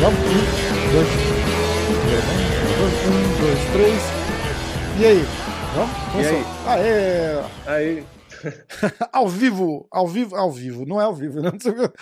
[0.00, 0.20] Vamos?
[0.20, 0.32] Um,
[0.92, 1.08] dois,
[3.04, 4.00] um, dois, três.
[5.00, 5.22] E aí?
[5.74, 5.90] Vamos?
[6.12, 6.38] Começou.
[6.38, 6.44] aí?
[6.68, 7.42] Aê!
[7.66, 8.06] Aí,
[9.12, 11.50] ao vivo, ao vivo, ao vivo, não é ao vivo, né?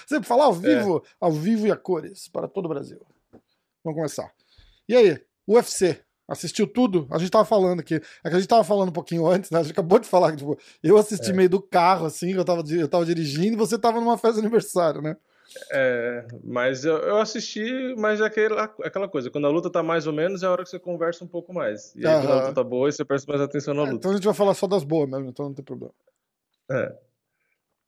[0.06, 3.00] Sempre falar ao vivo, ao vivo e a cores, para todo o Brasil.
[3.82, 4.30] Vamos começar.
[4.86, 5.18] E aí,
[5.48, 7.06] UFC, assistiu tudo?
[7.10, 9.58] A gente tava falando aqui, é que a gente tava falando um pouquinho antes, né?
[9.60, 11.32] A gente acabou de falar que, tipo, eu assisti É.
[11.34, 14.46] meio do carro, assim, eu tava, eu tava dirigindo e você tava numa festa de
[14.46, 15.16] aniversário, né?
[15.70, 20.06] é, mas eu, eu assisti, mas é aquela, aquela coisa, quando a luta tá mais
[20.06, 21.94] ou menos, é a hora que você conversa um pouco mais.
[21.94, 23.96] E aí, quando a luta tá boa, você presta mais atenção na É, luta.
[23.96, 25.94] então a gente vai falar só das boas mesmo, então não tem problema.
[26.70, 26.92] É.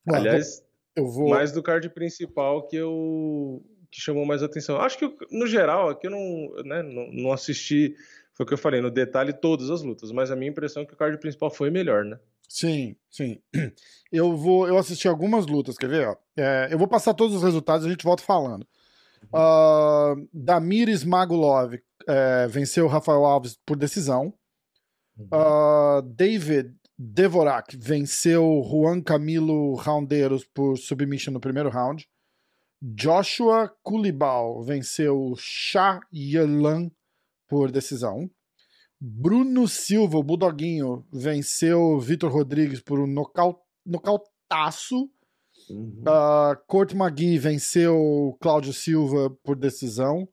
[0.07, 0.63] Bom, Aliás,
[0.97, 1.29] eu vou.
[1.31, 3.61] mais do card principal que eu
[3.91, 4.81] que chamou mais atenção.
[4.81, 7.95] Acho que no geral aqui eu não, né, não, não assisti,
[8.39, 10.87] foi o que eu falei, no detalhe todas as lutas, mas a minha impressão é
[10.87, 12.21] que o card principal foi melhor, né?
[12.49, 13.43] Sim, sim.
[14.11, 16.19] Eu vou, eu assisti algumas lutas, quer ver?
[16.35, 18.67] É, eu vou passar todos os resultados e a gente volta falando.
[19.35, 21.75] Ah, Damir Smagulov
[22.07, 24.33] é, venceu Rafael Alves por decisão.
[25.31, 32.09] Ah, David Devorak venceu Juan Camilo Roundeiros por submission no primeiro round.
[32.81, 36.91] Joshua Kulibal venceu Shah Yalan
[37.49, 38.29] por decisão.
[39.01, 45.09] Bruno Silva, o Budoguinho, venceu Vitor Rodrigues por um nocau- nocautaço.
[45.71, 46.03] Uhum.
[46.03, 50.29] Uh, Court McGee venceu Cláudio Silva por decisão.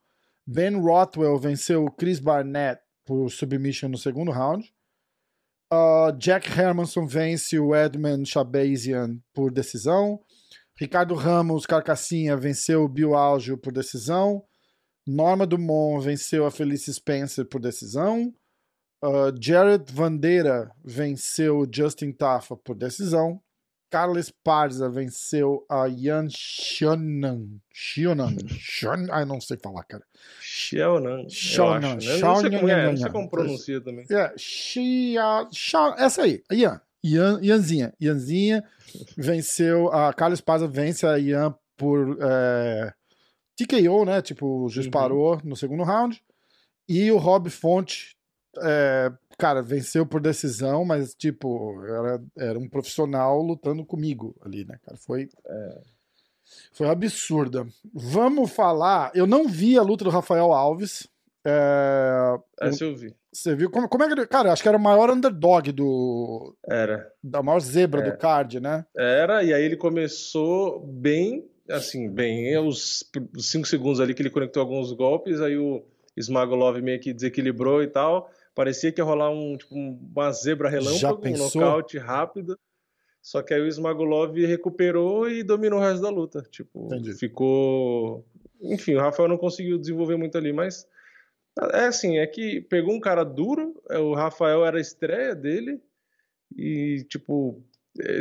[0.48, 4.64] Ben Rothwell venceu Chris Barnett por submission no segundo round.
[5.72, 10.20] Uh, Jack Hermanson vence o Edmund Shabazian por decisão.
[10.80, 14.44] Ricardo Ramos Carcassinha venceu o Bill Algio por decisão.
[15.08, 18.34] Norma Dumont venceu a Felice Spencer por decisão.
[19.04, 23.40] Uh, Jared Vandeira venceu Justin Taffa por decisão.
[23.92, 27.48] Carlos Parza venceu a Yan Xiaonan.
[27.72, 28.36] Xiaonan.
[28.50, 30.04] Xian- Ai, não sei falar, cara.
[30.04, 32.18] Eu Xiaonan, acho, né?
[32.18, 33.12] Não sei como, é, não sei Xiaonan.
[33.14, 34.06] como pronuncia também.
[34.10, 36.82] É, Xia, Xia, essa aí, a Yan.
[37.06, 37.40] Yan.
[37.44, 37.94] Yanzinha.
[38.02, 38.64] Yanzinha
[39.16, 42.92] venceu, a Carlos Parza vence a Yan por é,
[43.56, 44.22] TKO, né?
[44.22, 44.92] Tipo, o juiz Uhum.
[44.92, 46.22] parou no segundo round.
[46.88, 48.16] E o Rob Fonte,
[48.62, 54.78] é, cara, venceu por decisão, mas, tipo, era, era um profissional lutando comigo ali, né,
[54.86, 54.98] cara?
[54.98, 55.30] Foi.
[56.72, 57.66] Foi absurda.
[57.94, 59.12] Vamos falar.
[59.16, 61.08] Eu não vi a luta do Rafael Alves.
[61.44, 63.16] É, Essa eu vi.
[63.32, 63.70] você viu?
[63.70, 64.28] Como, como é que.
[64.28, 66.56] Cara, acho que era o maior underdog do.
[66.68, 67.12] Era.
[67.24, 68.12] Da maior zebra É.
[68.12, 68.86] do card, né?
[68.96, 74.62] Era, e aí ele começou bem, assim, bem, os 5 segundos ali que ele conectou
[74.62, 75.84] alguns golpes, aí o
[76.18, 78.32] Smagolov meio que desequilibrou e tal.
[78.54, 82.58] Parecia que ia rolar um, tipo, uma zebra relâmpago, um nocaute rápido.
[83.22, 86.42] Só que aí o Smagolov recuperou e dominou o resto da luta.
[86.50, 87.14] Tipo, Entendi.
[87.14, 88.24] ficou.
[88.62, 90.88] Enfim, o Rafael não conseguiu desenvolver muito ali, mas.
[91.74, 95.82] É assim, é que pegou um cara duro, é, o Rafael era a estreia dele,
[96.54, 97.64] e tipo,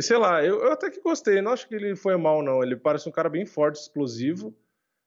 [0.01, 2.63] sei lá, eu, eu até que gostei, não acho que ele foi mal, não.
[2.63, 4.53] Ele parece um cara bem forte, explosivo.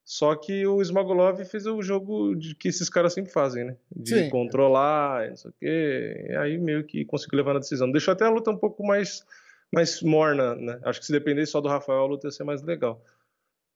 [0.05, 3.77] Só que o Smagolov fez o jogo de que esses caras sempre fazem, né?
[3.95, 4.31] De Sim.
[4.31, 6.27] controlar, não sei o quê.
[6.31, 7.93] E aí meio que conseguiu levar na decisão.
[7.93, 9.23] Deixou até a luta um pouco mais,
[9.71, 10.81] mais morna, né?
[10.83, 13.03] Acho que se dependesse só do Rafael, a luta ia ser mais legal.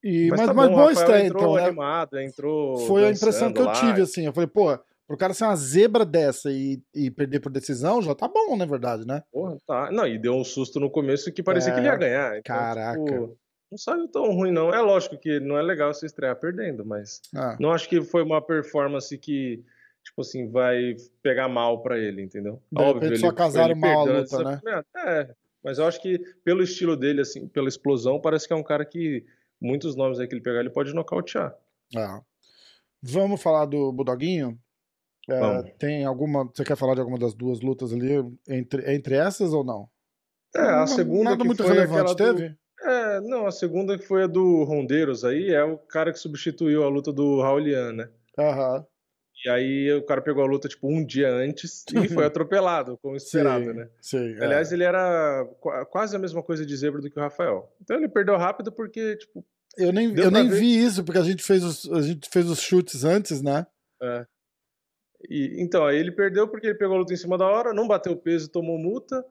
[0.02, 1.64] E, mas, tá mas bom, o boa Rafael estreia, entrou então, né?
[1.66, 3.72] animado, entrou Foi a impressão que eu lá.
[3.74, 4.24] tive, assim.
[4.24, 4.78] Eu falei, pô,
[5.12, 8.64] pro cara ser uma zebra dessa e, e perder por decisão, já tá bom, na
[8.64, 9.22] verdade, né?
[9.30, 9.90] Porra, tá.
[9.92, 12.38] Não, e deu um susto no começo que parecia É, que ele ia ganhar.
[12.38, 12.98] Então, caraca.
[12.98, 13.38] tipo,
[13.70, 14.72] não saiu tão ruim, não.
[14.72, 18.22] É lógico que não é legal você estrear perdendo, mas Ah, não acho que foi
[18.22, 19.62] uma performance que,
[20.02, 22.62] tipo assim, vai pegar mal pra ele, entendeu?
[22.72, 24.82] De repente só casaram mal a luta, né?
[24.96, 25.28] É,
[25.62, 28.86] mas eu acho que pelo estilo dele, assim, pela explosão, parece que é um cara
[28.86, 29.26] que
[29.60, 31.54] muitos nomes aí que ele pegar, ele pode nocautear.
[31.94, 32.22] ah.
[33.04, 34.56] Vamos falar do Budoguinho?
[35.30, 36.44] É, tem alguma.
[36.44, 38.10] Você quer falar de alguma das duas lutas ali
[38.48, 39.88] entre, entre essas ou não?
[40.54, 42.56] É, a Não- segunda Nada que muito foi relevante aquela do- teve?
[42.84, 46.82] É, não, a segunda que foi a do Rondeiros aí, é o cara que substituiu
[46.82, 48.08] a luta do Raulian, né?
[48.36, 48.84] Aham.
[49.44, 53.16] E aí o cara pegou a luta, tipo, um dia antes e foi atropelado, como
[53.16, 53.88] esperado, Sim, né?
[54.00, 54.44] sim, é.
[54.44, 57.72] Aliás, ele era qua- quase a mesma coisa de zebra do que o Rafael.
[57.80, 59.44] Então ele perdeu rápido porque, tipo,
[59.76, 62.48] eu nem, eu nem ver- vi isso, porque a gente, fez os, a gente fez
[62.50, 63.64] os chutes antes, né?
[64.02, 64.26] é.
[65.28, 67.86] E, então, aí ele perdeu porque ele pegou a luta em cima da hora, não
[67.88, 69.24] bateu peso, tomou multa.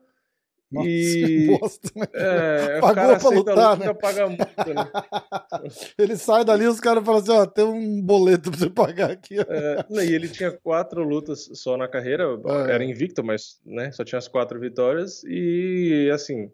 [0.70, 2.06] Nossa, E- bosta, né?
[2.14, 3.94] É, Pagou o cara pra lutar, a luta né?
[3.94, 4.90] paga multa, né?
[5.98, 9.10] Ele sai dali e os caras falam assim: ó, tem um boleto pra você pagar
[9.10, 9.36] aqui.
[9.38, 12.24] É, e ele tinha quatro lutas só na carreira,
[12.68, 12.72] É.
[12.72, 15.22] era invicto, mas né, só tinha as quatro vitórias.
[15.24, 16.50] E assim,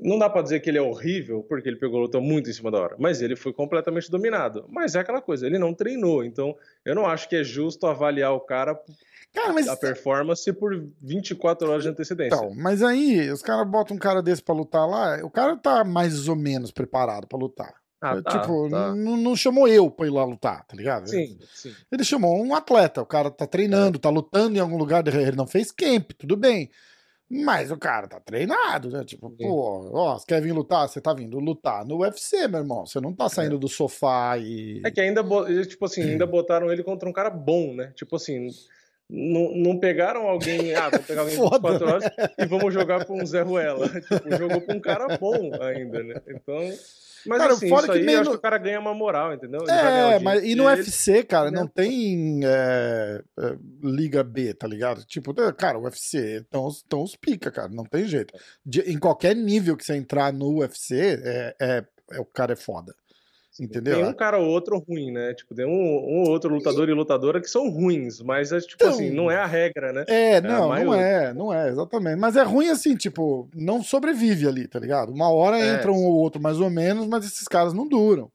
[0.00, 2.52] não dá para dizer que ele é horrível, porque ele pegou a luta muito em
[2.52, 4.66] cima da hora, mas ele foi completamente dominado.
[4.68, 8.32] Mas é aquela coisa, ele não treinou, então eu não acho que é justo avaliar
[8.32, 8.78] o cara,
[9.32, 9.68] cara mas...
[9.68, 12.36] a performance por 24 horas de antecedência.
[12.36, 15.84] Então, mas aí os caras botam um cara desse para lutar lá, o cara tá
[15.84, 17.74] mais ou menos preparado para lutar.
[18.00, 18.94] Ah, tá, tipo, tá.
[18.94, 21.08] Não, chamou eu pra ir lá lutar, tá ligado?
[21.08, 21.72] Sim, sim.
[21.90, 24.00] Ele chamou um atleta, o cara tá treinando, é.
[24.00, 26.70] tá lutando em algum lugar, ele não fez camp, tudo bem.
[27.30, 29.02] Mas o cara tá treinado, né?
[29.04, 29.48] Tipo, Sim.
[29.48, 30.88] pô, ó, você quer vir lutar?
[30.88, 32.86] Você tá vindo lutar no UFC, meu irmão.
[32.86, 33.58] Você não tá saindo é.
[33.58, 34.82] do sofá e.
[34.84, 35.24] É que ainda,
[35.66, 37.92] tipo assim, ainda botaram ele contra um cara bom, né?
[37.96, 38.48] Tipo assim,
[39.08, 42.04] não, não pegaram alguém, ah, vamos pegar alguém de 24 horas
[42.38, 43.88] e vamos jogar com um Zé Ruela.
[44.00, 46.20] tipo, jogou com um cara bom ainda, né?
[46.28, 46.72] Então.
[47.26, 49.62] Mas cara, assim, fora que aí, que o cara ganha uma moral, entendeu?
[49.62, 55.04] Ele é, mas e no UFC, cara, não tem é, é, Liga B, tá ligado?
[55.04, 58.34] Tipo, é, cara, o UFC estão tão os pica, cara, não tem jeito.
[58.64, 62.56] De, em qualquer nível que você entrar no UFC, é, é, é o cara é
[62.56, 62.94] foda.
[63.60, 63.96] Entendeu?
[63.96, 65.32] Tem um cara ou outro ruim, né?
[65.32, 66.90] Tipo, tem um, um outro lutador e...
[66.90, 70.04] e lutadora que são ruins, mas é tipo então, assim, não é a regra, né?
[70.08, 72.18] É, não, é não é, não é, exatamente.
[72.18, 75.12] Mas é ruim assim, tipo, não sobrevive ali, tá ligado?
[75.12, 75.74] Uma hora é.
[75.74, 78.28] entra um ou outro mais ou menos, mas esses caras não duram.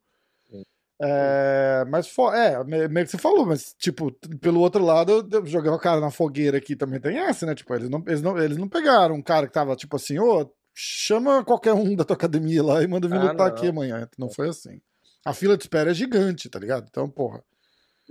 [1.02, 5.78] É, mas é, meio que você falou, mas tipo, pelo outro lado, eu jogar o
[5.78, 7.54] cara na fogueira aqui também tem essa, né?
[7.54, 10.42] Tipo, eles não, eles não, eles não pegaram um cara que tava tipo assim, ô,
[10.42, 13.46] oh, chama qualquer um da tua academia lá e manda vir ah, lutar não.
[13.46, 14.08] aqui amanhã.
[14.18, 14.80] Não foi assim
[15.24, 16.86] a fila de espera é gigante, tá ligado?
[16.88, 17.42] Então, porra.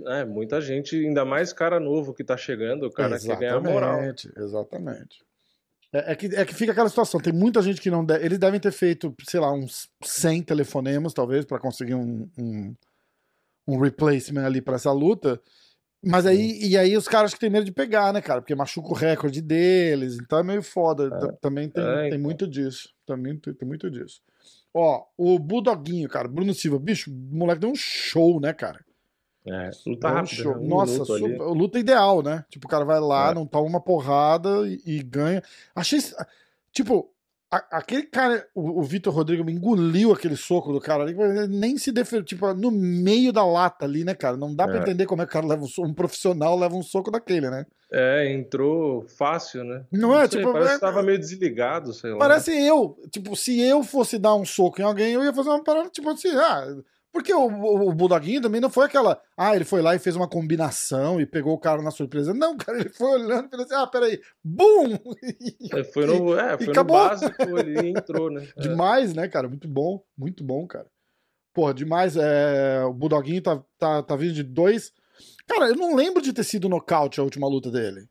[0.06, 3.60] É, muita gente, ainda mais cara novo que tá chegando, o cara exatamente, quer ganhar
[3.60, 4.00] moral.
[4.36, 5.18] Exatamente.
[5.92, 8.38] É, é, que, é que fica aquela situação, tem muita gente que não deve, eles
[8.38, 12.74] devem ter feito, sei lá, uns 100 telefonemas, talvez, para conseguir um, um,
[13.66, 15.40] um, replacement ali para essa luta,
[16.02, 18.88] mas aí, e aí os caras que tem medo de pegar, né, cara, porque machuca
[18.88, 22.20] o recorde deles, então é meio foda, é, também tem, é, tem então.
[22.20, 24.22] muito disso, também tem, tem muito disso.
[24.72, 28.78] Ó, o Budoguinho, cara, Bruno Silva, bicho, o moleque deu um show, né, cara?
[29.46, 30.56] É, luta um rápido, show.
[30.56, 30.60] Né?
[30.60, 32.44] Um Nossa, super, luta ideal, né?
[32.48, 33.34] Tipo, o cara vai lá, é.
[33.34, 35.42] não toma uma porrada e, e ganha.
[35.74, 35.98] Achei.
[36.72, 37.10] Tipo,
[37.50, 41.14] a, aquele cara, o, o Vitor Rodrigo me engoliu aquele soco do cara ali,
[41.48, 44.36] nem se defendeu, tipo, no meio da lata ali, né, cara?
[44.36, 44.66] Não dá é.
[44.68, 47.50] pra entender como é que o cara leva um, um profissional leva um soco daquele,
[47.50, 47.66] né?
[47.92, 49.84] É, entrou fácil, né?
[49.90, 50.52] Não, é, sei, tipo.
[50.52, 52.18] Parece é, que tava meio desligado, sei lá.
[52.18, 52.96] Parece eu.
[53.10, 56.08] Tipo, se eu fosse dar um soco em alguém, eu ia fazer uma parada, tipo
[56.08, 56.66] assim, ah.
[57.12, 59.20] Porque o, o, o Bulldoguinho também não foi aquela.
[59.36, 62.32] Ah, ele foi lá e fez uma combinação e pegou o cara na surpresa.
[62.32, 64.98] Não, cara, ele foi olhando e falou assim: ah, peraí, BUM!
[65.72, 68.46] É, foi no, é, foi no básico, ele entrou, né?
[68.56, 68.60] É.
[68.60, 69.48] Demais, né, cara?
[69.48, 70.86] Muito bom, muito bom, cara.
[71.52, 72.16] Porra, demais.
[72.16, 74.92] É, o Bulldoguinho tá, tá, tá vindo de dois
[75.46, 78.08] Cara, eu não lembro de ter sido nocaute a última luta dele.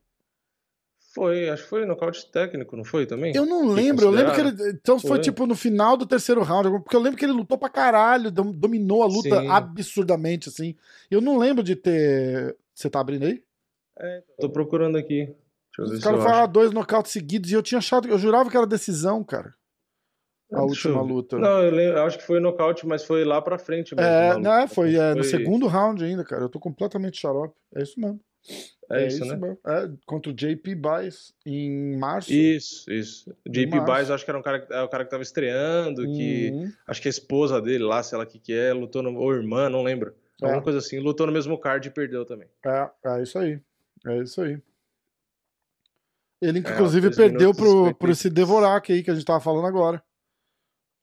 [1.12, 3.34] Foi, acho que foi nocaute técnico, não foi também?
[3.34, 4.70] Eu não lembro, eu lembro que ele.
[4.70, 5.10] Então foi.
[5.10, 5.20] foi.
[5.20, 9.02] tipo no final do terceiro round, porque eu lembro que ele lutou pra caralho, dominou
[9.02, 9.48] a luta Sim.
[9.48, 10.76] absurdamente, assim.
[11.10, 12.56] Eu não lembro de ter.
[12.74, 13.42] Você tá abrindo aí?
[13.98, 15.34] É, tô procurando aqui.
[15.78, 19.24] Os caras falaram dois nocautes seguidos e eu tinha achado, eu jurava que era decisão,
[19.24, 19.54] cara
[20.52, 21.38] a última luta.
[21.38, 24.10] Não, eu, lembro, eu, acho que foi nocaute, mas foi lá pra frente mesmo.
[24.10, 26.42] É, não, é, foi, é, foi, no segundo round ainda, cara.
[26.42, 27.54] Eu tô completamente xarope.
[27.74, 28.20] É isso mesmo.
[28.90, 29.36] É, é isso, isso, né?
[29.36, 29.58] Mesmo.
[29.66, 32.32] É, contra o JP Baez em março.
[32.32, 33.34] Isso, isso.
[33.48, 36.72] JP Baez, acho que era um cara, é o cara que tava estreando, que uhum.
[36.86, 39.32] acho que a esposa dele lá, sei lá o que que é, lutou no, ou
[39.32, 40.14] irmã, não lembro.
[40.42, 40.46] É.
[40.46, 42.48] Alguma coisa assim, lutou no mesmo card e perdeu também.
[42.64, 43.60] É, é isso aí.
[44.06, 44.60] É isso aí.
[46.42, 50.02] Ele, é, inclusive, perdeu pro, pro esse Devorak aí que a gente tava falando agora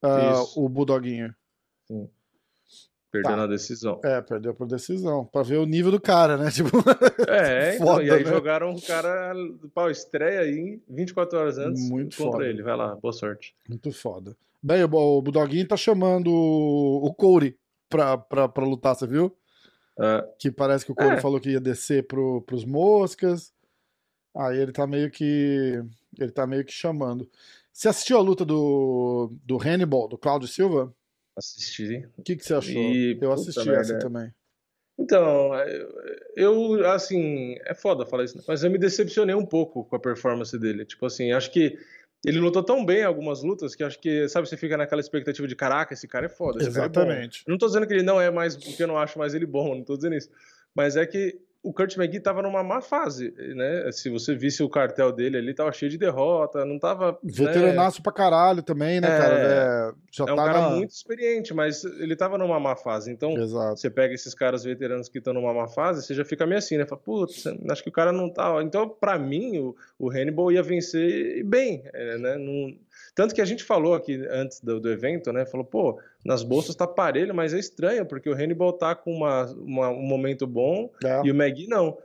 [0.03, 1.33] uh, o Bulldoguinho.
[1.85, 2.09] Sim.
[3.21, 3.37] Perdeu tá.
[3.37, 3.99] na decisão.
[4.03, 5.25] É, perdeu por decisão.
[5.25, 6.49] Pra ver o nível do cara, né?
[6.57, 6.77] Tipo,
[7.27, 8.29] é, então, foda, e aí né?
[8.29, 9.33] jogaram um cara
[9.73, 12.45] pau estreia aí 24 horas antes Muito contra foda.
[12.45, 12.63] ele.
[12.63, 13.55] Vai lá, boa sorte.
[13.67, 14.35] Muito foda.
[14.61, 17.55] Bem, o, o Bulldoguinho tá chamando o Corey
[17.89, 19.35] pra, pra, pra lutar, você viu?
[19.99, 20.23] É.
[20.39, 21.21] Que parece que o Corey é.
[21.21, 23.53] falou que ia descer pro, pros moscas.
[24.35, 25.83] Aí ele tá meio que.
[26.19, 27.29] Ele tá meio que chamando.
[27.71, 30.93] Você assistiu a luta do, do Hannibal, do Claudio Silva?
[31.37, 32.09] Assisti.
[32.17, 32.81] O que, que você achou?
[32.81, 33.99] E, eu assisti essa merda.
[33.99, 34.33] também.
[34.99, 35.51] Então,
[36.35, 38.43] eu, assim, é foda falar isso, né?
[38.47, 40.85] mas eu me decepcionei um pouco com a performance dele.
[40.85, 41.77] Tipo assim, acho que
[42.25, 45.55] ele lutou tão bem algumas lutas que acho que, sabe, você fica naquela expectativa de
[45.55, 46.63] caraca, esse cara é foda.
[46.63, 47.43] Exatamente.
[47.47, 49.45] É não tô dizendo que ele não é mais, porque eu não acho mais ele
[49.45, 50.29] bom, não tô dizendo isso.
[50.73, 53.91] Mas é que o Kurt McGee estava numa má fase, né?
[53.91, 57.19] Se você visse o cartel dele ali, tava cheio de derrota, não tava.
[57.21, 58.03] Veteranaço né?
[58.03, 59.35] pra caralho também, né, é, cara?
[59.35, 60.69] É, já é um tá cara na...
[60.69, 63.11] muito experiente, mas ele tava numa má fase.
[63.11, 63.75] Então, Exato.
[63.75, 66.77] você pega esses caras veteranos que estão numa má fase, você já fica meio assim,
[66.77, 66.85] né?
[66.85, 68.61] Fala, putz, acho que o cara não tá.
[68.63, 72.37] Então, para mim, o, o Hannibal ia vencer bem, é, né?
[72.37, 72.73] Não
[73.17, 75.43] Tanto que a gente falou aqui antes do, do evento, né?
[75.43, 79.45] Falou, pô, nas bolsas tá parelho, mas é estranho, porque o Hannibal tá com uma,
[79.55, 81.21] uma um momento bom É.
[81.25, 81.97] e o Magui não.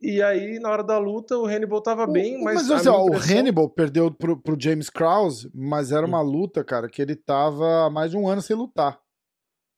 [0.00, 2.54] E aí, na hora da luta, o Hannibal tava bem, mas.
[2.68, 6.22] Mas assim, ó, minha o impressão- Hannibal perdeu pro, pro James Krause, mas era uma
[6.22, 8.99] luta, cara, que ele tava há mais de um ano sem lutar,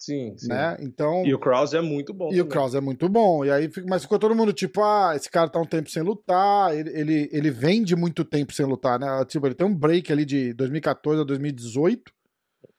[0.04, 0.49] Sim, sim.
[0.49, 0.76] né?
[0.80, 1.25] Então.
[1.25, 2.26] E o Krause é muito bom.
[2.32, 2.49] E o também.
[2.49, 3.44] Krause é muito bom.
[3.44, 6.02] E aí, fica- mas ficou todo mundo tipo, ah, esse cara tá um tempo sem
[6.02, 6.76] lutar.
[6.76, 9.25] Ele, ele, ele vem de muito tempo sem lutar, né?
[9.26, 12.12] Tipo, ele tem um break ali de 2014 a 2018.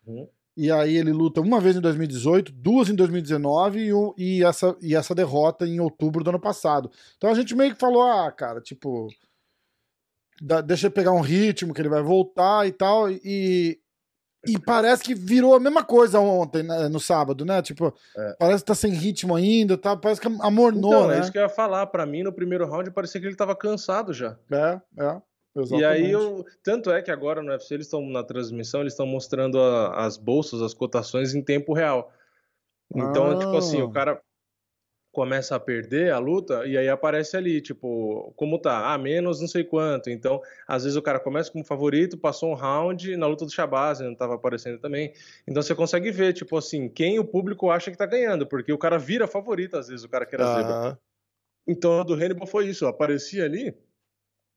[0.06, 0.28] Uhum.
[0.58, 4.76] E aí ele luta uma vez em 2018, duas em 2019 e, um- e, essa,
[4.82, 6.92] e essa derrota em outubro do ano passado.
[7.16, 9.08] Então a gente meio que falou, ah, cara, tipo.
[10.42, 13.10] dá- deixa ele pegar um ritmo que ele vai voltar e tal.
[13.10, 13.80] E,
[14.46, 17.62] e parece que virou a mesma coisa ontem, né, no sábado, né?
[17.62, 18.36] Tipo, É.
[18.40, 19.96] parece que tá sem ritmo ainda, tá?
[19.96, 21.18] Parece que amornou, Então, né?
[21.18, 21.88] é isso que eu ia falar.
[21.88, 24.38] Pra mim, no primeiro round, parecia que ele tava cansado já.
[24.52, 25.22] É, é.
[25.56, 25.82] Exatamente.
[25.82, 29.06] E aí, eu, tanto é que agora no UFC eles estão na transmissão, eles estão
[29.06, 32.12] mostrando a- as bolsas, as cotações em tempo real.
[32.96, 33.38] Então, Ah.
[33.38, 34.20] tipo assim, o cara
[35.14, 38.92] começa a perder a luta e aí aparece ali, tipo, como tá?
[38.92, 40.10] Ah, menos não sei quanto.
[40.10, 44.00] Então, às vezes o cara começa como favorito, passou um round na luta do Shabazz,
[44.00, 45.14] não tava aparecendo também.
[45.48, 48.78] Então você consegue ver, tipo assim, quem o público acha que tá ganhando, porque o
[48.78, 51.00] cara vira favorito às vezes, o cara que era zebra.
[51.68, 53.74] Então, a do Hannibal foi isso, aparecia ali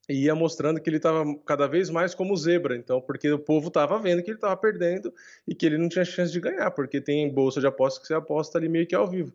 [0.09, 3.67] e ia mostrando que ele estava cada vez mais como zebra, então, porque o povo
[3.67, 5.13] estava vendo que ele estava perdendo
[5.47, 8.15] e que ele não tinha chance de ganhar, porque tem bolsa de aposta que você
[8.15, 9.31] aposta ali meio que ao vivo.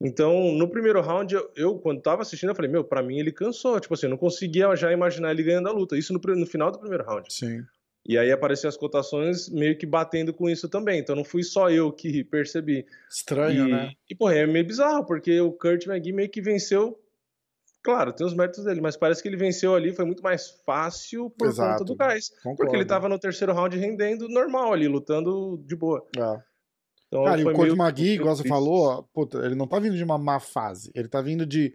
[0.00, 3.32] Então, no primeiro round, eu, eu, quando tava assistindo, eu falei, meu, pra mim ele
[3.32, 6.46] cansou, tipo assim, eu não conseguia já imaginar ele ganhando a luta, isso no, no
[6.46, 7.32] final do primeiro round.
[7.32, 7.64] sim.
[8.08, 11.68] E aí apareciam as cotações meio que batendo com isso também, então não fui só
[11.68, 12.86] eu que percebi.
[13.10, 13.92] Estranho, e, né?
[14.08, 16.96] E, porra, é meio bizarro, porque o Kurt McGee meio que venceu.
[17.82, 21.30] Claro, tem os méritos dele, mas parece que ele venceu ali, foi muito mais fácil
[21.30, 21.78] por Exato.
[21.78, 22.28] conta do gás.
[22.28, 22.56] Concordo.
[22.56, 26.06] Porque ele tava no terceiro round rendendo normal ali, lutando de boa.
[26.16, 26.42] É.
[27.08, 30.02] Então, Cara, e o meio- Magui, igual você falou, puta, ele não tá vindo de
[30.04, 30.90] uma má fase.
[30.94, 31.74] Ele tá vindo de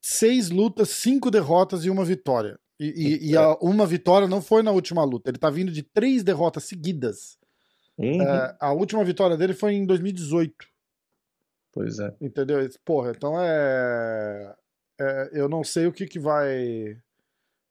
[0.00, 2.58] seis lutas, cinco derrotas e uma vitória.
[2.80, 5.30] E, e- e a- uma vitória não foi na última luta.
[5.30, 7.38] Ele tá vindo de três derrotas seguidas.
[7.96, 10.66] Uhum, É, a última vitória dele foi em 2018.
[11.72, 12.12] Pois é.
[12.20, 12.58] Entendeu?
[12.84, 14.54] Porra, então é,
[15.00, 16.96] é, Eu não sei o que que vai.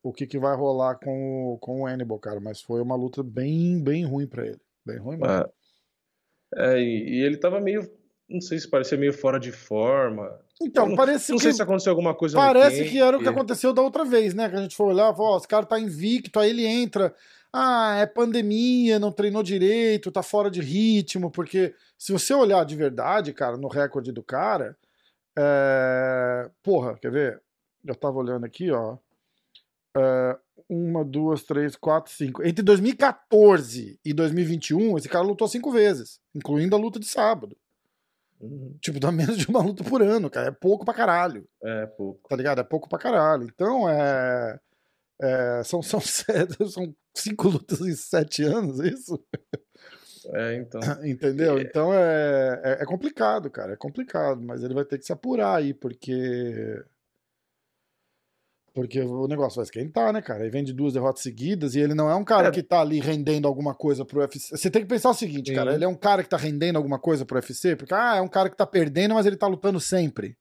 [0.04, 3.22] O que que vai rolar com o, com o Hannibal, cara, mas foi uma luta
[3.22, 4.60] bem, bem ruim pra ele.
[4.86, 5.32] Bem ruim mesmo.
[5.32, 5.46] É,
[6.56, 7.90] É, e, e ele tava meio.
[8.30, 10.40] Não sei se parecia meio fora de forma.
[10.62, 11.44] Então, não- parece Não que.
[11.44, 14.50] sei se aconteceu alguma coisa Parece que era o que aconteceu da outra vez, né?
[14.50, 17.14] Que a gente foi olhar, falou, ó, esse cara tá invicto, aí ele entra.
[17.52, 22.76] Ah, é pandemia, não treinou direito, tá fora de ritmo, porque se você olhar de
[22.78, 24.78] verdade, cara, no recorde do cara,
[25.38, 26.50] é...
[26.64, 27.42] porra, quer ver?
[27.86, 28.98] Eu tava olhando aqui, ó.
[29.98, 30.38] É,
[30.74, 32.42] Uma, duas, três, quatro, cinco.
[32.48, 37.58] Entre 2014 e 2021, esse cara lutou cinco vezes, incluindo a luta de sábado.
[38.40, 38.78] Uhum.
[38.80, 40.48] Tipo, dá menos de uma luta por ano, cara.
[40.48, 42.30] É pouco pra caralho É, pouco.
[42.30, 42.62] tá ligado?
[42.62, 43.44] É pouco pra caralho.
[43.44, 44.58] Então, é.
[45.22, 46.00] é, são, são,
[46.70, 49.22] são cinco lutas em sete anos, é isso?
[50.34, 50.80] É, então.
[51.04, 51.60] Entendeu?
[51.60, 53.74] Então é, é, é complicado, cara.
[53.74, 56.82] É complicado, mas ele vai ter que se apurar aí, porque.
[58.74, 60.44] Porque o negócio vai esquentar, né, cara?
[60.46, 62.52] Aí vem de duas derrotas seguidas e ele não é um cara É.
[62.52, 64.56] que tá ali rendendo alguma coisa pro UFC.
[64.56, 65.56] Você tem que pensar o seguinte, Sim.
[65.56, 65.74] cara.
[65.74, 68.30] Ele é um cara que tá rendendo alguma coisa pro UFC, porque, ah, é um
[68.30, 70.38] cara que tá perdendo, mas ele tá lutando sempre.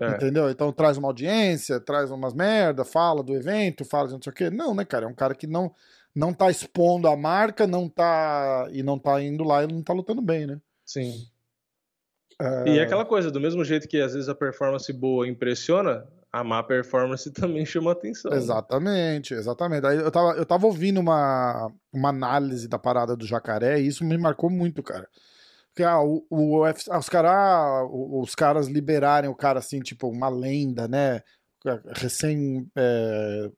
[0.00, 0.08] É.
[0.08, 0.48] Entendeu?
[0.50, 4.34] Então traz uma audiência, traz umas merda, fala do evento, fala de não sei o
[4.34, 4.50] quê.
[4.50, 5.04] Não, né, cara?
[5.04, 5.70] É um cara que não,
[6.14, 8.68] não tá expondo a marca, não tá.
[8.72, 10.58] E não tá indo lá e não tá lutando bem, né?
[10.84, 11.26] Sim.
[12.40, 16.04] É, E é aquela coisa, do mesmo jeito que às vezes a performance boa impressiona,
[16.34, 18.30] a má performance também chama atenção.
[18.30, 18.36] né?
[18.36, 19.86] Exatamente, exatamente.
[19.86, 24.04] Aí eu tava, eu tava ouvindo uma, uma análise da parada do jacaré e isso
[24.04, 25.08] me marcou muito, cara.
[25.68, 30.08] Porque ah, o, o UFC ah, os, cara, os caras liberarem o cara assim, tipo,
[30.08, 31.22] uma lenda, né?
[31.94, 33.50] Recém é,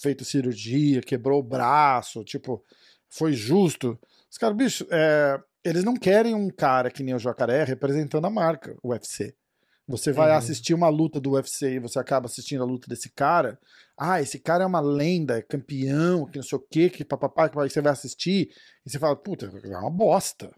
[0.00, 2.62] feito cirurgia, quebrou o braço, tipo,
[3.08, 3.98] foi justo.
[4.30, 8.30] Os caras, bicho, é, eles não querem um cara que nem o jacaré representando a
[8.30, 9.34] marca, o UFC.
[9.86, 10.36] Você vai Uhum.
[10.36, 13.58] assistir uma luta do UFC e você acaba assistindo a luta desse cara.
[13.98, 17.48] Ah, esse cara é uma lenda, é campeão, que não sei o quê, que papapá,
[17.48, 18.48] que você vai assistir
[18.84, 20.50] e você fala, puta, é uma bosta.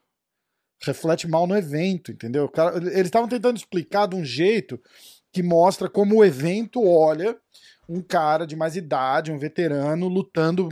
[0.82, 2.44] Reflete mal no evento, entendeu?
[2.44, 4.80] O cara- eles estavam tentando explicar de um jeito
[5.32, 7.36] que mostra como o evento olha
[7.88, 10.68] um cara de mais idade, um veterano, lutando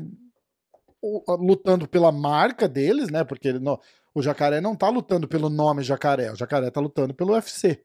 [1.39, 3.25] lutando pela marca deles, né?
[3.25, 3.79] Porque ele não-
[4.15, 7.83] o jacaré não tá lutando pelo nome jacaré, o jacaré tá lutando pelo UFC.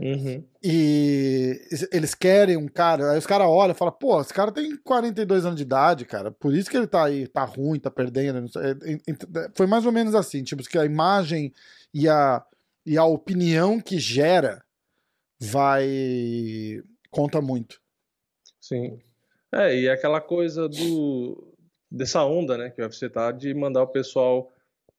[0.00, 0.42] Uhum.
[0.62, 1.60] E
[1.92, 3.12] eles querem um cara.
[3.12, 6.30] Aí os caras olham e falam: pô, esse cara tem 42 anos de idade, cara.
[6.30, 8.46] Por isso que ele tá aí, tá ruim, tá perdendo.
[9.54, 11.52] Foi mais ou menos assim: tipo, que a imagem
[11.92, 12.42] e a,
[12.86, 14.64] e a opinião que gera
[15.38, 16.82] vai.
[17.10, 17.78] conta muito.
[18.58, 18.98] Sim.
[19.52, 21.46] É, e aquela coisa do
[21.90, 24.50] dessa onda, né, que o UFC tá de mandar o pessoal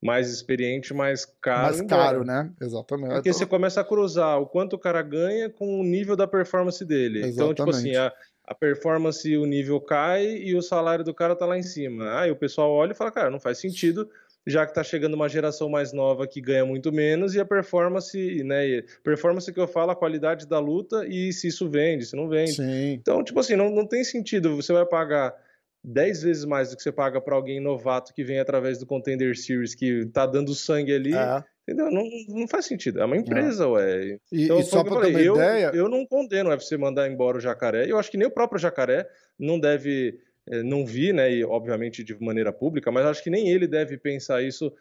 [0.01, 1.77] mais experiente, mais caro.
[1.77, 2.51] Mais caro, né?
[2.59, 3.13] Exatamente.
[3.13, 6.83] Porque você começa a cruzar o quanto o cara ganha com o nível da performance
[6.83, 7.19] dele.
[7.19, 7.35] Exatamente.
[7.35, 8.11] Então, tipo assim, a,
[8.43, 12.19] a performance, o nível cai e o salário do cara tá lá em cima.
[12.19, 14.09] Aí o pessoal olha e fala, cara, não faz sentido,
[14.45, 18.43] já que tá chegando uma geração mais nova que ganha muito menos e a performance,
[18.43, 18.81] né?
[19.03, 22.53] Performance que eu falo, a qualidade da luta e se isso vende, se não vende.
[22.53, 22.93] Sim.
[22.93, 24.55] Então, tipo assim, não, não tem sentido.
[24.55, 25.35] Você vai pagar
[25.83, 29.35] 10 vezes mais do que você paga para alguém novato que vem através do Contender
[29.37, 31.13] Series, que tá dando sangue ali.
[31.13, 31.43] É.
[31.63, 31.91] Entendeu?
[31.91, 32.99] Não, não faz sentido.
[32.99, 33.67] É uma empresa, é.
[33.67, 34.19] ué.
[34.31, 35.71] E, então, e só falei, ter uma eu, ideia...
[35.73, 37.89] eu não condeno o UFC mandar embora o Jacaré.
[37.89, 39.07] Eu acho que nem o próprio Jacaré
[39.39, 40.19] não deve...
[40.49, 43.95] Eh, não vi, né, e obviamente de maneira pública, mas acho que nem ele deve
[43.95, 44.73] pensar isso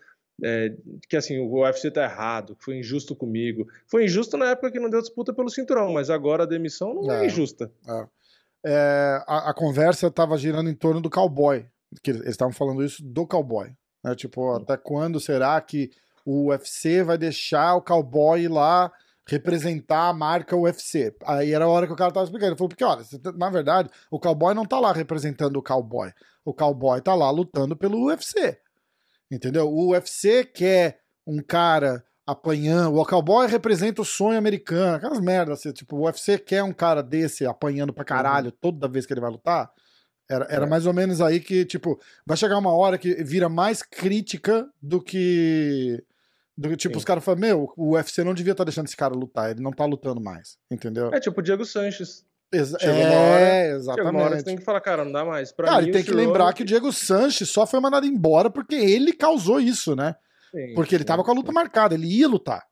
[0.42, 0.74] é,
[1.06, 3.68] que assim, o UFC tá errado, foi injusto comigo.
[3.86, 7.12] Foi injusto na época que não deu disputa pelo cinturão, mas agora a demissão não
[7.12, 7.70] é, é injusta.
[7.86, 8.06] É
[8.64, 11.66] é, a, a, conversa estava girando em torno do cowboy.
[12.02, 13.72] Que eles estavam falando isso do cowboy.
[14.04, 14.14] Né?
[14.14, 15.90] Tipo, até quando será que
[16.24, 18.92] o UFC vai deixar o cowboy lá
[19.26, 21.14] representar a marca UFC?
[21.24, 22.52] Aí era a hora que o cara tava explicando.
[22.52, 26.12] Ele falou, porque olha, tá, na verdade, o cowboy não tá lá representando o cowboy.
[26.44, 28.58] O cowboy tá lá lutando pelo UFC.
[29.30, 29.68] Entendeu?
[29.68, 32.96] O UFC quer um cara apanhando.
[32.96, 37.02] O cowboy representa o sonho americano, aquelas merdas, assim, tipo, o UFC quer um cara
[37.02, 38.56] desse apanhando pra caralho uhum.
[38.60, 39.70] toda vez que ele vai lutar.
[40.28, 40.68] Era, era é.
[40.68, 45.02] mais ou menos aí que, tipo, vai chegar uma hora que vira mais crítica do
[45.02, 46.02] que.
[46.56, 46.98] Do que, tipo, Sim.
[46.98, 49.62] os caras falam, meu, o UFC não devia estar tá deixando esse cara lutar, ele
[49.62, 51.10] não tá lutando mais, entendeu?
[51.12, 52.24] É tipo o Diego Sanches.
[52.52, 54.10] Exa chegou uma hora, é, exatamente.
[54.10, 55.52] uma hora você tem que falar, cara, não dá mais.
[55.52, 58.50] Pra cara, mim, e tem que lembrar que o Diego Sanches só foi mandado embora
[58.50, 60.16] porque ele causou isso, né?
[60.50, 62.64] Sim, Porque ele tava com a luta marcada, ele ia lutar.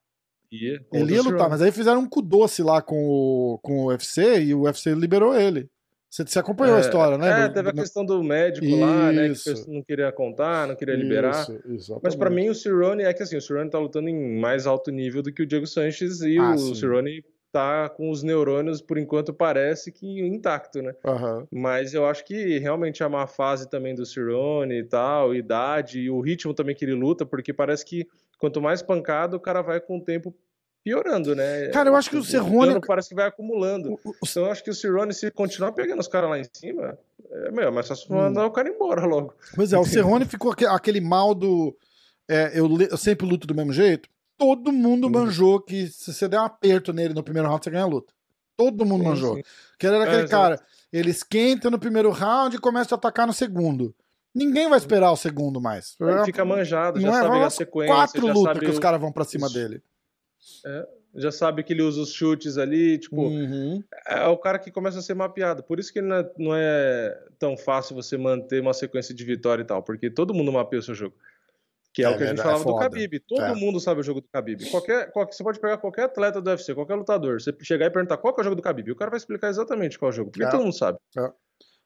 [0.51, 3.87] Ia, ele ia lutar, mas aí fizeram um cu doce lá com o, com o
[3.89, 5.69] UFC e o UFC liberou ele.
[6.11, 7.45] Você, você acompanhou é, a história, né?
[7.45, 8.81] É, teve a questão do médico Isso.
[8.81, 9.29] lá, né?
[9.29, 11.47] Que não queria contar, não queria liberar.
[11.67, 14.67] Isso, Mas para mim o Cerrone é que assim, o Cerrone tá lutando em mais
[14.67, 16.75] alto nível do que o Diego Sanches e ah, o sim.
[16.77, 20.95] Cerrone tá com os neurônios, por enquanto, parece que intacto, né?
[21.05, 21.47] Uhum.
[21.51, 26.11] Mas eu acho que realmente é uma fase também do Cirone e tal, idade, e
[26.11, 28.07] o ritmo também que ele luta, porque parece que
[28.39, 30.35] quanto mais pancado, o cara vai com o tempo
[30.85, 31.69] piorando, né?
[31.69, 32.81] Cara, eu acho que o Cerrone...
[32.87, 33.99] parece que vai acumulando.
[34.05, 34.15] O.
[34.25, 36.99] Então eu acho que o Cirone, se continuar pegando os caras lá em cima,
[37.31, 38.47] é, meu, mas só se mandar hum.
[38.47, 39.35] o cara embora logo.
[39.55, 41.77] Pois é, o Cerrone ficou aquele mal do...
[42.31, 44.09] É, eu, eu sempre luto do mesmo jeito
[44.39, 45.13] todo mundo uhum.
[45.13, 48.13] manjou que se você der um aperto nele no primeiro round, você ganha a luta.
[48.57, 49.37] Todo mundo sim, manjou.
[49.37, 49.43] Sim.
[49.79, 50.61] Que era aquele é, cara,
[50.93, 53.95] ele esquenta no primeiro round e começa a atacar no segundo.
[54.35, 55.97] Ninguém vai esperar o segundo mais.
[56.01, 57.95] Ele fica manjado, já não é, sabe a sequência.
[57.95, 59.83] Quatro lutas que os caras vão pra cima dele.
[60.65, 63.83] É, já sabe que ele usa os chutes ali, tipo, uhum.
[64.07, 65.63] é o cara que começa a ser mapeado.
[65.63, 69.63] Por isso que não é, não é, tão fácil você manter uma sequência de vitória
[69.63, 71.17] e tal, porque todo mundo mapeia o seu jogo.
[71.99, 73.19] Que é, é o que a gente falava é do Khabib.
[73.27, 73.55] Todo é.
[73.57, 74.71] mundo sabe o jogo do Khabib.
[74.71, 78.17] Qualquer, qualquer, você pode pegar qualquer atleta do UFC, qualquer lutador, você chegar e perguntar
[78.19, 80.31] qual é o jogo do Khabib, o cara vai explicar exatamente qual é o jogo,
[80.31, 80.49] porque é.
[80.49, 80.97] todo mundo sabe.
[81.19, 81.23] É.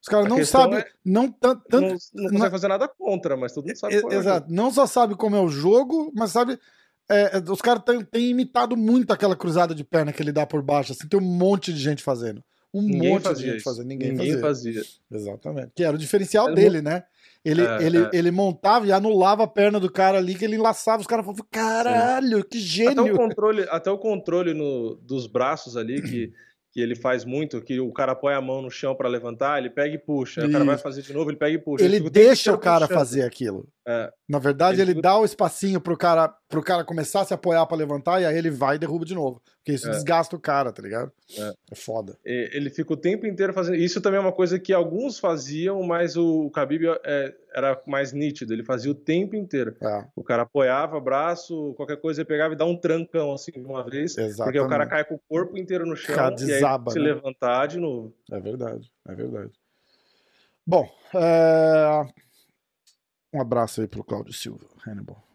[0.02, 1.62] Os caras não sabem, é não tanto.
[1.70, 2.50] Não, não consegue não...
[2.50, 4.52] fazer nada contra, mas todo mundo sabe qual é Exato.
[4.52, 6.58] Não só sabe como é o jogo, mas sabe.
[7.50, 10.92] os caras têm imitado muito aquela cruzada de perna que ele dá por baixo.
[10.92, 12.44] Assim, tem um monte de gente fazendo.
[12.72, 13.64] Um Ninguém monte de gente isso.
[13.64, 13.86] fazendo.
[13.86, 14.74] Ninguém, Ninguém fazia.
[14.74, 14.82] fazia.
[15.10, 15.72] Exatamente.
[15.74, 16.84] Que era o diferencial era dele, muito...
[16.84, 17.04] né?
[17.44, 18.10] Ele, é, ele, é.
[18.12, 21.00] ele montava e anulava a perna do cara ali, que ele enlaçava.
[21.00, 22.48] Os caras falavam, caralho, Sim.
[22.48, 23.02] que gênio.
[23.02, 26.32] Até o controle, até o controle no, dos braços ali, que
[26.72, 29.68] que ele faz muito, que o cara põe a mão no chão para levantar, ele
[29.68, 30.40] pega e puxa.
[30.40, 30.48] Isso.
[30.48, 31.84] O cara vai fazer de novo, ele pega e puxa.
[31.84, 32.98] Ele, ele deixa o cara puxando.
[32.98, 33.68] fazer aquilo.
[33.86, 34.10] É.
[34.26, 37.64] Na verdade, ele, ele dá o espacinho pro cara, pro cara começar a se apoiar
[37.64, 39.40] para levantar e aí ele vai e derruba de novo.
[39.56, 39.90] Porque isso é.
[39.90, 41.10] desgasta o cara, tá ligado?
[41.38, 41.54] É.
[41.70, 42.18] é foda.
[42.22, 43.76] Ele fica o tempo inteiro fazendo.
[43.76, 48.52] Isso também é uma coisa que alguns faziam, mas o Khabib é, era mais nítido.
[48.52, 49.74] Ele fazia o tempo inteiro.
[49.80, 50.04] É.
[50.14, 53.64] O cara apoiava o braço, qualquer coisa ele pegava e dá um trancão assim de
[53.64, 54.18] uma vez.
[54.18, 54.44] Exatamente.
[54.44, 57.06] Porque o cara cai com o corpo inteiro no chão cara, desaba, e se né?
[57.06, 58.14] levantar de novo.
[58.30, 59.52] É verdade, é verdade.
[60.66, 62.06] Bom, é...
[63.32, 65.31] um abraço aí pro Cláudio Silva, Hannibal.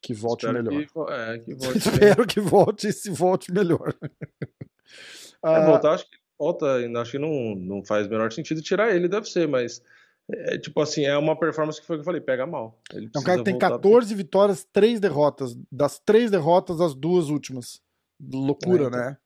[0.00, 0.86] Que volte Espero melhor.
[0.86, 3.94] Que, é, que volte Espero que volte e se volte melhor.
[5.44, 6.66] é, voltar, acho que volta,
[7.00, 9.82] acho que não, não faz o menor sentido tirar ele, deve ser, mas
[10.30, 12.78] é, tipo assim, é uma performance que foi o que eu falei, pega mal.
[12.92, 15.56] Ele é um cara que tem 14 vitórias, 3 derrotas.
[15.72, 17.80] Das 3 derrotas, as duas últimas.
[18.20, 19.00] Loucura, é, então.
[19.00, 19.16] né?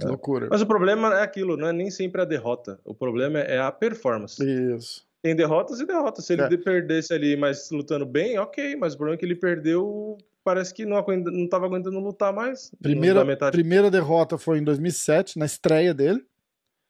[0.00, 0.06] É.
[0.06, 0.48] loucura.
[0.50, 2.80] Mas o problema é aquilo, não é nem sempre a derrota.
[2.84, 4.42] O problema é a performance.
[4.44, 5.05] Isso.
[5.26, 6.24] Tem derrotas e derrotas.
[6.24, 6.56] Se ele é.
[6.56, 8.76] perdesse ali, mas lutando bem, ok.
[8.76, 12.70] Mas o problema é que ele perdeu, parece que não, não tava aguentando lutar mais.
[12.80, 16.24] Primeira, primeira derrota foi em 2007, na estreia dele.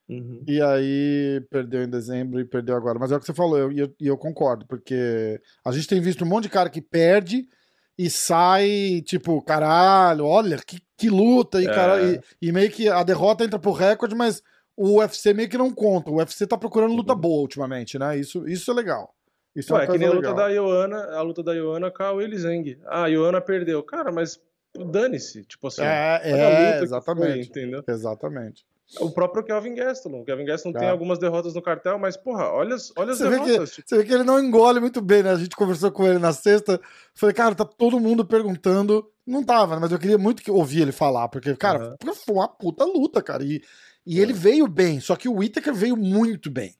[0.07, 0.45] Uhum.
[0.47, 2.99] E aí perdeu em dezembro e perdeu agora.
[2.99, 5.99] Mas é o que você falou, e eu, eu, eu, concordo, porque a gente tem
[5.99, 7.49] visto um monte de cara que perde
[7.97, 11.75] e sai, tipo, caralho, olha, que, que luta, e, é.
[11.75, 14.43] cara, e, e, meio que a derrota entra pro recorde, mas
[14.77, 16.11] o UFC meio que não conta.
[16.11, 17.21] O UFC tá procurando luta uhum.
[17.21, 18.19] boa ultimamente, né?
[18.19, 19.15] Isso, isso é legal.
[19.55, 20.13] Isso Ué, é, é que nem legal.
[20.13, 22.79] a luta da Ioana, a luta da Ioana com a Willy Zeng.
[22.85, 23.83] Ah, a Ioana perdeu.
[23.83, 24.39] Cara, mas
[24.75, 25.83] dane-se, tipo assim.
[25.83, 27.33] É, é exatamente.
[27.33, 27.83] Foi, entendeu?
[27.89, 28.67] Exatamente.
[29.01, 30.21] O próprio Kelvin Gastelum.
[30.21, 33.49] O Kelvin Gastelum tem algumas derrotas no cartel, mas, porra, olha, olha as você derrotas.
[33.49, 33.89] Vê que, tipo...
[33.89, 35.33] Você vê que ele não engole muito bem, né?
[35.33, 36.81] A gente conversou com ele na sexta.
[37.13, 39.11] Falei, cara, tá todo mundo perguntando.
[39.27, 42.15] Não tava, mas eu queria muito que ouvir ele falar, porque, cara, uhum.
[42.15, 43.43] foi uma puta luta, cara.
[43.43, 43.61] E,
[44.07, 46.75] e ele veio bem, só que o Whittaker veio muito bem.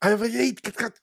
[0.00, 0.54] Aí eu falei,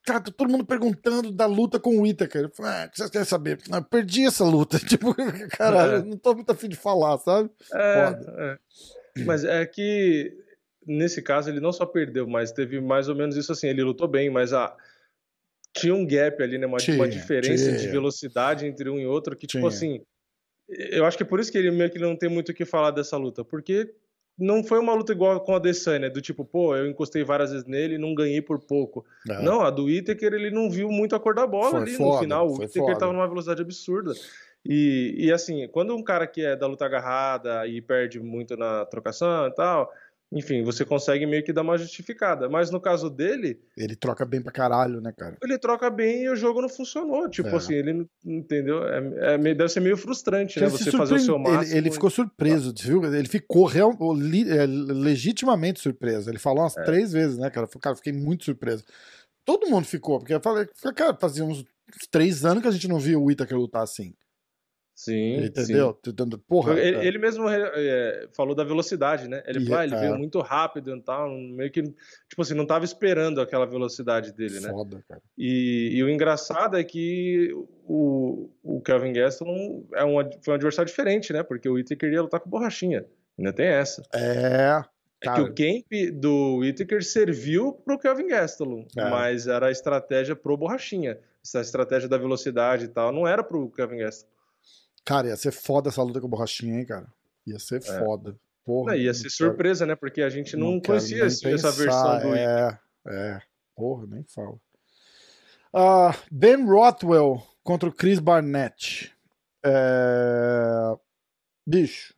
[0.06, 2.44] cara, tá todo mundo perguntando da luta com o Whittaker.
[2.44, 3.60] Eu falei, ah, o que você quer saber?
[3.70, 4.80] Ah, perdi essa luta.
[4.88, 5.14] Tipo,
[5.50, 6.02] cara, é.
[6.02, 7.50] não tô muito afim de falar, sabe?
[7.74, 8.18] É.
[8.38, 9.24] É.
[9.26, 10.34] Mas é que
[10.88, 13.68] nesse caso ele não só perdeu, mas teve mais ou menos isso assim.
[13.68, 14.74] Ele lutou bem, mas a
[15.76, 16.66] tinha um gap ali, né?
[16.66, 17.78] Uma, tinha, uma diferença tinha.
[17.78, 19.68] de velocidade entre um e outro que, tipo tinha.
[19.68, 20.06] assim.
[20.70, 22.64] Eu acho que é por isso que ele meio que não tem muito o que
[22.66, 23.94] falar dessa luta, porque
[24.38, 27.66] não foi uma luta igual com a Adesanya, do tipo, pô, eu encostei várias vezes
[27.66, 29.06] nele e não ganhei por pouco.
[29.30, 29.42] É.
[29.42, 32.16] Não, a do Whittaker ele não viu muito a cor da bola foi ali foda,
[32.16, 32.48] no final.
[32.48, 34.14] O Whittaker tava numa velocidade absurda.
[34.66, 38.84] E, e assim, quando um cara que é da luta agarrada e perde muito na
[38.86, 39.94] trocação e tal,
[40.32, 42.50] enfim, você consegue meio que dar uma justificada.
[42.50, 43.60] Mas no caso dele.
[43.78, 45.38] Ele troca bem pra caralho, né, cara?
[45.42, 47.30] Ele troca bem e o jogo não funcionou.
[47.30, 47.56] Tipo é.
[47.56, 48.10] assim, ele não.
[48.26, 48.84] Entendeu?
[48.84, 50.68] É, é, deve ser meio frustrante, né?
[50.68, 51.64] Você fazer o seu máximo.
[51.64, 53.04] Ele, ele ficou surpreso, viu?
[53.06, 56.30] Ele ficou real, é, legitimamente surpreso.
[56.30, 56.84] Ele falou umas é.
[56.84, 57.68] três vezes, né, cara?
[57.80, 58.84] Cara, fiquei muito surpreso.
[59.46, 61.64] Todo mundo ficou, porque eu falei, cara, fazia uns
[62.10, 64.14] três anos que a gente não via o Itaker lutar assim.
[64.96, 65.44] Sim.
[65.44, 66.00] Entendeu?
[66.04, 66.40] Sim.
[66.48, 67.06] Porra, ele, é.
[67.06, 69.44] ele mesmo é, falou da velocidade, né?
[69.46, 70.00] Ele, falou, ah, ele é.
[70.00, 74.62] veio muito rápido e tal, meio que, tipo assim, não tava esperando aquela velocidade dele,
[74.62, 74.70] né?
[74.70, 75.22] Foda, cara.
[75.38, 77.52] E, e o engraçado é que
[77.84, 81.44] o, o Kelvin Gaston é um, foi um adversário diferente, né?
[81.44, 83.06] Porque o Whittaker ia lutar com borrachinha.
[83.38, 84.02] Ainda tem essa.
[84.14, 84.82] É.
[85.22, 89.10] É que o camp do Whittaker serviu pro Kelvin Gastelum, é.
[89.10, 91.18] mas era a estratégia pro borrachinha.
[91.44, 94.35] Essa estratégia da velocidade e tal, não era pro Kelvin Gastelum.
[95.06, 97.08] Cara, ia ser foda essa luta com o Borrachinha, hein, cara?
[97.46, 98.00] Ia ser é.
[98.00, 98.36] foda.
[98.66, 99.96] Porra, não, ia ser surpresa, né?
[99.96, 103.42] Porque a gente não, não conhecia essa pensar, versão do É, é.
[103.76, 104.58] Porra, nem fala.
[105.72, 109.14] Uh, ben Rothwell contra o Chris Barnett.
[109.64, 110.96] É...
[111.68, 112.14] Bicho,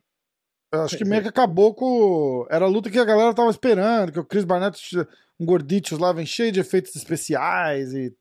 [0.72, 2.46] acho que meio que acabou com.
[2.50, 4.78] Era a luta que a galera tava esperando, que o Chris Barnett,
[5.40, 8.14] um gorditios lá, vem cheio de efeitos especiais e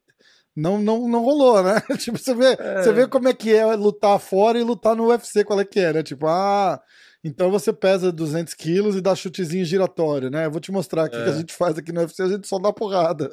[0.58, 1.80] não, não, não rolou, né?
[2.00, 2.82] tipo, você vê, é.
[2.82, 5.80] você vê como é que é lutar fora e lutar no UFC, qual é que
[5.80, 6.02] é, né?
[6.02, 6.82] Tipo, ah,
[7.24, 10.48] então você pesa 200 quilos e dá chutezinho giratório, né?
[10.48, 11.24] Eu vou te mostrar aqui é.
[11.24, 13.32] que a gente faz aqui no UFC, a gente só dá porrada.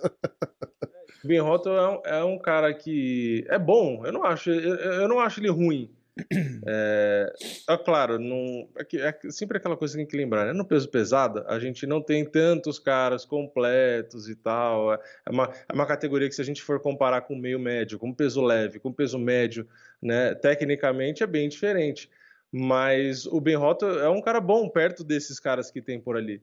[1.24, 5.08] Ben Roto é um, é um cara que é bom, eu não acho, eu, eu
[5.08, 5.90] não acho ele ruim.
[6.66, 7.32] É,
[7.68, 10.52] é claro, não, é, é, sempre aquela coisa que tem que lembrar, né?
[10.52, 14.94] No peso pesado, a gente não tem tantos caras completos e tal.
[14.94, 17.58] É, é uma, é uma categoria que, se a gente for comparar com o meio
[17.58, 19.66] médio, com peso leve, com peso médio,
[20.00, 20.34] né?
[20.34, 22.08] Tecnicamente é bem diferente.
[22.50, 26.40] Mas o Ben Roto é um cara bom perto desses caras que tem por ali.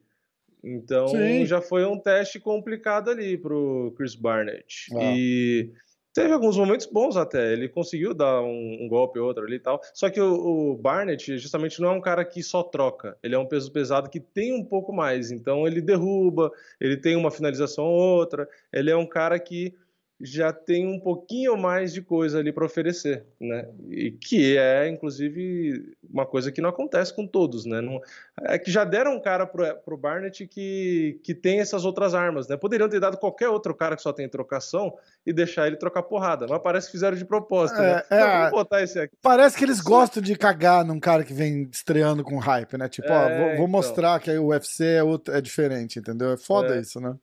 [0.63, 1.45] Então Sim.
[1.45, 4.87] já foi um teste complicado ali pro Chris Barnett.
[4.93, 5.13] Ah.
[5.15, 5.71] E
[6.13, 9.59] Teve alguns momentos bons até, ele conseguiu dar um, um golpe ou outro ali e
[9.59, 9.79] tal.
[9.93, 13.39] Só que o, o, Barnett justamente não é um cara que só troca, ele é
[13.39, 15.31] um peso pesado que tem um pouco mais.
[15.31, 19.73] Então ele derruba, ele tem uma finalização ou outra, ele é um cara que
[20.23, 23.67] já tem um pouquinho mais de coisa ali para oferecer, né?
[23.89, 27.81] E que é, inclusive, uma coisa que não acontece com todos, né?
[27.81, 27.99] Não,
[28.43, 32.47] é que já deram um cara pro, pro Barnett que, que tem essas outras armas,
[32.47, 32.55] né?
[32.57, 34.93] Poderiam ter dado qualquer outro cara que só tem trocação
[35.25, 38.03] e deixar ele trocar porrada, mas parece que fizeram de propósito, né?
[38.09, 38.47] é, né?
[38.47, 39.15] É, botar esse aqui.
[39.21, 42.87] Parece que eles gostam de cagar num cara que vem estreando com hype, né?
[42.87, 43.67] Tipo, é, ó, vou, vou então.
[43.67, 46.31] mostrar que o UFC é, outro, é diferente, entendeu?
[46.31, 46.79] É foda é.
[46.79, 47.15] isso, né?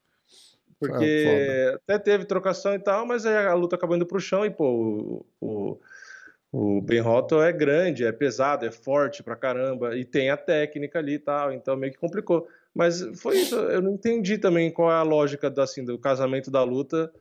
[0.78, 4.46] Porque é, até teve trocação e tal, mas aí a luta acabou indo pro chão
[4.46, 5.80] e, pô, o, o,
[6.52, 11.00] o Ben Roto é grande, é pesado, é forte pra caramba e tem a técnica
[11.00, 12.48] ali e tal, então meio que complicou.
[12.72, 16.48] Mas foi isso, eu não entendi também qual é a lógica do, assim, do casamento
[16.48, 17.12] da luta,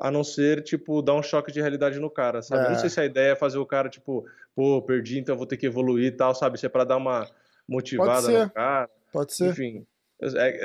[0.00, 2.64] a não ser, tipo, dar um choque de realidade no cara, sabe?
[2.64, 2.70] É.
[2.70, 4.24] Não sei se a ideia é fazer o cara, tipo,
[4.56, 6.58] pô, perdi, então vou ter que evoluir e tal, sabe?
[6.58, 7.28] Se é pra dar uma
[7.68, 8.88] motivada no cara.
[9.12, 9.50] Pode ser.
[9.50, 9.86] Enfim,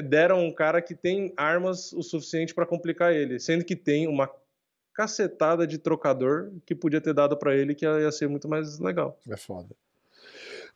[0.04, 4.30] deram um cara que tem armas o suficiente para complicar ele, sendo que tem uma
[4.94, 9.20] cacetada de trocador que podia ter dado para ele que ia ser muito mais legal.
[9.30, 9.76] É foda.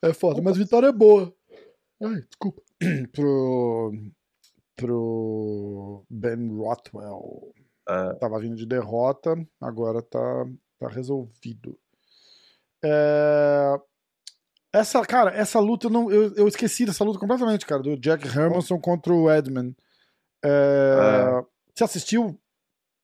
[0.02, 1.34] É foda, mas vitória é boa.
[2.02, 2.62] Ai, desculpa.
[3.12, 3.94] pro,
[4.76, 7.54] pro Ben Rothwell.
[7.88, 8.14] É.
[8.16, 10.46] Tava vindo de derrota, agora tá,
[10.78, 11.78] tá resolvido.
[12.84, 13.80] É...
[14.72, 18.80] Essa, cara, essa luta, não, eu, eu esqueci dessa luta completamente, cara, do Jack Hermanson
[18.80, 19.76] contra o Edman.
[20.44, 20.50] É...
[20.50, 21.46] É.
[21.74, 22.40] Você assistiu?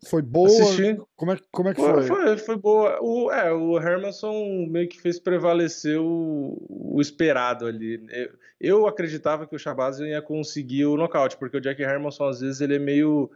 [0.08, 0.48] Foi boa?
[0.48, 1.00] Assisti.
[1.16, 2.04] Como é, como é que foi?
[2.04, 3.00] Foi, foi boa.
[3.02, 8.06] O, é, o Hermanson meio que fez prevalecer o, o esperado ali.
[8.12, 12.42] Eu, eu, acreditava que o Shabazz ia conseguir o nocaute, porque o Jack Hermanson, às
[12.42, 13.32] vezes, ele é meio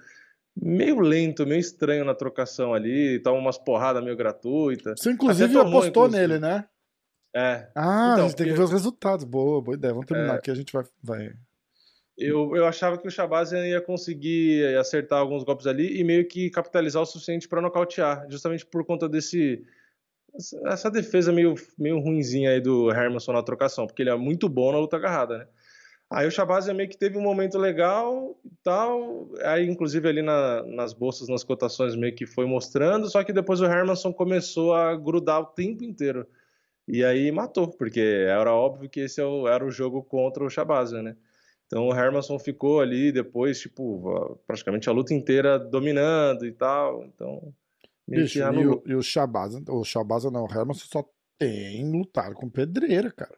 [0.61, 4.99] meio lento, meio estranho na trocação ali, toma umas porradas meio gratuitas.
[4.99, 6.27] Você, inclusive, apostou inclusive.
[6.27, 6.65] nele, né?
[7.35, 7.67] É.
[7.75, 9.23] Ah, então, a gente tem que ver os resultados.
[9.23, 9.93] Boa, boa ideia.
[9.93, 10.37] Vamos terminar é...
[10.37, 11.33] aqui, a gente vai, vai
[12.19, 16.49] eu, eu achava que o Shabazz ia conseguir acertar alguns golpes ali e meio que
[16.49, 19.63] capitalizar o suficiente para nocautear, justamente por conta desse
[20.67, 24.71] essa defesa meio, meio ruinzinha aí do Hermanson na trocação, porque ele é muito bom
[24.71, 25.47] na luta agarrada, né?
[26.11, 30.63] Aí o Shabazz meio que teve um momento legal e tal, aí inclusive ali na,
[30.63, 34.95] nas bolsas, nas cotações meio que foi mostrando, só que depois o Hermanson começou a
[34.95, 36.27] grudar o tempo inteiro.
[36.91, 40.91] E aí matou, porque era óbvio que esse é era o jogo contra o Shabazz,
[40.91, 41.15] né?
[41.67, 47.05] Então o Hermanson ficou ali depois, tipo, praticamente a luta inteira dominando e tal.
[47.05, 47.53] Então.
[48.07, 52.49] Bicho, e, o, e o Shabaza, o Shabaza não, o Hermanson só tem lutado com
[52.49, 53.37] pedreira, cara.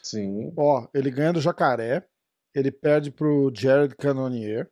[0.00, 0.52] Sim.
[0.56, 2.06] Ó, ele ganha do Jacaré,
[2.54, 4.70] ele perde pro Jared Cannonier,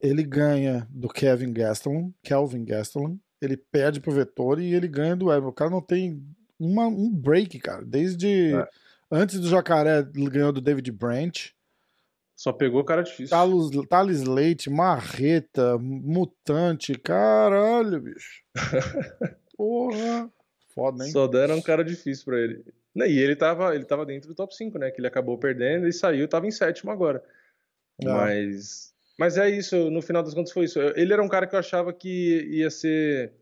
[0.00, 5.30] ele ganha do Kevin Gastelum, Kelvin Gastelum, ele perde pro Vettori e ele ganha do
[5.30, 5.48] Evan.
[5.48, 6.24] O cara não tem
[6.58, 7.84] uma, um break, cara.
[7.84, 8.68] Desde é.
[9.10, 11.54] antes do Jacaré, ganhou do David Branch.
[12.36, 13.28] Só pegou cara difícil.
[13.28, 18.42] Talos, Thales Leite, Marreta, Mutante, caralho, bicho.
[19.56, 20.28] Porra.
[20.74, 21.12] Foda, hein?
[21.12, 22.64] Só deram um cara difícil pra ele.
[22.96, 24.90] E ele tava, ele tava dentro do top 5, né?
[24.90, 27.22] Que ele acabou perdendo e saiu, tava em sétimo agora.
[28.04, 28.12] Ah.
[28.12, 28.92] Mas.
[29.18, 30.80] Mas é isso, no final das contas foi isso.
[30.80, 33.32] Ele era um cara que eu achava que ia ser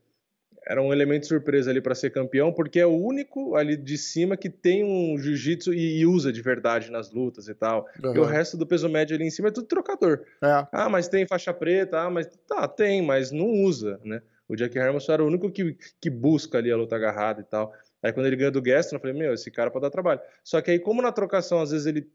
[0.66, 4.37] era um elemento surpresa ali para ser campeão, porque é o único ali de cima
[4.37, 7.87] que tem um jiu-jitsu e, usa de verdade nas lutas e tal.
[8.03, 8.14] Uhum.
[8.14, 10.20] E o resto do peso médio ali em cima é tudo trocador.
[10.42, 10.66] É.
[10.73, 14.23] Ah, mas tem faixa preta, ah, mas tá, tem, mas não usa, né?
[14.49, 17.73] O Jack Hermanson era o único que, que busca ali a luta agarrada e tal.
[18.03, 20.20] Aí quando ele ganhou do Gaston, eu falei, meu, esse cara pode dar trabalho.
[20.42, 22.11] Só que aí, como na trocação, às vezes ele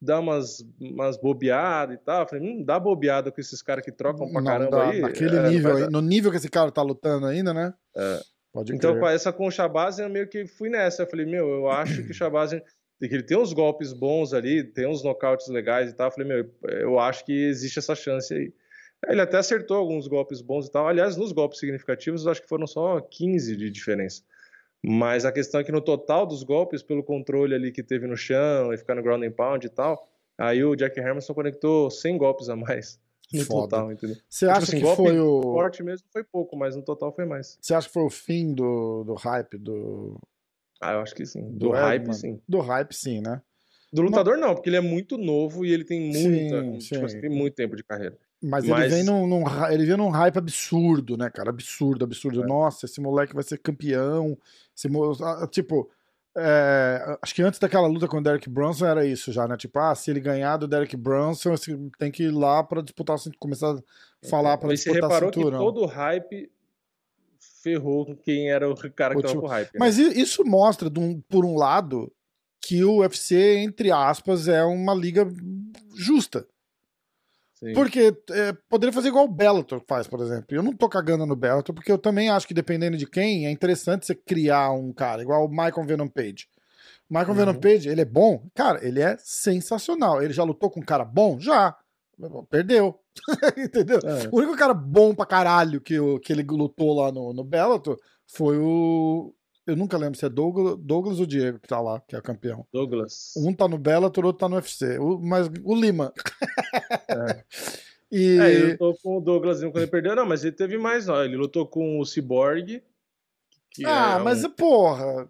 [0.00, 2.22] dá umas, umas bobeadas e tal.
[2.22, 5.00] Eu falei, hum, dá bobeada com esses caras que trocam pra não, caramba dá, aí.
[5.00, 7.74] Naquele é, nível, aí, no nível que esse cara tá lutando ainda, né?
[7.96, 8.20] É.
[8.52, 11.02] Pode então, com essa com o Shabazz, eu meio que fui nessa.
[11.02, 12.52] Eu falei, meu, eu acho que o Shabazz
[13.00, 16.06] ele tem uns golpes bons ali, tem uns nocautes legais e tal.
[16.06, 18.52] Eu falei, meu, eu acho que existe essa chance aí.
[19.08, 20.88] Ele até acertou alguns golpes bons e tal.
[20.88, 24.22] Aliás, nos golpes significativos, eu acho que foram só 15 de diferença.
[24.88, 28.16] Mas a questão é que no total dos golpes, pelo controle ali que teve no
[28.16, 32.16] chão e ficar no ground and pound e tal, aí o Jack Hermanson conectou 100
[32.16, 33.00] golpes a mais
[33.34, 33.62] no Foda.
[33.62, 34.16] total, entendeu?
[34.30, 37.24] Você tipo acha assim, que foi o forte mesmo foi pouco, mas no total foi
[37.24, 37.58] mais.
[37.60, 40.20] Você acha que foi o fim do, do hype do
[40.80, 41.50] Ah, eu acho que sim.
[41.50, 42.40] Do, do hype, sim.
[42.48, 43.42] Do hype, sim, né?
[43.92, 47.04] Do lutador não, porque ele é muito novo e ele tem muita, sim, tipo, sim.
[47.04, 48.16] Assim, tem muito tempo de carreira.
[48.42, 51.50] Mas, Mas, ele vem num, num, ele vem num hype absurdo, né, cara?
[51.50, 52.42] Absurdo, absurdo.
[52.42, 52.46] É.
[52.46, 54.36] Nossa, esse moleque vai ser campeão.
[54.76, 55.12] Esse mo...
[55.50, 55.90] Tipo,
[56.36, 57.18] é...
[57.22, 59.56] acho que antes daquela luta com o Derek Brunson era isso já, né?
[59.56, 61.54] Tipo, ah, se ele ganhar do Derek Brunson,
[61.98, 65.56] tem que ir lá para disputar, começar a falar para disputar a cintura.
[65.56, 66.50] Que todo o hype
[67.62, 69.40] ferrou quem era o cara que o tava tipo...
[69.40, 69.72] com hype.
[69.72, 69.78] Né?
[69.80, 70.90] Mas isso mostra,
[71.28, 72.12] por um lado,
[72.60, 75.26] que o UFC, entre aspas, é uma liga
[75.96, 76.46] justa.
[77.66, 77.72] Sim.
[77.72, 80.46] Porque é, poderia fazer igual o Bellator faz, por exemplo.
[80.50, 83.50] Eu não tô cagando no Bellator, porque eu também acho que dependendo de quem, é
[83.50, 86.48] interessante você criar um cara, igual o Michael Venom Page.
[87.10, 87.34] O Michael uhum.
[87.34, 88.46] Venom Page, ele é bom?
[88.54, 90.22] Cara, ele é sensacional.
[90.22, 91.40] Ele já lutou com um cara bom?
[91.40, 91.76] Já.
[92.48, 92.98] Perdeu.
[93.56, 93.98] Entendeu?
[94.04, 94.28] É.
[94.30, 98.58] O único cara bom pra caralho que, que ele lutou lá no, no Bellator foi
[98.58, 99.34] o,
[99.66, 102.66] eu nunca lembro se é Douglas, Douglas ou Diego que tá lá, que é campeão.
[102.72, 103.32] Douglas.
[103.36, 104.98] Um tá no Bellator, outro tá no UFC.
[104.98, 106.12] O, mas o Lima.
[107.08, 107.44] É.
[108.10, 108.38] e...
[108.38, 110.14] é, ele lutou com o Douglas quando ele perdeu.
[110.14, 111.24] Não, mas ele teve mais, ó.
[111.24, 112.80] Ele lutou com o Cyborg.
[113.84, 114.50] ah, é mas um...
[114.50, 115.28] porra.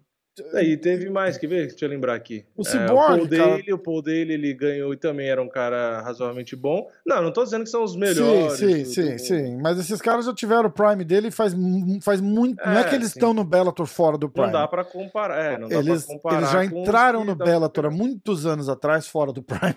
[0.61, 1.67] E teve mais, que ver?
[1.67, 2.45] Deixa eu lembrar aqui.
[2.55, 3.27] O Cyborg, é, o Paul.
[3.27, 6.89] Daly, o Paul Daly, ele ganhou e também era um cara razoavelmente bom.
[7.05, 8.53] Não, não tô dizendo que são os melhores.
[8.53, 9.57] Sim, sim, do, sim, sim.
[9.61, 11.55] Mas esses caras já tiveram o Prime dele faz,
[12.01, 12.61] faz muito.
[12.61, 13.19] É, não é que eles sim.
[13.19, 14.47] estão no Bellator fora do Prime.
[14.47, 15.53] Não dá pra comparar.
[15.53, 19.07] É, não dá eles, pra comparar eles já entraram no Bellator há muitos anos atrás
[19.07, 19.75] fora do Prime.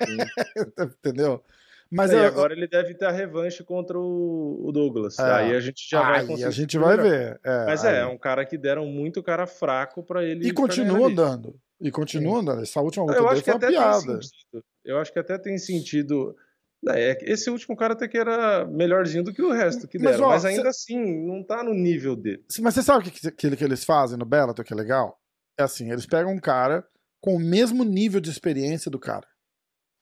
[1.04, 1.42] Entendeu?
[1.90, 5.18] Mas é, eu, agora ele deve ter a revanche contra o, Douglas.
[5.18, 5.22] É.
[5.22, 6.44] Aí a gente já vai conseguir.
[6.44, 7.40] a gente vai ver.
[7.42, 10.46] É, Mas é, é um cara que deram muito cara fraco para ele.
[10.46, 11.58] E continua andando.
[11.80, 12.62] E continua andando.
[12.62, 14.20] Essa última luta eu acho que até piada.
[14.84, 16.36] Eu acho que até tem sentido.
[16.90, 20.20] É, esse último cara até que era melhorzinho do que o resto que deram, mas,
[20.20, 20.92] ó, mas ainda cê...
[20.92, 22.44] assim, não tá no nível dele.
[22.60, 25.18] Mas você sabe o que, que, que eles fazem no Bellator que é legal?
[25.58, 26.86] É assim, eles pegam um cara
[27.20, 29.26] com o mesmo nível de experiência do cara.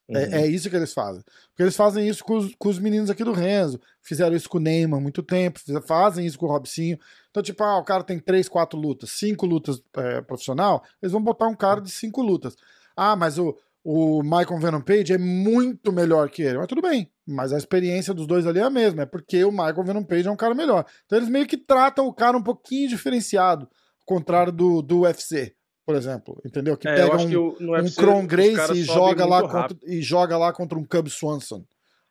[0.09, 0.33] É, uhum.
[0.33, 1.21] É, é, isso que eles fazem.
[1.49, 3.79] Porque eles fazem isso com os, com os, meninos aqui do Renzo.
[4.01, 5.59] Fizeram isso com o Neymar há muito tempo.
[5.85, 6.97] Fazem isso com o Robsinho.
[7.29, 10.83] Então, tipo, ah, o cara tem três, quatro lutas, cinco lutas é, profissional.
[11.01, 12.55] Eles vão botar um cara de cinco lutas.
[12.95, 16.57] Ah, mas o, o Michael Venom Page é muito melhor que ele.
[16.57, 17.11] Mas tudo bem.
[17.25, 19.03] Mas a experiência dos dois ali é a mesma.
[19.03, 20.85] É porque o Michael Venom Page é um cara melhor.
[21.05, 23.65] Então eles meio que tratam o cara um pouquinho diferenciado.
[23.99, 25.53] Ao contrário do, do UFC
[25.87, 26.75] por exemplo, entendeu?
[26.75, 30.37] Que é, pega um, que o, um Kron Grace e joga, lá contra, e joga
[30.37, 31.63] lá contra um Cub Swanson.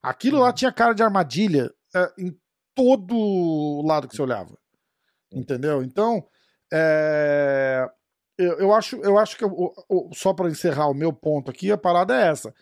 [0.03, 0.55] Aquilo lá uhum.
[0.55, 2.35] tinha cara de armadilha é, em
[2.75, 4.57] todo lado que você olhava.
[5.31, 5.83] Entendeu?
[5.83, 6.27] Então,
[6.73, 7.87] é,
[8.39, 11.71] eu, eu, acho, eu acho que eu, eu, só para encerrar o meu ponto aqui,
[11.71, 12.55] a parada é essa.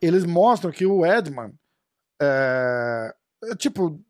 [0.00, 1.52] Eles mostram que o Edman
[2.22, 4.00] é, é, tipo,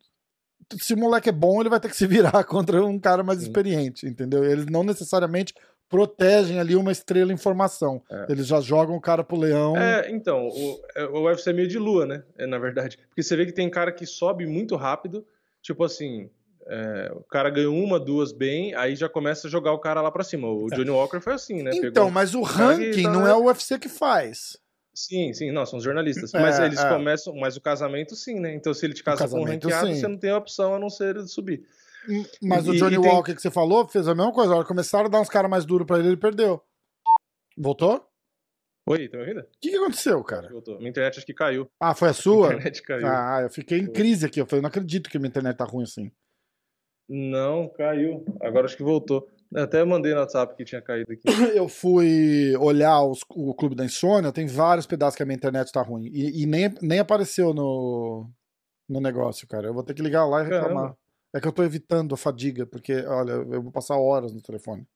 [0.79, 3.39] se o moleque é bom, ele vai ter que se virar contra um cara mais
[3.39, 3.47] Sim.
[3.47, 4.45] experiente, entendeu?
[4.45, 5.55] Eles não necessariamente
[5.91, 8.01] protegem ali uma estrela em formação.
[8.09, 8.27] É.
[8.31, 9.77] Eles já jogam o cara pro leão.
[9.77, 12.23] É, então, o, é, o UFC é meio de lua, né?
[12.39, 12.97] É, na verdade.
[13.09, 15.27] Porque você vê que tem cara que sobe muito rápido,
[15.61, 16.31] tipo assim.
[16.67, 20.13] É, o cara ganhou uma, duas bem, aí já começa a jogar o cara lá
[20.13, 20.47] pra cima.
[20.47, 20.77] O é.
[20.77, 21.73] Johnny Walker foi assim, né?
[21.75, 23.11] Então, Pegou mas o ranking tá...
[23.11, 24.57] não é o UFC que faz.
[24.95, 26.31] Sim, sim, não, são os jornalistas.
[26.35, 27.35] Mas é, eles começam.
[27.35, 28.55] Mas o casamento, sim, né?
[28.55, 29.95] Então, se ele te casa com um ranqueado, sim.
[29.95, 31.65] você não tem a opção a não ser subir.
[32.43, 33.35] Mas e, o Johnny Walker tem...
[33.35, 34.65] que você falou fez a mesma coisa.
[34.65, 36.63] Começaram a dar uns caras mais duros pra ele, ele perdeu.
[37.57, 38.07] Voltou?
[38.89, 39.41] Oi, tá me ouvindo?
[39.41, 40.49] O que, que aconteceu, cara?
[40.49, 40.79] Voltou.
[40.79, 41.71] Minha internet acho que caiu.
[41.79, 42.49] Ah, foi a sua?
[42.49, 43.07] Minha internet caiu.
[43.07, 44.41] Ah, eu fiquei em crise aqui.
[44.41, 46.11] Eu falei, não acredito que minha internet tá ruim assim.
[47.09, 48.25] Não, caiu.
[48.41, 49.29] Agora acho que voltou.
[49.53, 51.23] Eu até mandei no WhatsApp que tinha caído aqui.
[51.59, 55.73] Eu fui olhar os, o Clube da Insônia, tem vários pedaços que a minha internet
[55.73, 56.07] tá ruim.
[56.07, 58.31] E, e nem, nem apareceu no,
[58.89, 59.67] no negócio, cara.
[59.67, 60.69] Eu vou ter que ligar lá e reclamar.
[60.69, 60.99] Caramba.
[61.35, 64.87] É que eu tô evitando a fadiga, porque, olha, eu vou passar horas no telefone.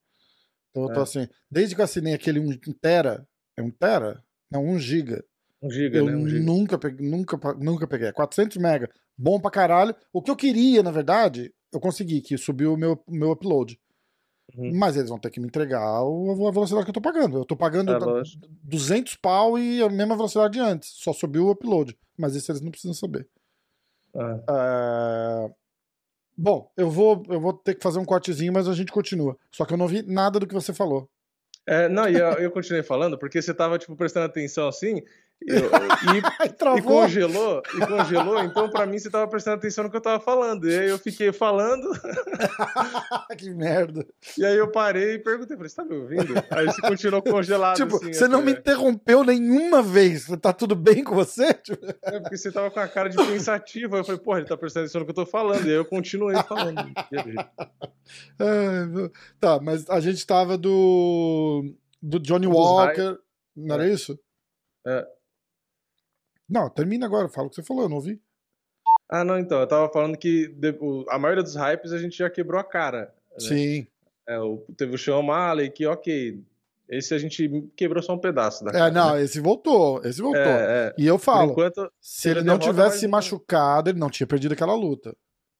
[0.69, 1.03] Então eu tô é.
[1.03, 3.25] assim, desde que eu assinei aquele 1 tera,
[3.57, 4.21] é 1 tera?
[4.51, 5.23] Não, 1 giga.
[5.61, 6.15] 1 giga, eu né?
[6.15, 6.45] 1 giga.
[6.45, 8.11] Nunca, peguei, nunca, nunca peguei.
[8.11, 9.95] 400 mega, bom pra caralho.
[10.11, 13.79] O que eu queria, na verdade, eu consegui, que subiu o meu, meu upload.
[14.55, 14.77] Uhum.
[14.77, 17.37] Mas eles vão ter que me entregar a velocidade que eu tô pagando.
[17.37, 18.23] Eu tô pagando é,
[18.63, 20.89] 200 pau e a mesma velocidade de antes.
[20.95, 21.97] Só subiu o upload.
[22.17, 23.27] Mas isso eles não precisam saber.
[24.15, 24.43] É.
[24.49, 25.51] É...
[26.37, 29.37] Bom, eu vou, eu vou ter que fazer um cortezinho, mas a gente continua.
[29.51, 31.09] Só que eu não vi nada do que você falou.
[31.67, 35.01] É, não, e eu, eu continuei falando, porque você tava, tipo, prestando atenção assim,
[35.41, 39.97] eu, e, e, congelou, e congelou, então para mim você tava prestando atenção no que
[39.97, 40.67] eu tava falando.
[40.69, 41.87] E aí eu fiquei falando.
[43.37, 44.05] que merda.
[44.37, 46.33] E aí eu parei e perguntei, falei, você tá me ouvindo?
[46.49, 47.75] Aí você continuou congelado.
[47.75, 50.27] Tipo, assim, você não me interrompeu nenhuma vez.
[50.41, 51.53] Tá tudo bem com você?
[51.53, 51.85] Tipo...
[52.03, 53.95] É porque você tava com a cara de pensativo.
[53.95, 55.65] Aí eu falei, porra, ele tá prestando atenção no que eu tô falando.
[55.65, 56.91] E aí eu continuei falando.
[58.39, 61.75] é, tá, mas a gente tava do.
[62.01, 63.17] do Johnny Walker.
[63.55, 63.93] Não era é.
[63.93, 64.19] isso?
[64.85, 65.14] É.
[66.49, 68.21] Não, termina agora, fala o que você falou, eu não ouvi.
[69.09, 70.55] Ah, não, então, eu tava falando que
[71.09, 73.13] a maioria dos hypes a gente já quebrou a cara.
[73.31, 73.39] Né?
[73.39, 73.87] Sim.
[74.27, 76.43] É, o, teve o Sean Malley, que ok,
[76.89, 78.87] esse a gente quebrou só um pedaço da é, cara.
[78.87, 79.23] É, não, né?
[79.23, 80.41] esse voltou, esse voltou.
[80.41, 80.93] É, é.
[80.97, 84.73] E eu falo, enquanto, se ele não tivesse se machucado, ele não tinha perdido aquela
[84.73, 85.15] luta.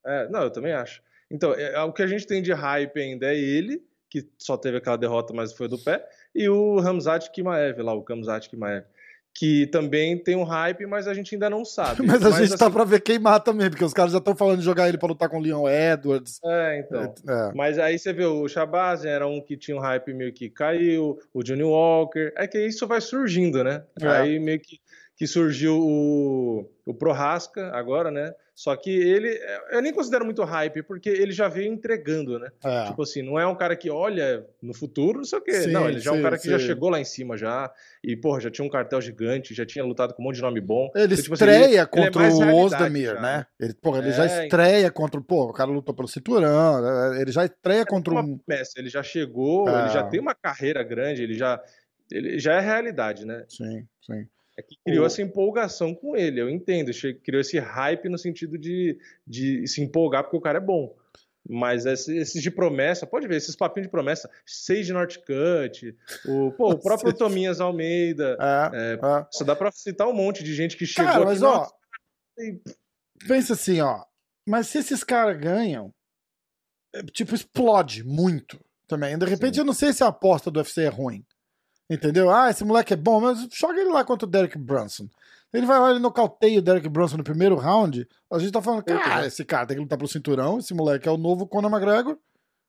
[0.05, 1.01] É, não, eu também acho.
[1.29, 4.77] Então, é, o que a gente tem de hype ainda é ele, que só teve
[4.77, 8.85] aquela derrota, mas foi do pé, e o Ramzat Kimaev lá, o Kamzat Kimaev
[9.35, 12.01] que também tem um hype, mas a gente ainda não sabe.
[12.07, 12.57] mas a mas, gente tá assim...
[12.57, 14.97] tá pra ver quem mata mesmo, porque os caras já estão falando de jogar ele
[14.97, 16.39] pra lutar com o Leon Edwards.
[16.43, 17.13] É, então.
[17.27, 17.51] É.
[17.53, 21.19] Mas aí você vê, o Shabazz era um que tinha um hype meio que caiu,
[21.33, 22.31] o Johnny Walker.
[22.37, 23.83] É que isso vai surgindo, né?
[24.01, 24.07] É.
[24.07, 24.79] Aí meio que.
[25.17, 28.33] que surgiu o, o Prohaska agora, né?
[28.55, 29.37] Só que ele,
[29.69, 32.49] eu nem considero muito hype, porque ele já veio entregando, né?
[32.63, 32.85] É.
[32.85, 35.61] Tipo assim, não é um cara que olha no futuro, não sei o quê.
[35.63, 36.51] Sim, não, ele já sim, é um cara que sim.
[36.51, 37.69] já chegou lá em cima já,
[38.01, 40.61] e, porra, já tinha um cartel gigante, já tinha lutado com um monte de nome
[40.61, 40.89] bom.
[40.95, 43.45] Ele então, tipo estreia assim, ele, contra ele é o Ozdemir, né?
[43.59, 47.21] Ele, porra, ele é, já estreia contra, pô, o cara lutou pelo cinturão, né?
[47.21, 48.39] ele já estreia é contra um...
[48.77, 50.03] Ele já chegou, ele já é.
[50.03, 51.61] tem uma carreira grande, ele já,
[52.09, 53.43] ele já é realidade, né?
[53.49, 54.25] Sim, sim.
[54.57, 55.05] É que criou o...
[55.05, 56.91] essa empolgação com ele, eu entendo.
[57.23, 60.95] Criou esse hype no sentido de, de se empolgar porque o cara é bom.
[61.47, 65.95] Mas esses de promessa, pode ver, esses papinhos de promessa, Sage Northcutt,
[66.25, 68.35] o, pô, o próprio Tominhas Almeida.
[68.41, 69.27] É, é, é.
[69.31, 71.69] Só dá pra citar um monte de gente que chegou cara, mas, aqui, ó,
[73.27, 74.03] Pensa assim, ó.
[74.47, 75.93] Mas se esses caras ganham,
[76.93, 79.17] é, tipo, explode muito também.
[79.17, 79.61] De repente, Sim.
[79.61, 81.25] eu não sei se a aposta do UFC é ruim.
[81.89, 82.29] Entendeu?
[82.31, 85.07] Ah, esse moleque é bom, mas joga ele lá contra o Derek Brunson.
[85.53, 88.07] Ele vai lá, ele nocauteia o Derek Brunson no primeiro round.
[88.31, 90.59] A gente tá falando, cara, esse cara tem que lutar pro cinturão.
[90.59, 92.17] Esse moleque é o novo Conor McGregor.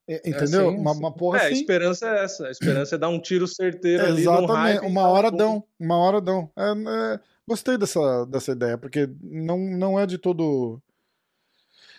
[0.09, 0.67] Entendeu?
[0.67, 1.55] É assim, uma, uma porra é, assim.
[1.55, 2.47] a esperança é essa.
[2.47, 4.87] A esperança é dar um tiro certeiro é, ali Exatamente.
[4.87, 5.65] uma hora dão.
[5.81, 6.49] Uma hora dão.
[6.57, 10.81] É, é, gostei dessa, dessa ideia, porque não, não é de todo.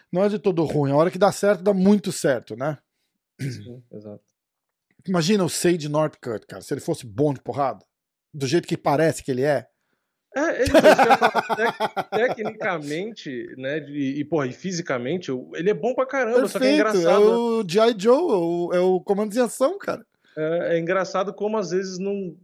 [0.09, 0.91] Não é de todo ruim.
[0.91, 2.77] A hora que dá certo, dá muito certo, né?
[3.41, 4.23] Sim, exato.
[5.07, 7.85] Imagina o Sage Northcutt, cara, se ele fosse bom de porrada,
[8.33, 9.67] do jeito que parece que ele é.
[10.35, 10.71] É, ele,
[12.11, 16.65] tecnicamente, né, e, e, porra, e fisicamente, ele é bom pra caramba, Perfeito, só que
[16.65, 17.07] é engraçado.
[17.07, 17.95] É o G.I.
[17.97, 20.05] Joe, é o, é o comando de ação, cara.
[20.37, 22.37] É, é, engraçado como às vezes não,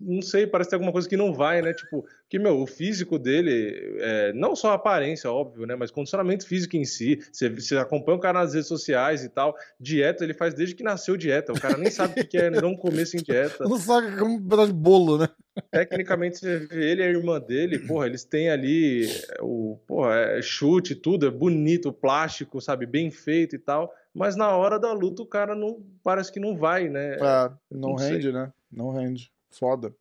[0.00, 1.74] não sei, parece ter alguma coisa que não vai, né?
[1.74, 5.74] Tipo, que, meu, o físico dele, é, não só a aparência, óbvio, né?
[5.74, 7.18] Mas condicionamento físico em si.
[7.32, 9.56] Você, você acompanha o cara nas redes sociais e tal.
[9.80, 11.52] Dieta, ele faz desde que nasceu dieta.
[11.52, 13.64] O cara nem sabe o que é não comer sem dieta.
[13.64, 15.28] Não sabe como um pedaço de bolo, né?
[15.72, 19.08] Tecnicamente, ele e a irmã dele, porra, eles têm ali
[19.40, 22.86] o porra, é chute, tudo, é bonito, plástico, sabe?
[22.86, 23.92] Bem feito e tal.
[24.14, 27.14] Mas na hora da luta, o cara não parece que não vai, né?
[27.14, 28.32] É, não, não rende, sei.
[28.32, 28.52] né?
[28.70, 29.32] Não rende.
[29.50, 29.94] Foda.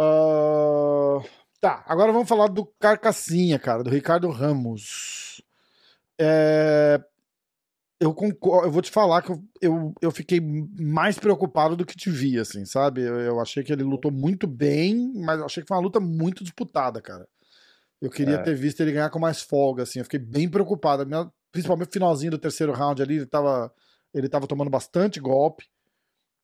[0.00, 1.22] Uh,
[1.60, 5.42] tá, agora vamos falar do Carcassinha, cara, do Ricardo Ramos.
[6.18, 7.02] É,
[8.00, 11.94] eu concordo, eu vou te falar que eu, eu, eu, fiquei mais preocupado do que
[11.94, 13.02] te vi, assim, sabe?
[13.02, 16.00] Eu, eu, achei que ele lutou muito bem, mas eu achei que foi uma luta
[16.00, 17.28] muito disputada, cara.
[18.00, 18.42] Eu queria é.
[18.42, 19.98] ter visto ele ganhar com mais folga, assim.
[19.98, 21.06] Eu fiquei bem preocupado.
[21.52, 23.70] Principalmente no finalzinho do terceiro round ali, ele tava,
[24.14, 25.68] ele tava tomando bastante golpe.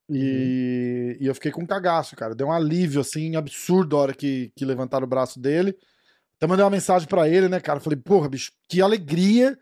[0.09, 1.25] E, uhum.
[1.25, 2.35] e eu fiquei com um cagaço, cara.
[2.35, 5.77] Deu um alívio, assim, absurdo a hora que, que levantaram o braço dele.
[6.37, 7.81] Até mandei uma mensagem para ele, né, cara?
[7.81, 9.59] Falei, porra, bicho, que alegria,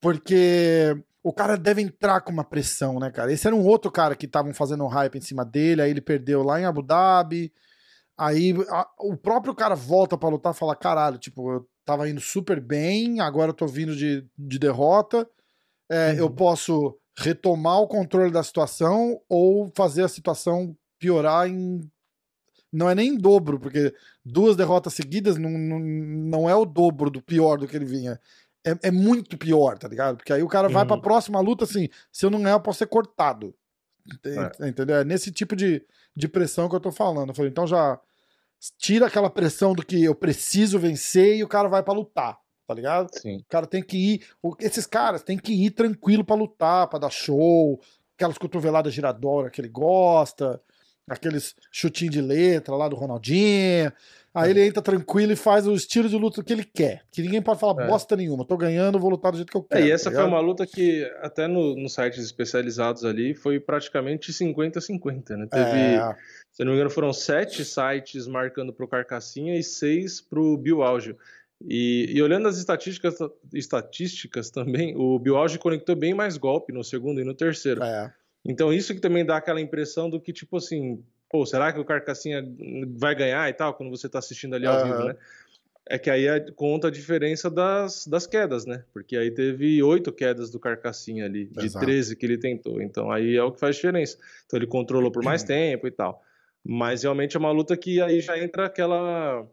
[0.00, 3.32] porque o cara deve entrar com uma pressão, né, cara?
[3.32, 6.00] Esse era um outro cara que estavam fazendo um hype em cima dele, aí ele
[6.00, 7.52] perdeu lá em Abu Dhabi.
[8.18, 12.20] Aí a, o próprio cara volta para lutar e fala: caralho, tipo, eu tava indo
[12.20, 15.28] super bem, agora eu tô vindo de, de derrota.
[15.88, 16.18] É, uhum.
[16.18, 21.80] Eu posso retomar o controle da situação ou fazer a situação piorar em.
[22.72, 23.94] Não é nem em dobro, porque
[24.24, 28.18] duas derrotas seguidas não, não, não é o dobro do pior do que ele vinha.
[28.64, 30.16] É, é muito pior, tá ligado?
[30.16, 30.74] Porque aí o cara uhum.
[30.74, 31.02] vai pra uhum.
[31.02, 33.54] próxima luta assim: se eu não ganhar, eu posso ser cortado.
[34.24, 34.68] É.
[34.68, 34.96] Entendeu?
[34.96, 35.84] É nesse tipo de,
[36.16, 37.28] de pressão que eu tô falando.
[37.28, 38.00] Eu falei, então já
[38.78, 42.74] tira aquela pressão do que eu preciso vencer e o cara vai para lutar tá
[42.74, 43.08] ligado?
[43.12, 43.38] Sim.
[43.38, 44.26] O cara tem que ir.
[44.60, 47.80] Esses caras têm que ir tranquilo para lutar, para dar show,
[48.16, 50.60] aquelas cotoveladas giradoras que ele gosta,
[51.08, 53.92] aqueles chutinhos de letra lá do Ronaldinho.
[54.34, 54.50] Aí é.
[54.50, 57.02] ele entra tranquilo e faz o estilo de luta que ele quer.
[57.10, 57.86] Que ninguém pode falar é.
[57.86, 58.46] bosta nenhuma.
[58.46, 59.84] Tô ganhando, vou lutar do jeito que eu quero.
[59.84, 63.60] É, e essa tá foi uma luta que, até nos no sites especializados ali, foi
[63.60, 65.46] praticamente 50-50, né?
[65.50, 66.16] Teve, é.
[66.50, 71.18] se não me engano, foram sete sites marcando pro Carcassinha e seis pro Bill Áugio.
[71.68, 73.16] E, e, olhando as estatísticas,
[73.52, 77.82] estatísticas também, o Bioauge conectou bem mais golpe no segundo e no terceiro.
[77.82, 78.12] É.
[78.44, 81.84] Então isso que também dá aquela impressão do que, tipo assim, pô, será que o
[81.84, 82.44] Carcassinha
[82.96, 84.84] vai ganhar e tal, quando você tá assistindo ali ao uhum.
[84.84, 85.16] vivo, né?
[85.88, 88.84] É que aí conta a diferença das, das quedas, né?
[88.92, 91.84] Porque aí teve oito quedas do Carcassinha ali, de Exato.
[91.84, 92.80] 13 que ele tentou.
[92.80, 94.16] Então aí é o que faz diferença.
[94.46, 96.22] Então ele controlou por mais tempo e tal.
[96.64, 99.44] Mas realmente é uma luta que aí já entra aquela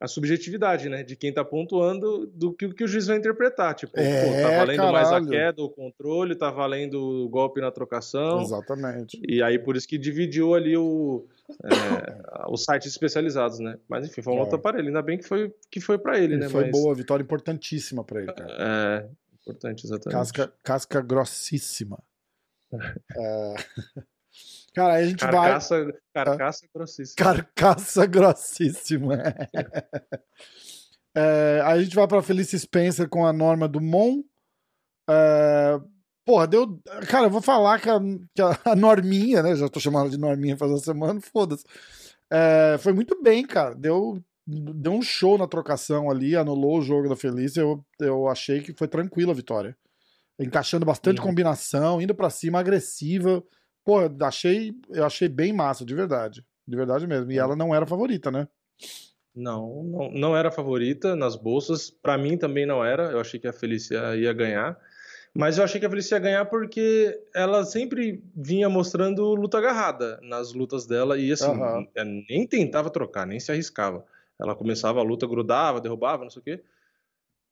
[0.00, 1.02] a subjetividade, né?
[1.02, 3.74] De quem tá pontuando do que, que o juiz vai interpretar.
[3.74, 4.92] Tipo, é, pô, tá valendo caralho.
[4.92, 8.42] mais a queda, o controle, tá valendo o golpe na trocação.
[8.42, 9.20] Exatamente.
[9.26, 11.26] E aí, por isso que dividiu ali o,
[11.64, 11.68] é,
[12.50, 13.78] os sites especializados, né?
[13.88, 14.44] Mas enfim, foi uma é.
[14.44, 14.88] luta para ele.
[14.88, 16.48] Ainda bem que foi, que foi para ele, né?
[16.48, 16.72] Foi Mas...
[16.72, 18.56] boa, vitória importantíssima para ele, cara.
[18.58, 19.08] É,
[19.42, 20.18] importante, exatamente.
[20.18, 22.02] Casca, casca grossíssima.
[23.16, 23.54] é...
[24.74, 25.92] Cara, aí a gente Carcaça, vai.
[26.12, 27.14] carcaça grossíssima.
[27.16, 29.22] Carcaça grossíssima.
[31.16, 34.24] É, aí a gente vai pra Felice Spencer com a Norma Dumont.
[35.08, 35.78] É,
[36.26, 36.80] porra, deu.
[37.08, 38.00] Cara, eu vou falar que a,
[38.34, 39.54] que a Norminha, né?
[39.54, 41.64] Já tô chamando de Norminha faz uma semana, foda-se.
[42.32, 43.74] É, foi muito bem, cara.
[43.76, 47.60] Deu, deu um show na trocação ali, anulou o jogo da Felice.
[47.60, 49.76] Eu, eu achei que foi tranquila a vitória.
[50.40, 51.26] Encaixando bastante Uhum.
[51.28, 53.40] combinação, indo pra cima, agressiva.
[53.84, 56.44] Pô, achei, eu achei bem massa, de verdade.
[56.66, 57.30] De verdade mesmo.
[57.30, 58.48] E ela não era favorita, né?
[59.34, 61.90] Não, não, não era favorita nas bolsas.
[61.90, 63.10] Pra mim também não era.
[63.10, 64.78] Eu achei que a Felícia ia ganhar.
[65.34, 70.18] Mas eu achei que a Felícia ia ganhar porque ela sempre vinha mostrando luta agarrada
[70.22, 71.50] nas lutas dela e assim,
[71.94, 74.06] ela nem tentava trocar, nem se arriscava.
[74.40, 76.62] Ela começava a luta, grudava, derrubava, não sei o quê.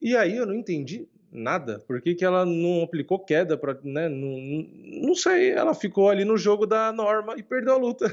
[0.00, 1.78] E aí eu não entendi nada.
[1.86, 4.08] Por que, que ela não aplicou queda para, né?
[4.08, 5.50] Não, não sei.
[5.52, 8.06] Ela ficou ali no jogo da norma e perdeu a luta.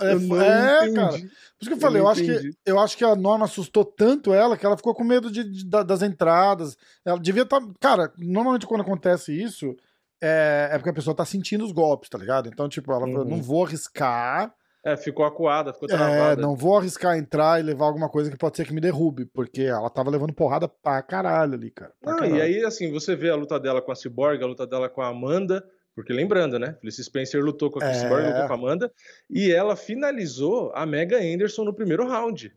[0.00, 1.12] É, Eu é, cara.
[1.12, 1.18] Por
[1.62, 4.32] isso que eu falei, eu, não acho que, eu acho que a Norma assustou tanto
[4.32, 6.76] ela que ela ficou com medo de, de- da- das entradas.
[7.04, 7.60] Ela devia estar.
[7.80, 9.74] cara, normalmente quando acontece isso,
[10.20, 12.48] é, é porque a pessoa tá sentindo os golpes, tá ligado?
[12.48, 13.28] Então, tipo, ela falou, Uhum.
[13.30, 14.52] não vou arriscar.
[14.86, 16.40] É, ficou acuada, ficou É, travada.
[16.40, 19.62] não vou arriscar entrar e levar alguma coisa que pode ser que me derrube, porque
[19.62, 21.92] ela tava levando porrada pra caralho ali, cara.
[22.04, 22.36] Não, caralho.
[22.36, 25.02] e aí, assim, você vê a luta dela com a Cyborg, a luta dela com
[25.02, 26.76] a Amanda, porque lembrando, né?
[26.80, 27.94] Felice Spencer lutou com a É.
[27.94, 28.92] Cyborg, lutou com a Amanda,
[29.28, 32.54] e ela finalizou a Mega Anderson no primeiro round.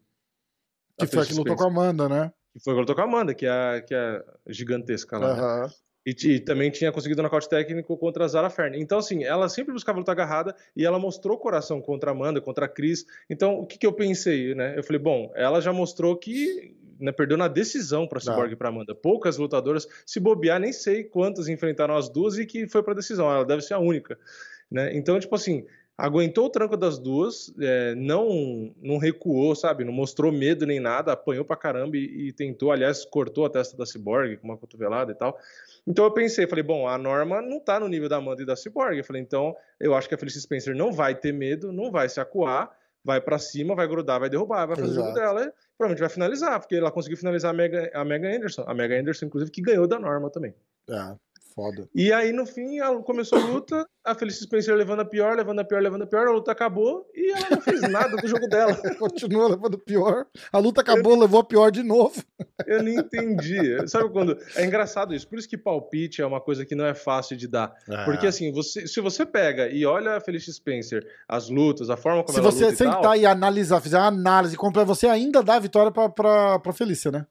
[1.00, 2.32] Que foi a que lutou com a Amanda, né?
[2.54, 5.18] Que foi a que lutou com a Amanda, que é a, que é a gigantesca
[5.18, 5.62] lá.
[5.66, 5.74] né?
[6.10, 8.80] E, e também tinha conseguido nocaute técnico contra a Zara Fern.
[8.80, 12.66] Então, assim, ela sempre buscava luta agarrada e ela mostrou coração contra a Amanda, contra
[12.66, 13.06] a Cris.
[13.30, 14.74] Então, o que, que eu pensei, né?
[14.78, 18.70] Eu falei, bom, ela já mostrou que né, perdeu na decisão para Cyborg e para
[18.70, 18.94] Amanda.
[18.94, 23.32] Poucas lutadoras, se bobear, nem sei quantas enfrentaram as duas e que foi para decisão.
[23.32, 24.18] Ela deve ser a única.
[24.70, 24.96] Né?
[24.96, 25.66] Então, tipo assim,
[26.00, 29.84] aguentou o tranco das duas, é, não, não recuou, sabe?
[29.84, 33.76] Não mostrou medo nem nada, apanhou pra caramba e, e tentou, aliás, cortou a testa
[33.76, 35.38] da Cyborg com uma cotovelada e tal.
[35.86, 38.56] Então eu pensei, falei, bom, a Norma não tá no nível da Amanda e da
[38.56, 38.98] Cyborg.
[38.98, 42.08] Eu falei, então eu acho que a Felicia Spencer não vai ter medo, não vai
[42.08, 42.72] se acuar,
[43.04, 45.20] vai pra cima, vai grudar, vai derrubar, vai fazer o jogo Exato.
[45.20, 48.64] dela e provavelmente vai finalizar, porque ela conseguiu finalizar a Mega, a Anderson.
[48.66, 50.54] A Mega Anderson, inclusive, que ganhou da Norma também.
[50.90, 51.16] É,
[51.60, 51.90] foda.
[51.94, 55.60] E aí, no fim, ela começou a luta, a Felicia Spencer levando a pior, levando
[55.60, 58.48] a pior, levando a pior, a luta acabou e ela não fez nada do jogo
[58.48, 58.76] dela.
[58.98, 60.26] Continua levando pior.
[60.52, 62.24] A luta acabou, levou a pior de novo.
[62.66, 63.88] Eu não entendi.
[63.88, 64.38] Sabe quando.
[64.56, 65.28] É engraçado isso.
[65.28, 67.74] Por isso que palpite é uma coisa que não é fácil de dar.
[67.90, 68.06] É.
[68.06, 72.24] Porque assim, você, se você pega e olha a Felicia Spencer, as lutas, a forma
[72.24, 75.08] como Se ela você luta e sentar tal, e analisar, fizer uma análise completa, você
[75.08, 77.26] ainda dá a vitória pra, pra, pra Felícia, né?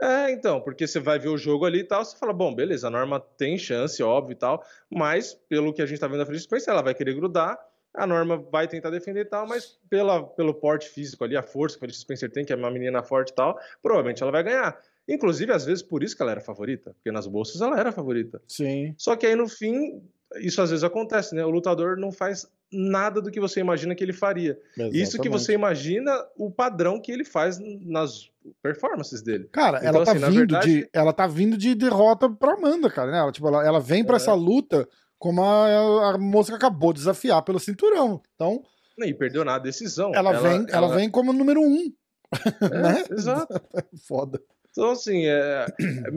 [0.00, 2.86] É, então, porque você vai ver o jogo ali e tal, você fala, bom, beleza,
[2.86, 6.26] a Norma tem chance, óbvio e tal, mas pelo que a gente tá vendo da
[6.26, 7.58] Felicia Spencer, ela vai querer grudar,
[7.92, 11.76] a Norma vai tentar defender e tal, mas pela, pelo porte físico ali, a força
[11.76, 14.44] que a Felicia Spencer tem, que é uma menina forte e tal, provavelmente ela vai
[14.44, 14.78] ganhar.
[15.08, 18.40] Inclusive, às vezes, por isso que ela era favorita, porque nas bolsas ela era favorita.
[18.46, 18.94] Sim.
[18.96, 20.02] Só que aí no fim,
[20.36, 21.44] isso às vezes acontece, né?
[21.44, 24.58] O lutador não faz nada do que você imagina que ele faria.
[24.92, 28.30] Isso que você imagina o padrão que ele faz nas
[28.62, 29.48] performances dele.
[29.52, 30.90] Cara, Então, ela tá assim, vindo verdade- de.
[30.92, 33.18] Ela tá vindo de derrota pra Amanda, cara, né?
[33.18, 34.18] Ela, tipo, ela, ela vem pra É.
[34.18, 34.86] essa luta
[35.18, 38.20] como a, a moça que acabou de desafiar pelo cinturão.
[38.34, 38.62] Então,
[38.98, 40.12] E perdeu na decisão.
[40.14, 41.90] ela, vem, ela, vem como número um.
[42.62, 43.04] é, né?
[43.10, 43.60] Exato.
[44.06, 44.40] Foda.
[44.78, 45.66] Então, assim, é...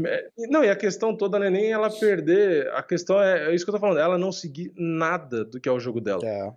[0.05, 3.55] é- Não, e a questão toda não é nem ela perder, a questão é, é
[3.55, 6.22] isso que eu tô falando, ela não seguir nada do que é o jogo dela.
[6.24, 6.51] É.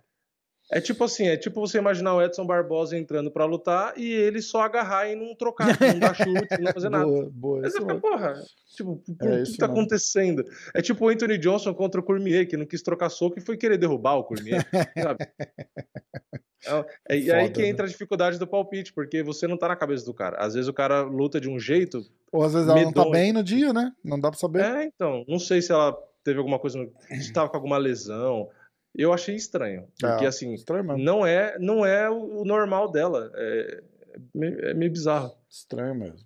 [0.71, 4.41] É tipo assim, é tipo você imaginar o Edson Barbosa entrando pra lutar e ele
[4.41, 7.05] só agarrar e não trocar, não dar chute, não fazer nada.
[7.05, 7.61] Boa, boa.
[7.69, 8.33] Você fica, porra,
[8.75, 10.43] tipo, É o que tá acontecendo?
[10.73, 13.57] É tipo o Anthony Johnson contra o Cormier, que não quis trocar soco e foi
[13.57, 14.65] querer derrubar o Cormier,
[14.97, 15.27] sabe?
[17.07, 17.67] É, e aí que né?
[17.67, 20.37] entra a dificuldade do palpite, porque você não tá na cabeça do cara.
[20.37, 22.01] Às vezes o cara luta de um jeito.
[22.31, 23.91] Ou às vezes ela não tá bem no dia, né?
[24.03, 24.63] Não dá pra saber.
[24.63, 26.91] É, então, não sei se ela teve alguma coisa, no-
[27.21, 28.49] se tava com alguma lesão.
[28.97, 33.29] Eu achei estranho, porque É, assim, Estranho não é, não é o normal dela.
[33.35, 33.83] É,
[34.13, 35.35] é meio, é meio bizarro.
[35.49, 36.25] Estranho mesmo.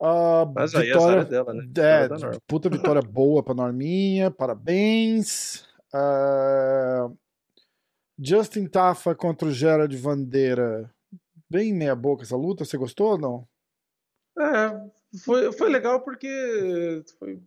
[0.00, 1.64] Ah, Mas aí a vitória, é dela, né?
[1.76, 5.64] É, da puta vitória boa pra Norminha, parabéns.
[5.94, 7.08] Ah,
[8.18, 10.92] Justin Tafa contra o Gerard Vandeira.
[11.48, 13.48] Bem meia boca essa luta, você gostou ou não?
[14.36, 14.90] É,
[15.24, 17.38] foi, foi legal porque foi-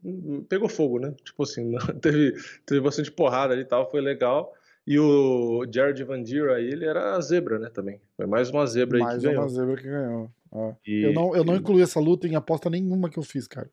[0.50, 1.14] pegou fogo, né?
[1.24, 2.34] Tipo assim, teve,
[2.66, 4.54] teve bastante porrada ali e tal, foi legal.
[4.88, 8.00] E o Jared Van Deer aí, ele era a zebra, né, também.
[8.16, 9.42] Foi mais uma zebra aí Mais que ganhou.
[9.42, 10.30] uma zebra que ganhou.
[10.54, 10.74] Ah.
[10.86, 13.68] E- Eu, não, eu não incluí essa luta em aposta nenhuma que eu fiz, cara.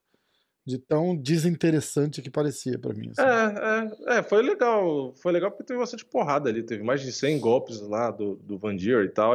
[0.65, 3.11] De tão desinteressante que parecia para mim.
[3.11, 3.21] Assim.
[3.21, 5.13] É, é, é, foi legal.
[5.17, 6.63] Foi legal porque teve bastante porrada ali.
[6.63, 9.35] Teve mais de 100 golpes lá do, do Van Dier e tal.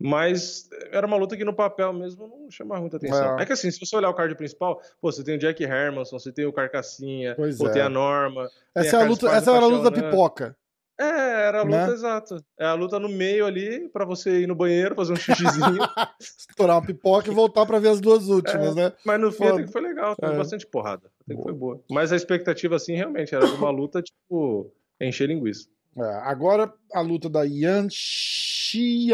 [0.00, 3.38] Mas era uma luta que no papel mesmo não chamava muita atenção.
[3.38, 3.42] É.
[3.42, 6.18] é que assim, se você olhar o card principal, pô, você tem o Jack Hermanson,
[6.18, 7.84] você tem o Carcassinha, pô, tem é.
[7.84, 8.50] a Norma.
[8.74, 10.56] Essa, é a, luta, essa era a luta da pipoca.
[10.98, 11.92] É, era a luta, né?
[11.92, 12.36] exato.
[12.58, 15.78] É a luta no meio ali, para você ir no banheiro, fazer um xixizinho.
[16.20, 18.92] Estourar uma pipoca e voltar para ver as duas últimas, é, né?
[19.04, 20.36] Mas no fim até que foi legal, teve é.
[20.36, 21.10] bastante porrada.
[21.22, 21.82] Até que foi boa.
[21.90, 25.68] Mas a expectativa, assim, realmente, era uma luta, tipo, encher linguiça.
[25.96, 29.06] É, agora a luta da Yan Xiaonan.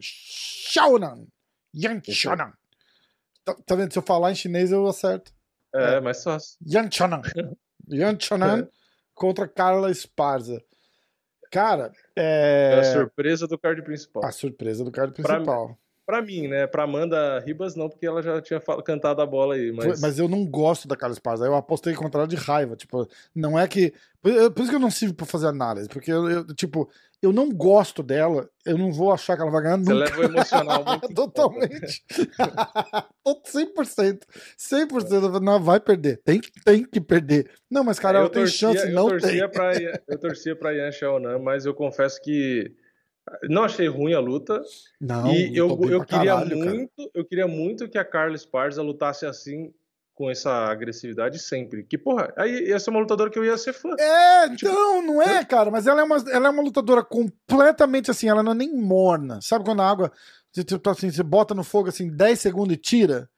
[0.00, 1.26] Xiaonan.
[1.74, 2.52] Yan Xiaonan.
[3.44, 3.92] Tá, tá, vendo?
[3.92, 5.32] Se eu falar em chinês, eu acerto.
[5.74, 6.00] É, é.
[6.00, 6.56] mais fácil.
[6.66, 7.22] Yan Xiaonan.
[7.90, 8.68] Yan Xiaonan.
[9.14, 10.62] Contra Carla Esparza.
[11.50, 12.72] Cara, é...
[12.76, 12.80] é...
[12.80, 14.24] a surpresa do card principal.
[14.24, 15.78] A surpresa do card principal.
[16.12, 16.66] Pra, mim, né?
[16.66, 19.72] Pra Amanda Ribas não, porque ela já tinha cantado a bola aí.
[19.72, 21.46] Mas, mas eu não gosto da Carla Esparza.
[21.46, 22.76] Eu apostei contra ela de raiva.
[22.76, 23.94] Tipo, não é que.
[24.20, 25.88] Por isso que eu não sirvo pra fazer análise.
[25.88, 26.88] Porque, eu, eu tipo,
[27.22, 30.06] eu não gosto dela, eu não vou achar que ela vai ganhar Você nunca.
[30.06, 32.04] Você leva o emocional muito Totalmente.
[33.24, 34.20] 100%.
[34.58, 36.20] 100% não vai perder.
[36.24, 37.48] Tem, tem que perder.
[37.70, 39.50] Não, mas cara, é, ela tem chance, eu não torcia tem.
[39.50, 39.72] Pra,
[40.08, 42.74] eu torcia pra Yan Xiaonan, mas eu confesso que
[43.48, 44.62] não achei ruim a luta.
[45.00, 47.10] Não, e eu, eu queria caralho, muito, cara.
[47.14, 49.72] eu queria muito que a Carla Esparza lutasse assim
[50.14, 51.84] com essa agressividade sempre.
[51.84, 53.90] Que, porra, aí ia ser uma lutadora que eu ia ser fã.
[53.98, 58.10] É, tipo, então, não é, cara, mas ela é, uma, ela é uma lutadora completamente
[58.10, 59.40] assim, ela não é nem morna.
[59.40, 60.12] Sabe quando a água,
[60.52, 63.28] tipo assim, você bota no fogo assim 10 segundos e tira?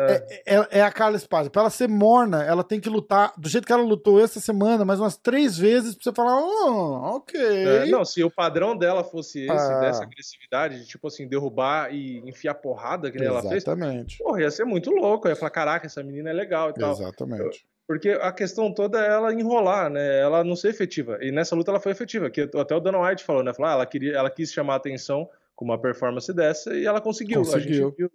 [0.00, 0.26] É.
[0.46, 0.56] é.
[0.56, 1.50] É, é, a Carla Esparza.
[1.50, 4.84] Pra ela ser morna, ela tem que lutar do jeito que ela lutou essa semana,
[4.84, 7.40] mais umas três vezes pra você falar, oh, ok.
[7.40, 9.80] É, não, se o padrão dela fosse esse, ah.
[9.80, 13.64] dessa agressividade, de tipo assim, derrubar e enfiar porrada que ela fez.
[13.64, 14.18] Exatamente.
[14.18, 15.26] Porra, ia ser muito louco.
[15.26, 16.92] Eu ia falar, caraca, essa menina é legal e tal.
[16.92, 17.66] Exatamente.
[17.86, 20.20] Porque a questão toda é ela enrolar, né?
[20.20, 21.18] Ela não ser efetiva.
[21.20, 22.30] E nessa luta ela foi efetiva.
[22.30, 23.52] Que até o Dana White falou, né?
[23.52, 27.00] Falou, ah, ela, queria, ela quis chamar a atenção com uma performance dessa e ela
[27.00, 27.40] conseguiu.
[27.40, 27.86] Conseguiu.
[27.86, 28.10] A gente viu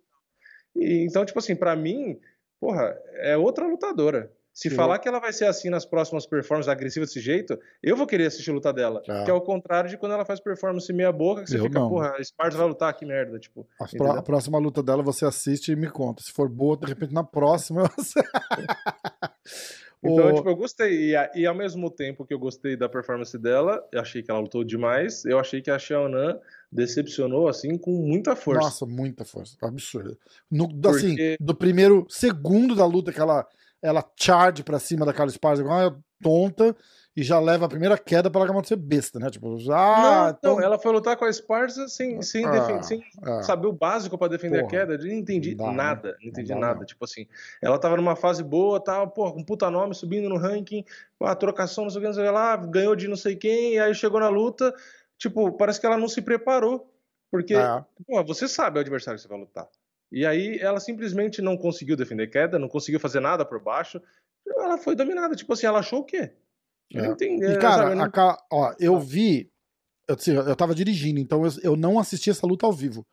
[0.75, 2.19] e, então, tipo assim, para mim,
[2.59, 4.31] porra, é outra lutadora.
[4.55, 4.75] Se Sim.
[4.77, 8.27] falar que ela vai ser assim nas próximas performances agressivas desse jeito, eu vou querer
[8.27, 9.03] assistir a luta dela.
[9.05, 9.25] Ah.
[9.25, 11.77] Que é o contrário de quando ela faz performance meia boca, que você eu fica,
[11.77, 11.89] não.
[11.89, 13.67] porra, a Sparta vai lutar, que merda, tipo.
[13.81, 16.23] A, a, próxima luta dela você assiste e me conta.
[16.23, 17.89] Se for boa, de repente na próxima eu...
[20.11, 20.35] Então, o...
[20.35, 21.13] tipo, eu gostei.
[21.13, 24.39] E, e, ao mesmo tempo que eu gostei da performance dela, eu achei que ela
[24.39, 26.39] lutou demais, eu achei que a Xiaonan
[26.71, 28.61] decepcionou, assim, com muita força.
[28.61, 29.55] Nossa, muita força.
[29.61, 30.17] Absurdo.
[30.51, 30.87] No, Porque...
[30.87, 33.47] Assim, do primeiro segundo da luta que ela,
[33.81, 36.75] ela charge pra cima da Carla Esparza, igual uma tonta,
[37.15, 39.29] e já leva a primeira queda para ela ser besta, né?
[39.29, 39.75] Tipo, já.
[39.75, 40.55] Não, então...
[40.55, 44.17] não, ela foi lutar com a Esparza sem, sem, ah, sem ah, saber o básico
[44.17, 44.93] para defender porra, a queda.
[44.95, 46.17] Eu não entendi dá, nada, né?
[46.21, 46.79] não entendi não dá, nada.
[46.79, 46.85] Não.
[46.85, 47.25] Tipo assim,
[47.61, 50.83] ela tava numa fase boa, tava, porra, com puta nome, subindo no ranking,
[51.21, 53.35] a trocação, não sei o que, não sei o que lá, ganhou de não sei
[53.37, 54.73] quem, e aí chegou na luta,
[55.17, 56.91] tipo, parece que ela não se preparou.
[57.31, 57.85] Porque, é.
[58.05, 59.67] pô, você sabe o adversário que você vai lutar.
[60.11, 64.01] E aí ela simplesmente não conseguiu defender queda, não conseguiu fazer nada por baixo.
[64.47, 65.35] Ela foi dominada.
[65.35, 66.31] Tipo assim, ela achou o quê?
[66.91, 67.07] Eu é.
[67.07, 67.15] não.
[67.19, 68.05] E, cara, não...
[68.05, 69.51] a, ó, eu vi.
[70.07, 73.05] Eu, assim, eu tava dirigindo, então eu, eu não assisti essa luta ao vivo.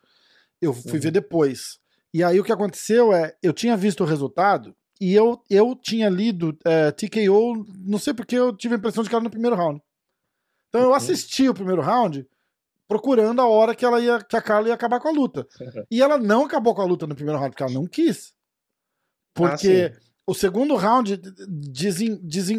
[0.61, 1.01] Eu fui uhum.
[1.01, 1.79] ver depois.
[2.14, 6.09] E aí o que aconteceu é, eu tinha visto o resultado e eu, eu tinha
[6.09, 9.57] lido é, TKO, não sei porque eu tive a impressão de que era no primeiro
[9.57, 9.83] round.
[10.68, 10.95] Então eu uhum.
[10.95, 12.27] assisti o primeiro round
[12.87, 15.47] procurando a hora que ela ia que a Carla ia acabar com a luta.
[15.91, 18.35] E ela não acabou com a luta no primeiro round porque ela não quis.
[19.35, 21.20] Porque ah, o segundo round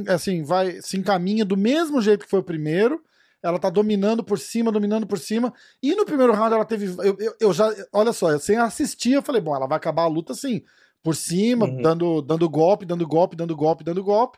[0.09, 3.01] assim, vai se encaminha do mesmo jeito que foi o primeiro.
[3.41, 5.53] Ela tá dominando por cima, dominando por cima.
[5.82, 6.86] E no primeiro round ela teve.
[6.86, 7.74] Eu, eu, eu já.
[7.91, 10.61] Olha só, eu sem assistir, eu falei, bom, ela vai acabar a luta assim.
[11.01, 11.82] Por cima, uhum.
[11.82, 14.38] dando, dando golpe, dando golpe, dando golpe, dando golpe.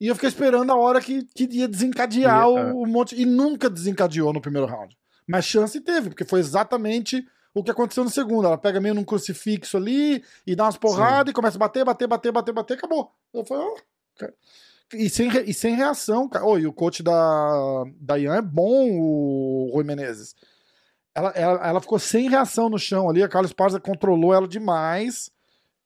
[0.00, 2.72] E eu fiquei esperando a hora que, que ia desencadear o, é.
[2.72, 3.20] o monte.
[3.20, 4.96] E nunca desencadeou no primeiro round.
[5.28, 8.46] Mas chance teve, porque foi exatamente o que aconteceu no segundo.
[8.46, 12.06] Ela pega meio num crucifixo ali e dá umas porradas e começa a bater, bater,
[12.06, 13.12] bater, bater, bater, acabou.
[13.32, 14.26] Eu falei, oh,
[14.94, 16.44] e, sem, e sem reação, cara.
[16.44, 20.34] Oh, e o coach da, da Ian é bom, o Rui Menezes.
[21.14, 25.30] Ela, ela, ela ficou sem reação no chão ali, a Carlos Parza controlou ela demais.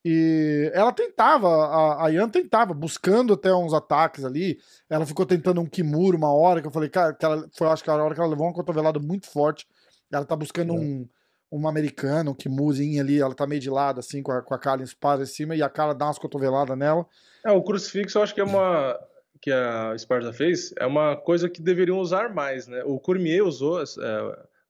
[0.08, 4.56] E ela tentava, a, a Ian tentava, buscando até uns ataques ali.
[4.88, 7.82] Ela ficou tentando um Kimura uma hora, que eu falei, cara, que ela, foi acho
[7.82, 9.66] que a hora que ela levou uma cotovelada muito forte.
[10.12, 10.78] Ela tá buscando é.
[10.78, 11.08] um,
[11.56, 14.58] um americano, um Kimuzinho ali, ela tá meio de lado, assim, com a, com a
[14.58, 17.06] cara em espada em cima, e a cara dá umas cotoveladas nela.
[17.44, 18.98] É, o crucifixo eu acho que é uma.
[19.40, 22.82] que a Esparta fez, é uma coisa que deveriam usar mais, né?
[22.84, 23.84] O Cormier usou é,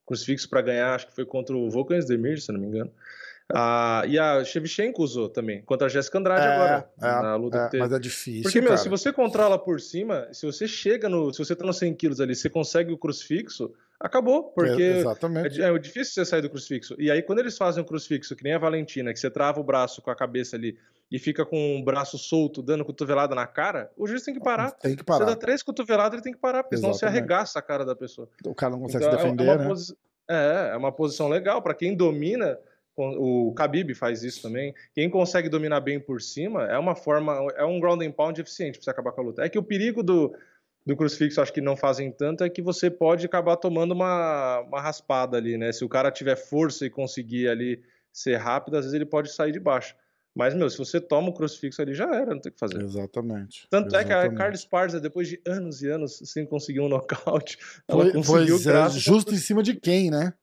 [0.05, 2.91] crucifixo para ganhar, acho que foi contra o Volkan Demir, se não me engano.
[3.53, 6.89] Ah, e a Shevchenko usou também, contra a Jéssica Andrade É, agora.
[7.01, 7.83] é, na luta é, que teve.
[7.83, 8.81] mas é difícil, Porque, meu, cara.
[8.81, 11.31] se você controla por cima, se você chega no.
[11.33, 14.43] Se você tá nos 100 quilos ali, você consegue o crucifixo, acabou.
[14.51, 15.49] Porque É, é, exatamente.
[15.49, 16.95] di- é difícil você sair do crucifixo.
[16.99, 19.63] E aí, quando eles fazem o crucifixo, que nem a Valentina, que você trava o
[19.63, 20.77] braço com a cabeça ali
[21.11, 24.71] e fica com o braço solto, dando cotovelada na cara, o juiz tem que parar.
[24.71, 25.35] Tem que Você dá parar.
[25.37, 27.19] três cotoveladas, ele tem que parar, porque senão você Exatamente.
[27.19, 28.29] arregaça a cara da pessoa.
[28.45, 29.67] O cara não consegue Então, se é- defender, é, uma né?
[29.67, 29.97] posi-
[30.29, 32.57] é, é uma posição legal para quem domina.
[32.99, 34.73] O Khabib faz isso também.
[34.95, 38.79] Quem consegue dominar bem por cima é uma forma, é um ground and pound eficiente
[38.79, 39.43] para você acabar com a luta.
[39.45, 40.33] É que o perigo do,
[40.87, 44.79] do crucifixo, acho que não fazem tanto, é que você pode acabar tomando uma, uma
[44.79, 45.69] raspada ali, né?
[45.73, 49.51] Se o cara tiver força e conseguir ali ser rápido, às vezes ele pode sair
[49.51, 49.93] de baixo.
[50.33, 52.81] Mas, meu, se você toma o crucifixo ali, já era, não tem o que fazer.
[52.81, 53.67] Exatamente.
[53.69, 54.37] Tanto é que a exatamente.
[54.37, 58.89] Carla Esparza, depois de anos e anos sem conseguir um nocaute, ela conseguiu pois é,
[58.91, 60.33] justo em cima de quem, né?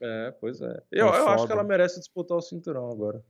[0.00, 0.82] é, pois é.
[0.90, 3.22] Eu, É eu acho que ela merece disputar o cinturão agora.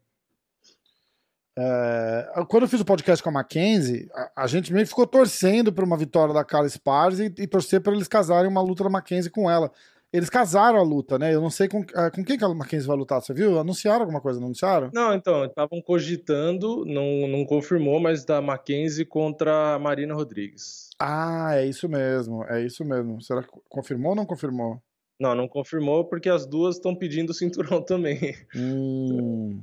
[1.57, 5.73] É, quando eu fiz o podcast com a Mackenzie, a, a gente meio ficou torcendo
[5.73, 8.91] por uma vitória da Carla Esparza e, e torcer para eles casarem uma luta da
[8.91, 9.71] Mackenzie com ela.
[10.13, 11.35] Eles casaram a luta, né?
[11.35, 13.59] Eu não sei com, é, com quem que a Mackenzie vai lutar, você viu?
[13.59, 14.91] Anunciaram alguma coisa, não anunciaram?
[14.95, 20.91] Não, então, estavam cogitando, não, não confirmou, mas da Mackenzie contra a Marina Rodrigues.
[21.01, 23.21] Ah, é isso mesmo, é isso mesmo.
[23.21, 24.81] Será que confirmou ou não confirmou?
[25.19, 28.37] Não, não confirmou porque as duas estão pedindo o cinturão também.
[28.55, 29.61] Hum,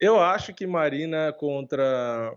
[0.00, 2.34] Eu acho que Marina contra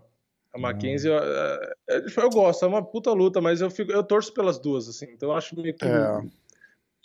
[0.52, 4.02] a Mackenzie, eu, é- é- eu gosto, é uma puta luta, mas eu, fico, eu
[4.04, 6.22] torço pelas duas, assim, então eu acho meio, que- É.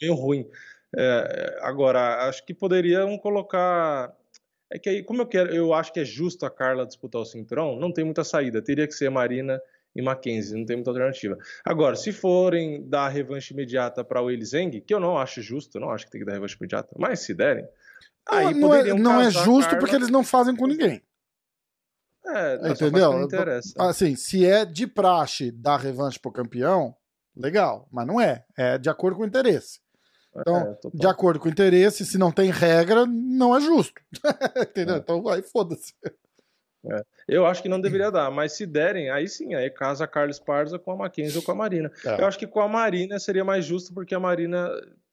[0.01, 0.47] meio ruim.
[0.95, 4.13] É, agora, acho que poderiam colocar.
[4.71, 7.25] É que aí, como eu quero, eu acho que é justo a Carla disputar o
[7.25, 8.61] cinturão, não tem muita saída.
[8.61, 9.59] Teria que ser Marina
[9.95, 11.37] e Mackenzie, não tem muita alternativa.
[11.65, 15.89] Agora, se forem dar revanche imediata para o Zeng, que eu não acho justo, não
[15.89, 17.67] acho que tem que dar revanche imediata, mas se derem,
[18.27, 21.01] aí não, não é, não é justo Carla- porque eles não fazem com ninguém.
[22.25, 23.11] É, não, Entendeu?
[23.11, 23.73] quando interessa.
[23.77, 26.95] Assim, se é de praxe dar revanche pro campeão,
[27.35, 28.45] legal, mas não é.
[28.57, 29.79] É de acordo com o interesse.
[30.35, 33.99] Então, É, de acordo com o interesse, se não tem regra, não é justo.
[34.61, 34.95] Entendeu?
[34.95, 34.97] É.
[34.99, 35.93] Então vai, foda-se.
[37.27, 40.31] Eu acho que não deveria dar, mas se derem, aí sim, aí casa a Carla
[40.31, 41.91] Esparza com a Mackenzie ou com a Marina.
[42.05, 42.21] É.
[42.21, 44.69] Eu acho que com a Marina seria mais justo, porque a Marina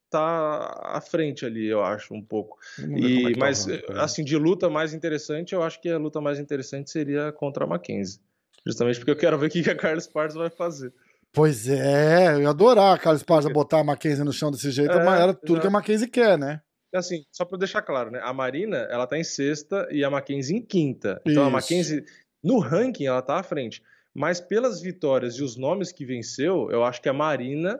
[0.09, 2.57] tá à frente ali, eu acho, um pouco.
[2.79, 3.81] É E, que tá mas, né?
[3.95, 7.67] assim, de luta mais interessante, eu acho que a luta mais interessante seria contra a
[7.67, 8.19] Mackenzie.
[8.65, 10.93] Justamente porque eu quero ver o que a Carla Esparza vai fazer.
[11.31, 14.91] Pois é, eu ia adorar a Carla Esparza botar a Mackenzie no chão desse jeito,
[14.91, 15.61] É, mas era tudo exato.
[15.61, 16.61] que a Mackenzie quer, né?
[16.93, 18.19] Assim, só pra deixar claro, né?
[18.23, 21.21] A Marina, ela tá em sexta e a Mackenzie em quinta.
[21.25, 21.53] Então a Isso.
[21.53, 22.05] Mackenzie,
[22.43, 23.83] no ranking, ela tá à frente.
[24.15, 27.79] Mas pelas vitórias e os nomes que venceu, eu acho que a Marina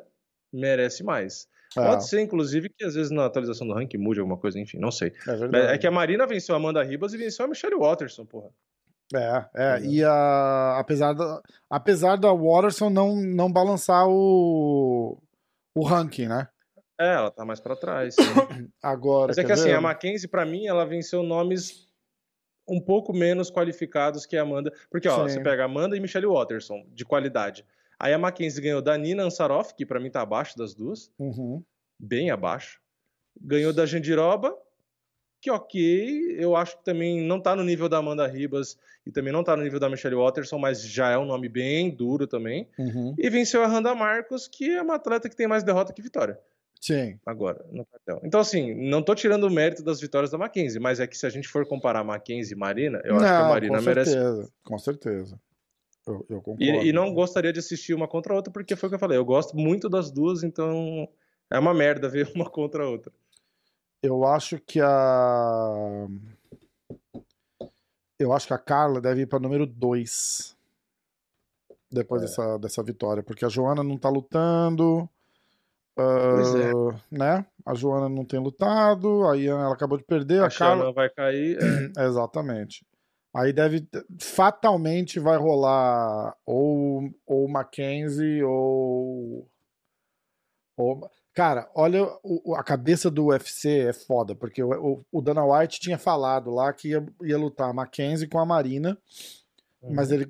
[0.54, 1.48] merece mais.
[1.78, 4.80] É, Pode ser, inclusive, que às vezes na atualização do ranking mude alguma coisa, enfim,
[4.80, 5.14] não sei.
[5.54, 5.76] é.
[5.76, 8.50] É que a Marina venceu a Amanda Ribas e venceu a Michelle Watterson, porra.
[9.14, 15.18] É, é, e a, apesar, da, apesar da Watterson não, não balançar o,
[15.74, 16.50] o ranking, né?
[17.00, 18.16] É, ela tá mais pra trás.
[18.16, 18.22] sim.
[18.84, 19.28] Agora.
[19.28, 19.76] Mas é que assim, ver?
[19.76, 21.88] a Mackenzie, pra mim, ela venceu nomes
[22.68, 24.74] um pouco menos qualificados que a Amanda.
[24.90, 25.34] Porque, ó, Sim.
[25.34, 27.66] você pega a Amanda e Michelle Watterson, de qualidade.
[28.00, 31.64] Aí a Mackenzie ganhou da Nina Ansaroff, que pra mim tá abaixo das duas, Uhum.
[32.00, 32.80] bem abaixo.
[33.40, 34.56] Ganhou da Jandiroba,
[35.42, 39.32] que ok, eu acho que também não tá no nível da Amanda Ribas e também
[39.32, 42.68] não tá no nível da Michelle Watterson, mas já é um nome bem duro também.
[42.78, 43.16] Uhum.
[43.18, 46.40] E venceu a Randa Marcos, que é uma atleta que tem mais derrota que vitória
[46.82, 47.20] Sim.
[47.26, 48.20] agora no cartel.
[48.24, 51.26] Então, assim, não tô tirando o mérito das vitórias da Mackenzie, mas é que se
[51.26, 54.12] a gente for comparar Mackenzie e Marina, eu acho que a Não, Marina com merece.
[54.12, 54.52] certeza.
[54.64, 55.40] Com certeza.
[56.08, 56.64] Eu, eu concordo.
[56.64, 59.00] E, e não gostaria de assistir uma contra a outra, porque foi o que eu
[59.00, 59.18] falei.
[59.18, 61.08] Eu gosto muito das duas, então
[61.50, 63.12] é uma merda ver uma contra a outra.
[64.02, 66.08] Eu acho que a.
[68.20, 70.56] Eu acho que a Carla deve ir para número 2.
[71.92, 72.26] Depois É.
[72.26, 73.22] dessa, dessa vitória.
[73.24, 75.08] Porque a Joana não tá lutando.
[75.98, 76.72] ah, Pois é.
[77.12, 77.46] Né?
[77.66, 79.26] A Joana não tem lutado.
[79.28, 80.42] A Ian ela acabou de perder.
[80.42, 80.92] A, A Carla.
[80.92, 81.58] Vai cair.
[81.96, 82.02] é.
[82.06, 82.86] Exatamente.
[83.38, 83.88] Aí deve.
[84.20, 89.48] Fatalmente vai rolar ou, ou Mackenzie ou.
[90.76, 95.80] ou cara, olha, o- a cabeça do UFC é foda, porque o, o, Dana White
[95.80, 98.98] tinha falado lá que ia, ia lutar Mackenzie com a Marina,
[99.84, 100.26] mas ele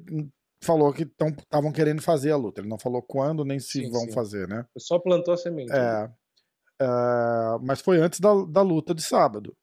[0.62, 2.60] falou que estavam querendo fazer a luta.
[2.60, 4.12] Ele não falou quando nem se Sim, vão sim.
[4.12, 4.66] fazer, né?
[4.78, 5.70] Só plantou a semente.
[5.72, 5.78] né?
[6.82, 6.88] É, é,
[7.62, 9.56] mas foi antes da, da luta de sábado.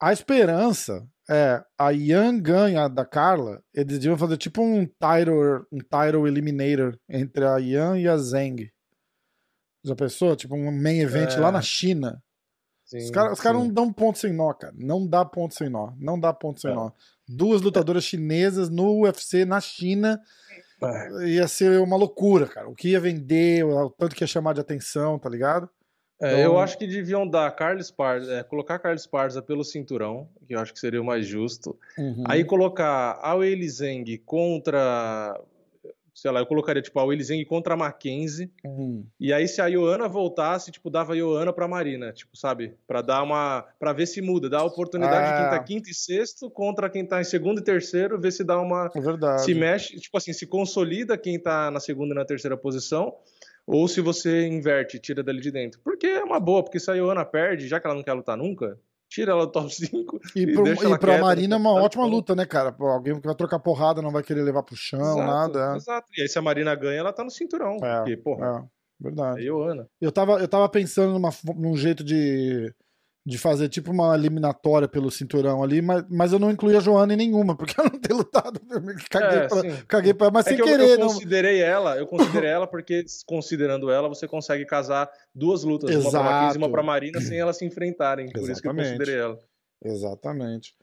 [0.00, 3.62] A esperança é a Ian ganha da Carla.
[3.72, 8.68] Eles deviam fazer tipo um title, um title eliminator entre a Ian e a Zeng.
[9.84, 10.34] Já pensou?
[10.34, 11.40] Tipo um main event É.
[11.40, 12.20] lá na China.
[12.84, 14.74] Sim, os caras cara não dão ponto sem nó, cara.
[14.76, 15.92] Não dá ponto sem nó.
[15.96, 16.74] Não dá ponto sem é.
[16.74, 16.90] nó.
[17.28, 20.20] Duas lutadoras chinesas no UFC na China.
[20.82, 21.28] É.
[21.28, 22.68] Ia ser uma loucura, cara.
[22.68, 25.70] O que ia vender, o tanto que ia chamar de atenção, tá ligado?
[26.20, 26.40] É, então...
[26.40, 30.60] Eu acho que deviam dar Carlos Parza, é, colocar Carlos Parza pelo cinturão, que eu
[30.60, 31.78] acho que seria o mais justo.
[31.98, 32.24] Uhum.
[32.26, 33.34] Aí colocar a
[33.68, 35.40] Zeng contra
[36.20, 38.50] sei lá, eu colocaria tipo a Zeng contra a Mackenzie.
[38.62, 39.06] Uhum.
[39.18, 42.74] E aí se a Ioana voltasse, tipo, dava a Ioana pra Marina, tipo, sabe?
[42.86, 43.64] Pra dar uma.
[43.78, 45.32] para ver se muda, dar a oportunidade ah.
[45.32, 48.44] de quem tá quinto e sexto contra quem tá em segundo e terceiro, ver se
[48.44, 48.90] dá uma.
[48.94, 49.42] É verdade.
[49.42, 53.16] Se mexe, tipo assim, se consolida quem tá na segunda e na terceira posição.
[53.72, 55.80] Ou se você inverte, tira dali de dentro.
[55.84, 58.36] Porque é uma boa, porque se a Ioana perde, já que ela não quer lutar
[58.36, 58.76] nunca,
[59.08, 60.20] tira ela do top 5.
[60.34, 62.74] E, e, pro, e pra quieta, Marina é uma ótima luta, né, cara?
[62.78, 65.72] Alguém que vai trocar porrada não vai querer levar pro chão, exato, nada.
[65.72, 65.76] É.
[65.76, 66.08] Exato.
[66.16, 67.76] E aí, se a Marina ganha, ela tá no cinturão.
[67.82, 68.46] É, porque, porra.
[68.46, 69.46] É, verdade.
[69.46, 69.88] É Ana.
[70.00, 72.74] Eu tava, eu tava pensando numa, num jeito de
[73.24, 77.12] de fazer tipo uma eliminatória pelo cinturão ali, mas, mas eu não incluí a Joana
[77.12, 78.60] em nenhuma, porque ela não tem lutado.
[79.10, 80.80] Caguei, é, pra, caguei pra, mas é sem querer.
[80.80, 85.90] Eu, eu considerei ela, eu considerei ela porque, considerando ela, você consegue casar duas lutas,
[85.90, 86.08] Exato.
[86.08, 88.30] uma pra Marquinhos e uma pra Marina, sem elas se enfrentarem.
[88.30, 88.52] Por Exatamente.
[88.52, 89.38] isso que eu considerei ela.
[89.84, 90.74] Exatamente.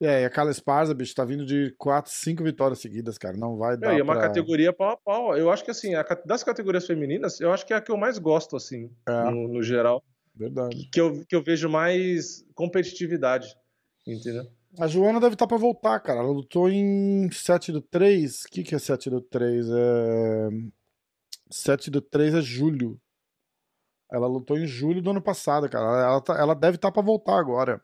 [0.00, 3.36] É, e a Carla Esparza, bicho, tá vindo de 4, 5 vitórias seguidas, cara.
[3.36, 3.94] Não vai dar.
[3.94, 4.28] É, e é uma pra...
[4.28, 5.36] categoria pau a pau.
[5.36, 7.96] Eu acho que, assim, a, das categorias femininas, eu acho que é a que eu
[7.96, 9.30] mais gosto, assim, é.
[9.30, 10.04] no, no geral.
[10.36, 10.88] Verdade.
[10.92, 13.56] Que eu, que eu vejo mais competitividade,
[14.06, 14.46] entendeu?
[14.78, 16.20] A Joana deve estar tá para voltar, cara.
[16.20, 18.44] Ela lutou em 7 do 3.
[18.44, 19.66] O que, que é 7 do 3?
[19.70, 20.48] É...
[21.50, 23.00] 7 do 3 é julho.
[24.12, 25.84] Ela lutou em julho do ano passado, cara.
[25.84, 27.80] Ela, ela, tá, ela deve estar tá para voltar agora.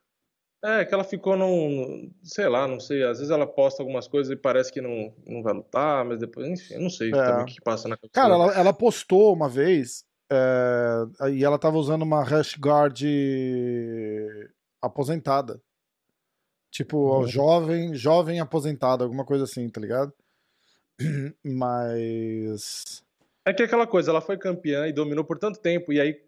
[0.65, 2.13] É, que ela ficou num.
[2.23, 3.03] Sei lá, não sei.
[3.03, 6.47] Às vezes ela posta algumas coisas e parece que não, não vai lutar, mas depois.
[6.47, 7.43] Enfim, eu não sei é.
[7.43, 8.13] o que passa na cabeça.
[8.13, 13.03] Cara, ela, ela postou uma vez é, e ela tava usando uma Rush Guard
[14.81, 15.61] aposentada.
[16.71, 17.27] Tipo, uhum.
[17.27, 20.13] jovem, jovem aposentada, alguma coisa assim, tá ligado?
[21.45, 23.05] Mas.
[23.45, 26.19] É que é aquela coisa, ela foi campeã e dominou por tanto tempo, e aí,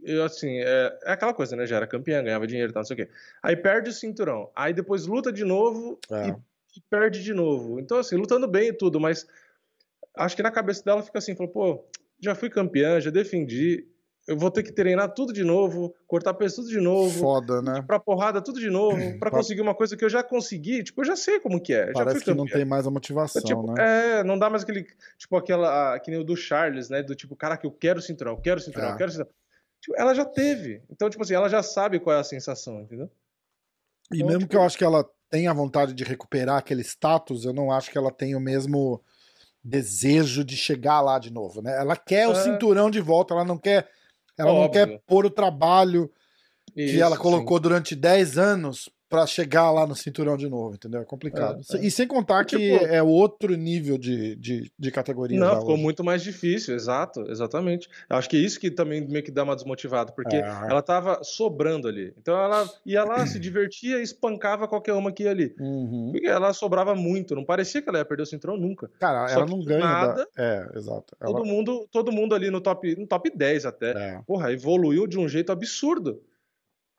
[0.00, 1.66] eu, assim, é, é aquela coisa, né?
[1.66, 3.12] Já era campeã, ganhava dinheiro e tal, não sei o quê.
[3.42, 6.28] Aí perde o cinturão, aí depois luta de novo é.
[6.28, 7.80] e, e, perde de novo.
[7.80, 9.26] Então, assim, lutando bem e tudo, mas
[10.16, 11.84] acho que na cabeça dela fica assim, falou, pô,
[12.20, 13.86] já fui campeã, já defendi.
[14.28, 17.18] Eu vou ter que treinar tudo de novo, cortar peso tudo de novo.
[17.18, 17.82] Foda, né?
[17.86, 20.84] Pra porrada tudo de novo, para conseguir uma coisa que eu já consegui.
[20.84, 21.90] Tipo, eu já sei como que é.
[21.92, 24.20] Parece que não tem mais a motivação, tipo, né?
[24.20, 24.86] É, não dá mais aquele.
[25.18, 25.98] Tipo, aquela.
[25.98, 27.02] Que nem o do Charles, né?
[27.02, 28.92] Do tipo, cara, que eu quero cinturão, eu quero cinturão, é.
[28.92, 29.32] eu quero cinturão.
[29.80, 30.82] Tipo, ela já teve.
[30.90, 33.10] Então, tipo assim, ela já sabe qual é a sensação, entendeu?
[34.12, 34.50] E então, mesmo tipo...
[34.50, 37.96] que eu acho que ela tenha vontade de recuperar aquele status, eu não acho que
[37.96, 39.02] ela tenha o mesmo
[39.62, 41.76] desejo de chegar lá de novo, né?
[41.76, 42.28] Ela quer é.
[42.28, 43.88] o cinturão de volta, ela não quer,
[44.38, 44.62] ela Óbvio.
[44.64, 46.10] não quer pôr o trabalho
[46.74, 47.62] Isso, que ela colocou sim.
[47.62, 51.00] durante 10 anos para chegar lá no cinturão de novo, entendeu?
[51.00, 51.60] É complicado.
[51.72, 51.84] É, é.
[51.84, 55.38] E sem contar que tipo, é outro nível de, de, de categoria.
[55.38, 55.82] Não, ficou hoje.
[55.82, 57.88] muito mais difícil, exato, exatamente.
[58.08, 60.40] Eu acho que é isso que também meio que dá uma desmotivada, porque é.
[60.40, 62.14] ela tava sobrando ali.
[62.16, 65.56] Então ela ia lá, se divertia e espancava qualquer uma que ia ali.
[65.58, 66.10] Uhum.
[66.12, 68.88] Porque ela sobrava muito, não parecia que ela ia perder o cinturão nunca.
[69.00, 70.28] Cara, Só ela não ganha nada.
[70.36, 70.42] Da...
[70.42, 71.16] É, exato.
[71.20, 71.32] Ela...
[71.32, 73.90] Todo, mundo, todo mundo ali no top, no top 10 até.
[73.90, 74.20] É.
[74.24, 76.22] Porra, evoluiu de um jeito absurdo.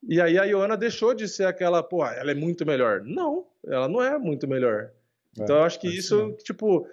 [0.07, 3.01] E aí a Ioana deixou de ser aquela, pô, ela é muito melhor.
[3.03, 4.91] Não, ela não é muito melhor.
[5.39, 6.87] É, então eu acho que isso, tipo,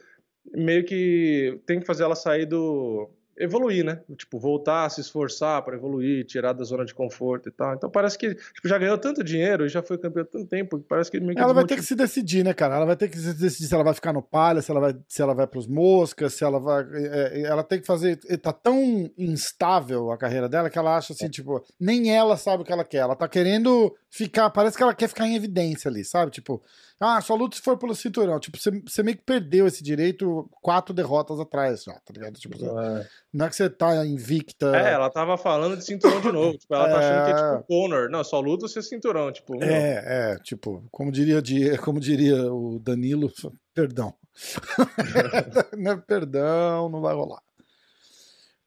[0.52, 4.00] meio que tem que fazer ela sair do, evoluir, né?
[4.16, 7.74] Tipo, voltar a se esforçar para evoluir, tirar da zona de conforto e tal.
[7.74, 11.10] Então parece que tipo, já ganhou tanto dinheiro e já foi campeão tanto tempo, parece
[11.10, 12.76] que meio que Ela vai ter que se decidir, né, cara?
[12.76, 14.96] Ela vai ter que se decidir se ela vai ficar no palha, se ela vai,
[15.08, 16.84] se ela vai pros moscas, se ela vai.
[16.92, 18.16] É, é ela tem que fazer.
[18.38, 21.30] Tá tão instável a carreira dela que ela acha assim, é.
[21.30, 22.98] tipo, nem ela sabe o que ela quer.
[22.98, 24.50] Ela tá querendo ficar.
[24.50, 26.30] Parece que ela quer ficar em evidência ali, sabe?
[26.30, 26.62] Tipo,
[27.00, 28.40] ah, só luta se for pelo cinturão.
[28.40, 32.34] Tipo, você, você meio que perdeu esse direito quatro derrotas atrás já, tá ligado?
[32.34, 33.08] Tipo, é.
[33.32, 34.76] não é que você tá invicta.
[34.76, 36.58] É, ela tava falando de cinturão de novo.
[36.58, 38.10] Tipo, ela tá achando que é tipo Conor.
[38.10, 39.30] Não, só luta se é cinturão.
[39.30, 39.66] Tipo, não.
[39.66, 41.40] é, é, tipo, como diria,
[41.78, 43.32] como diria o Danilo,
[43.72, 44.12] perdão.
[45.86, 47.42] é perdão, não vai rolar.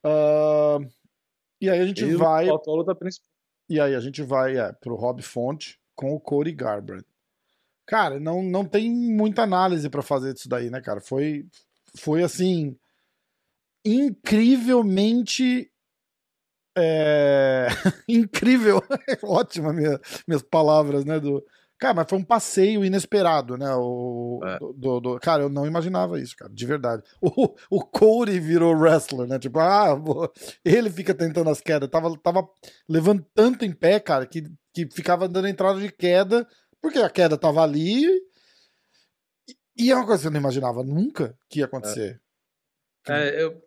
[0.06, 0.88] Uh,
[1.60, 2.48] e aí a gente e vai.
[2.48, 3.30] A luta principal.
[3.70, 7.06] E aí a gente vai é, pro Rob Fonte com o Cody Garbrandt.
[7.92, 11.02] Cara, não, não tem muita análise para fazer disso daí, né, cara?
[11.02, 11.46] Foi,
[11.98, 12.74] foi assim,
[13.86, 15.70] incrivelmente.
[16.78, 17.68] É...
[18.08, 18.82] incrível,
[19.22, 21.20] ótima minha, minhas palavras, né?
[21.20, 21.46] Do...
[21.78, 23.76] Cara, mas foi um passeio inesperado, né?
[23.76, 24.58] O, é.
[24.74, 27.04] do, do, cara, eu não imaginava isso, cara, de verdade.
[27.22, 29.38] O, o Cody virou wrestler, né?
[29.38, 30.02] Tipo, ah,
[30.64, 31.90] ele fica tentando as quedas.
[31.90, 32.48] Tava, tava
[32.88, 36.48] levando tanto em pé, cara, que, que ficava dando entrada de queda,
[36.82, 38.06] porque a queda tava ali.
[39.78, 42.20] E é uma coisa que eu não imaginava nunca que ia acontecer.
[43.08, 43.62] É, é eu,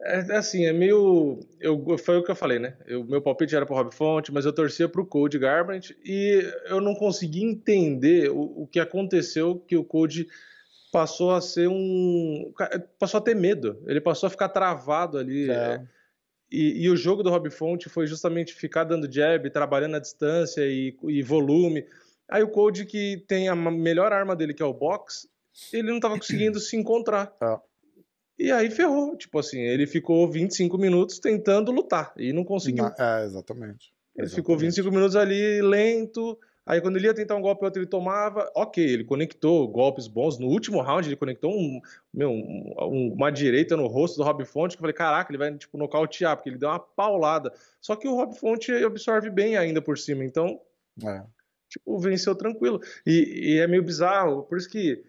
[0.00, 1.40] é, é assim, é meio.
[1.60, 2.76] Eu, foi o que eu falei, né?
[2.90, 6.80] O meu palpite era pro Rob Fonte, mas eu torcia pro Code Garbrandt e eu
[6.80, 10.28] não consegui entender o, o que aconteceu que o Code
[10.92, 12.52] passou a ser um.
[12.98, 13.82] passou a ter medo.
[13.86, 15.50] Ele passou a ficar travado ali.
[15.50, 15.82] É.
[16.50, 20.60] E, e, o jogo do Rob Fonte foi justamente ficar dando jab, trabalhando à distância
[20.60, 21.84] e, e volume.
[22.30, 25.28] Aí o Code, que tem a melhor arma dele, que é o box,
[25.72, 27.32] ele não estava conseguindo se encontrar.
[27.42, 27.58] É.
[28.38, 29.16] E aí ferrou.
[29.16, 32.86] Tipo assim, ele ficou 25 minutos tentando lutar e não conseguiu.
[32.98, 33.92] É, exatamente.
[34.16, 34.34] Ele exatamente.
[34.34, 36.38] ficou 25 minutos ali lento.
[36.66, 38.50] Aí quando ele ia tentar um golpe, outro ele tomava.
[38.54, 40.38] Ok, ele conectou golpes bons.
[40.38, 41.80] No último round, ele conectou um,
[42.12, 44.74] meu, um, uma direita no rosto do Rob Fonte.
[44.74, 47.52] Que eu falei, caraca, ele vai tipo, nocautear, porque ele deu uma paulada.
[47.80, 50.24] Só que o Rob Fonte absorve bem ainda por cima.
[50.24, 50.58] Então,
[51.04, 51.22] é.
[51.74, 52.80] Tipo, venceu tranquilo.
[53.06, 54.44] E, e é meio bizarro.
[54.44, 55.02] Por isso que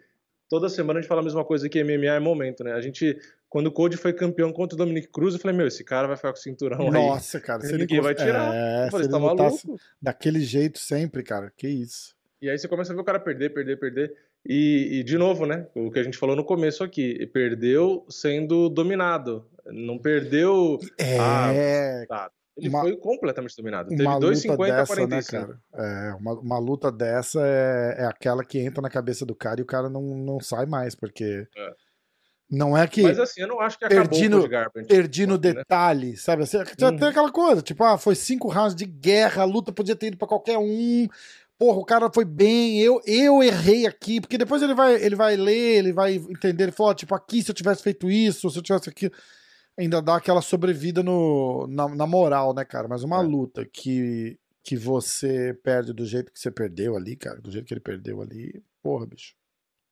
[0.49, 2.73] toda semana a gente fala a mesma coisa que MMA é momento, né?
[2.73, 3.17] A gente,
[3.49, 6.15] quando o Cody foi campeão contra o Dominic Cruz, eu falei, meu, esse cara vai
[6.15, 7.07] ficar com o cinturão Nossa, aí.
[7.07, 8.53] Nossa, cara, se ninguém ele vai tirar.
[8.53, 9.79] É, eu falei, se tá maluco?
[10.01, 12.15] Daquele jeito sempre, cara, que isso.
[12.41, 14.13] E aí você começa a ver o cara perder, perder, perder.
[14.47, 15.65] E, e, de novo, né?
[15.73, 19.43] O que a gente falou no começo aqui, perdeu sendo dominado.
[19.65, 20.77] Não perdeu.
[20.99, 21.17] É.
[21.19, 22.31] Ah, tá.
[22.57, 23.89] Ele uma, foi completamente dominado.
[23.89, 25.07] Teve 2,50 a 45.
[25.07, 25.59] Né, cara?
[25.73, 29.63] É, uma, uma luta dessa é, é aquela que entra na cabeça do cara e
[29.63, 31.47] o cara não, não sai mais, porque.
[31.55, 31.73] É.
[32.49, 33.01] Não é que.
[33.01, 34.47] Mas assim, eu não acho que acabou perdi no,
[34.87, 35.39] perdi no né?
[35.39, 36.15] detalhe, né?
[36.15, 36.43] sabe?
[36.43, 36.97] Assim, hum.
[36.97, 40.17] Tem aquela coisa, tipo, ah, foi cinco rounds de guerra, a luta podia ter ido
[40.17, 41.07] pra qualquer um.
[41.57, 45.35] Porra, o cara foi bem, eu, eu errei aqui, porque depois ele vai, ele vai
[45.37, 48.61] ler, ele vai entender, ele falou, tipo, aqui se eu tivesse feito isso, se eu
[48.61, 49.09] tivesse aqui
[49.77, 52.87] ainda dá aquela sobrevida no, na, na moral, né, cara?
[52.87, 53.23] Mas uma é.
[53.23, 57.73] luta que, que você perde do jeito que você perdeu ali, cara, do jeito que
[57.73, 59.35] ele perdeu ali, porra, bicho.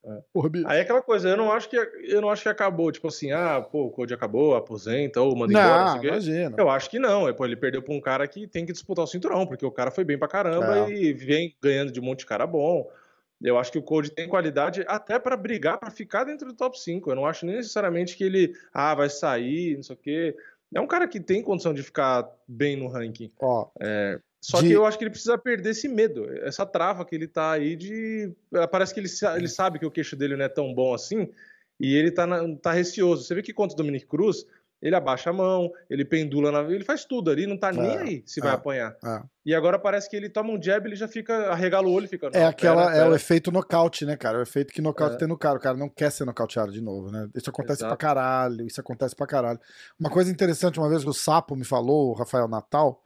[0.06, 0.22] É.
[0.34, 0.68] Porra, bicho.
[0.68, 3.32] Aí é aquela coisa, eu não acho que eu não acho que acabou, tipo assim,
[3.32, 6.56] ah, pô, o Code acabou, aposenta ou manda embora, não, não imagina.
[6.58, 9.06] Eu acho que não, é, pô, ele perdeu pra um cara que tem que disputar
[9.06, 10.92] o cinturão, porque o cara foi bem pra caramba é.
[10.92, 12.90] e vem ganhando de um monte de cara bom.
[13.44, 16.80] Eu acho que o Code tem qualidade até para brigar, para ficar dentro do top
[16.80, 17.12] 5.
[17.12, 20.38] Eu não acho nem necessariamente que ele ah, vai sair, não sei o quê.
[20.74, 23.30] É um cara que tem condição de ficar bem no ranking.
[23.40, 24.68] Ó, é, só de...
[24.68, 27.76] que eu acho que ele precisa perder esse medo, essa trava que ele tá aí
[27.76, 28.32] de.
[28.72, 31.30] Parece que ele, ele sabe que o queixo dele não é tão bom assim,
[31.80, 33.24] e ele tá, na, tá receoso.
[33.24, 34.46] Você vê que contra o Dominic Cruz,
[34.84, 36.60] ele abaixa a mão, ele pendula, na...
[36.70, 38.94] ele faz tudo ali, não tá é, nem aí se é, vai apanhar.
[39.02, 39.24] É.
[39.46, 42.10] E agora parece que ele toma um jab, ele já fica, arregala o olho e
[42.10, 42.30] fica...
[42.34, 43.06] É aquela, pera, pera.
[43.06, 44.40] é o efeito nocaute, né, cara?
[44.40, 45.18] O efeito que nocaute é.
[45.20, 45.58] tem no cara.
[45.58, 47.30] O cara não quer ser nocauteado de novo, né?
[47.34, 47.96] Isso acontece Exato.
[47.96, 49.60] pra caralho, isso acontece pra caralho.
[49.98, 53.02] Uma coisa interessante, uma vez que o Sapo me falou, o Rafael Natal,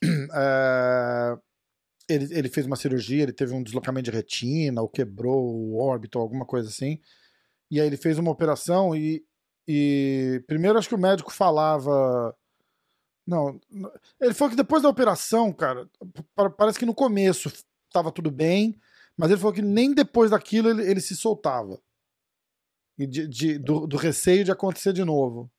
[0.32, 1.36] é...
[2.08, 6.20] ele, ele fez uma cirurgia, ele teve um deslocamento de retina, ou quebrou o órbito,
[6.20, 7.00] alguma coisa assim.
[7.68, 9.26] E aí ele fez uma operação e
[9.70, 12.34] e primeiro acho que o médico falava.
[13.26, 13.60] Não,
[14.18, 15.86] ele falou que depois da operação, cara,
[16.56, 17.52] parece que no começo
[17.86, 18.80] estava tudo bem,
[19.14, 21.78] mas ele falou que nem depois daquilo ele, ele se soltava.
[22.98, 25.50] E de, de do, do, receio de acontecer de novo.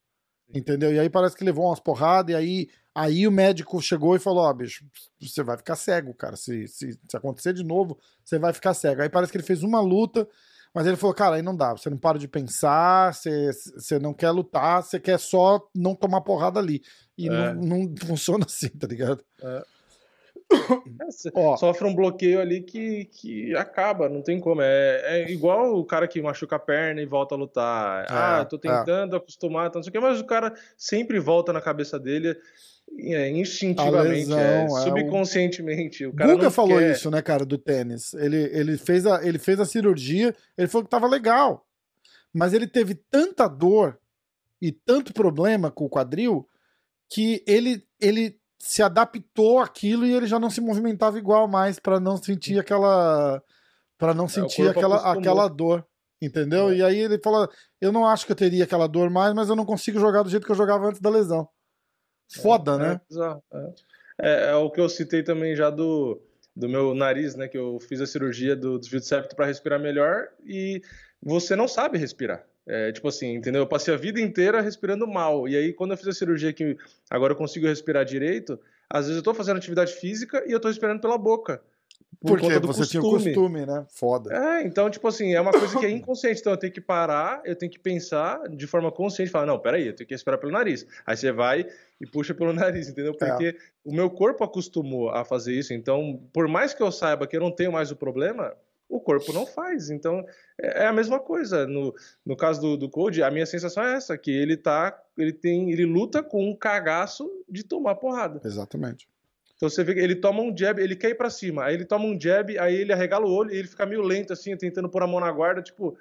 [0.51, 0.91] Entendeu?
[0.91, 4.43] E aí parece que levou umas porradas, e aí, aí o médico chegou e falou:
[4.43, 4.84] Ó, oh, bicho,
[5.22, 6.36] você vai ficar cego, cara.
[6.36, 9.03] Se, se, se acontecer de novo, você vai ficar cego.
[9.03, 10.28] Aí parece que ele fez uma luta
[10.74, 14.13] mas ele falou, cara, aí não dá, você não para de pensar, você, você não
[14.13, 16.82] quer lutar, você quer só não tomar porrada ali.
[17.17, 17.53] E é.
[17.53, 19.24] não, não, funciona assim, tá ligado?
[19.41, 19.63] É.
[21.01, 24.61] É, sofre um bloqueio ali que, que acaba, não tem como.
[24.61, 28.03] É, é igual o cara que machuca a perna e volta a lutar.
[28.03, 28.59] É, ah, tô é.
[28.59, 32.36] tentando acostumar, não sei o que, mas o cara sempre volta na cabeça dele
[32.97, 36.05] é, instintivamente, lesão, é, subconscientemente.
[36.05, 36.91] O cara Guga falou quer...
[36.91, 38.13] isso, né, cara, do tênis.
[38.13, 41.65] Ele, ele, fez a, ele fez a cirurgia, ele falou que tava legal.
[42.33, 43.99] Mas ele teve tanta dor
[44.61, 46.47] e tanto problema com o quadril
[47.09, 51.99] que ele, ele se adaptou àquilo e ele já não se movimentava igual mais para
[51.99, 53.41] não sentir aquela
[53.97, 55.85] para não é, sentir é, aquela, aquela dor,
[56.21, 56.69] entendeu?
[56.69, 56.75] É.
[56.75, 57.49] E aí ele falou:
[57.81, 60.29] "Eu não acho que eu teria aquela dor mais, mas eu não consigo jogar do
[60.29, 61.49] jeito que eu jogava antes da lesão".
[62.30, 63.01] Foda, é, né?
[63.51, 63.73] É,
[64.21, 66.21] é, é, o que eu citei também já do,
[66.55, 67.47] do meu nariz, né?
[67.47, 70.82] Que eu fiz a cirurgia do desvio de septo para respirar melhor e
[71.21, 72.45] você não sabe respirar.
[72.67, 73.63] É, tipo assim, entendeu?
[73.63, 75.47] Eu passei a vida inteira respirando mal.
[75.47, 76.77] E aí, quando eu fiz a cirurgia que
[77.09, 80.67] agora eu consigo respirar direito, às vezes eu tô fazendo atividade física e eu tô
[80.67, 81.63] respirando pela boca.
[82.21, 83.33] Por Porque você tinha o costume.
[83.33, 83.85] costume, né?
[83.89, 84.33] Foda.
[84.33, 86.41] É, então, tipo assim, é uma coisa que é inconsciente.
[86.41, 89.87] Então eu tenho que parar, eu tenho que pensar de forma consciente, falar, não, peraí,
[89.87, 90.85] eu tenho que respirar pelo nariz.
[91.05, 91.65] Aí você vai
[91.99, 93.15] e puxa pelo nariz, entendeu?
[93.15, 95.73] Porque o meu corpo acostumou a fazer isso.
[95.73, 98.53] Então, por mais que eu saiba que eu não tenho mais o problema,
[98.89, 99.89] o corpo não faz.
[99.89, 100.25] Então,
[100.61, 101.65] é é a mesma coisa.
[101.65, 101.95] No,
[102.25, 105.01] no caso do, do Code, a minha sensação é essa, que ele tá.
[105.17, 105.71] Ele tem.
[105.71, 108.41] Ele luta com um cagaço de tomar porrada.
[108.43, 109.07] Exatamente.
[109.60, 111.84] Então você vê que ele toma um jab, ele quer ir pra cima, aí ele
[111.84, 114.88] toma um jab, aí ele arregala o olho e ele fica meio lento assim, tentando
[114.89, 115.97] pôr a mão na guarda, tipo,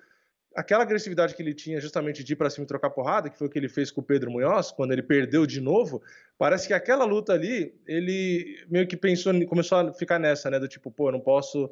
[0.55, 3.49] aquela agressividade que ele tinha justamente de ir pra cima e trocar porrada, que foi
[3.49, 6.01] o que ele fez com o Pedro Munhoz, quando ele perdeu de novo,
[6.39, 10.69] parece que aquela luta ali, ele meio que pensou, começou a ficar nessa, né, do
[10.69, 11.69] tipo, pô, eu não posso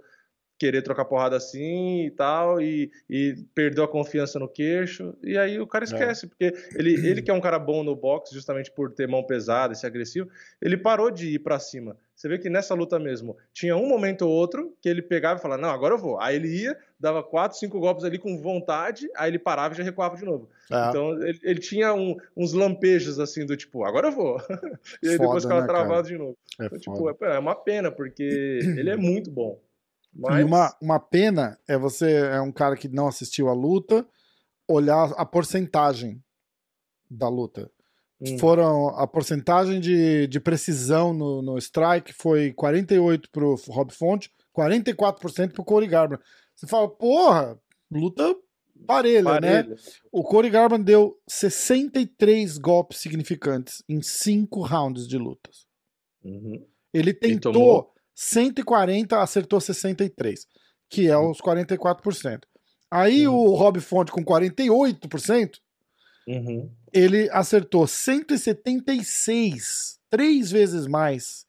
[0.58, 5.60] querer trocar porrada assim e tal, e, e perdeu a confiança no queixo, e aí
[5.60, 8.90] o cara esquece, porque ele, ele que é um cara bom no boxe, justamente por
[8.92, 10.28] ter mão pesada e ser agressivo,
[10.60, 11.96] ele parou de ir pra cima.
[12.14, 15.42] Você vê que nessa luta mesmo, tinha um momento ou outro que ele pegava e
[15.42, 16.18] falava, não, agora eu vou.
[16.18, 19.84] Aí ele ia, dava quatro, cinco golpes ali com vontade, aí ele parava e já
[19.84, 20.48] recuava de novo.
[20.72, 20.88] É.
[20.88, 24.38] Então ele, ele tinha um- uns lampejos assim do tipo, agora eu vou.
[25.02, 26.38] e aí depois Foda, ficava né, travado de novo.
[26.58, 27.16] É Então, tipo, foda.
[27.20, 29.60] é, é uma pena, porque ele é muito bom.
[30.16, 34.06] E Mas uma, uma pena é você, é um cara que não assistiu a luta,
[34.66, 36.22] olhar a porcentagem
[37.10, 37.70] da luta.
[38.20, 44.30] hum, Foram a porcentagem de, de precisão no, no strike foi 48 pro Rob Fonte,
[44.56, 46.24] 44% pro Corey Garbrandt.
[46.54, 47.60] Você fala, porra,
[47.90, 48.34] luta
[48.86, 49.62] parelha, né?
[49.62, 49.76] parelho.
[50.10, 55.66] O Corey Garbrandt deu 63 golpes significantes em 5 rounds de lutas.
[56.24, 56.66] Uhum.
[56.92, 57.95] Ele tentou tomou?
[58.16, 60.46] 140, acertou 63,
[60.88, 62.40] que é os 44%.
[62.90, 63.34] Aí Uhum.
[63.36, 65.60] o Rob Fonte com 48%,
[66.26, 66.70] Uhum.
[66.92, 71.46] ele acertou 176, três vezes mais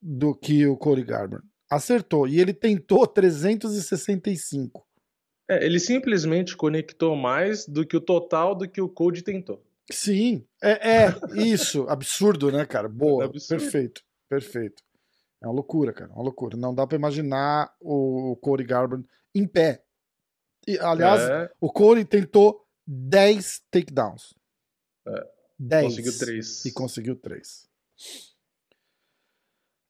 [0.00, 1.46] do que o Corey Garbrandt.
[1.70, 2.28] Acertou.
[2.28, 4.86] E ele tentou 365.
[5.48, 9.64] É, ele simplesmente conectou mais do que o total do que o Code tentou.
[9.90, 11.82] Sim, é, é isso.
[11.88, 12.88] Absurdo, né, cara?
[12.88, 13.60] Boa, Absurdo.
[13.60, 14.82] perfeito, perfeito.
[15.42, 16.56] É uma loucura, cara, uma loucura.
[16.56, 19.82] Não dá pra imaginar o Corey Garbrandt em pé.
[20.66, 24.34] E, aliás, É, o Corey tentou 10 takedowns.
[25.06, 25.26] É.
[25.58, 25.84] 10.
[25.84, 26.64] conseguiu três.
[26.64, 27.68] E conseguiu 3.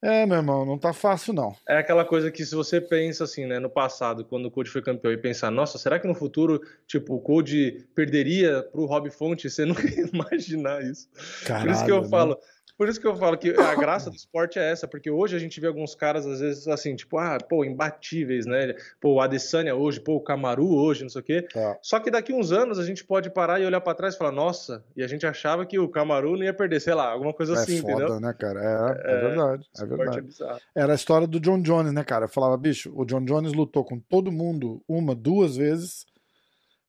[0.03, 1.57] É, meu irmão, não tá fácil, não.
[1.67, 4.83] É aquela coisa que se você pensa assim, né, no passado, quando o Code foi
[4.83, 9.49] campeão, e pensar, nossa, será que no futuro, tipo, o Code perderia pro Rob Fonte?
[9.49, 11.09] Você nunca ia imaginar isso.
[11.47, 12.09] por isso que eu né?
[12.09, 12.39] falo,
[12.77, 15.39] por isso que eu falo que a graça do esporte é essa, porque hoje a
[15.39, 18.75] gente vê alguns caras, às vezes, assim, tipo, ah, pô, imbatíveis, né?
[19.01, 21.47] Pô, o Adesanya hoje, pô, o Camaru hoje, não sei o quê.
[21.55, 21.79] É.
[21.81, 24.33] Só que daqui uns anos a gente pode parar e olhar pra trás e falar,
[24.33, 27.55] nossa, e a gente achava que o Camaru não ia perder, sei lá, alguma coisa
[27.55, 28.19] É assim, foda, entendeu?
[28.21, 28.61] né, cara?
[28.61, 30.19] É, é, É, verdade, é verdade.
[30.19, 30.61] é bizarro.
[30.75, 32.25] Era a história do John Jones, né, cara?
[32.25, 36.05] Eu falava, bicho, o John Jones lutou com todo mundo uma, duas vezes.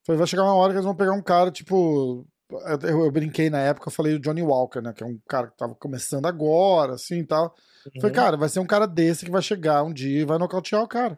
[0.04, 2.26] Falei, vai chegar uma hora que eles vão pegar um cara, tipo.
[2.50, 4.94] Eu, eu brinquei na época, eu falei o Johnny Walker, né?
[4.94, 7.56] Que é um cara que tava começando agora, assim e tal.
[8.00, 8.12] Falei, Uhum.
[8.14, 10.88] cara, vai ser um cara desse que vai chegar um dia e vai nocautear o
[10.88, 11.18] cara.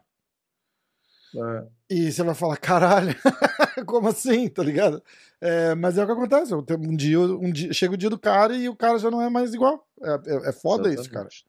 [1.34, 1.66] É.
[1.90, 3.14] E você vai falar, caralho,
[3.86, 5.02] como assim, tá ligado?
[5.40, 6.54] É, mas é o que acontece.
[6.54, 9.28] Um dia, um dia, chega o dia do cara e o cara já não é
[9.28, 9.86] mais igual.
[10.02, 11.28] É, é, é foda isso, cara.
[11.28, 11.46] Exatamente.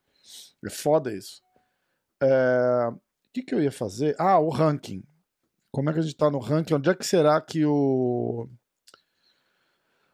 [0.66, 1.42] É foda isso.
[2.22, 2.98] É, O
[3.32, 4.14] que, que eu ia fazer?
[4.18, 5.02] Ah, o ranking.
[5.72, 6.74] Como é que a gente tá no ranking?
[6.74, 8.48] Onde é que será que o.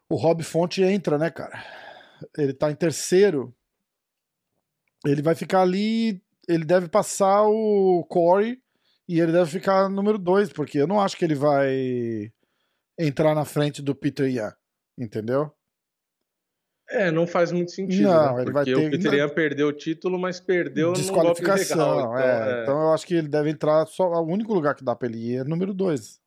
[0.09, 1.63] O Rob Fonte entra, né, cara?
[2.37, 3.55] Ele tá em terceiro.
[5.05, 6.23] Ele vai ficar ali.
[6.49, 8.59] Ele deve passar o Corey
[9.09, 12.33] e ele deve ficar número dois, porque eu não acho que ele vai
[12.99, 14.53] entrar na frente do Peter Yan,
[14.97, 15.53] entendeu?
[16.89, 18.43] É, não faz muito sentido, Não, né?
[18.43, 22.15] ele vai Porque ter- o Peter Yan perdeu o título, mas perdeu Desqualificação, legal.
[22.15, 22.59] Então, é.
[22.61, 24.05] é, Então eu acho que ele deve entrar só.
[24.09, 26.21] O único lugar que dá pra ele ir é número 2.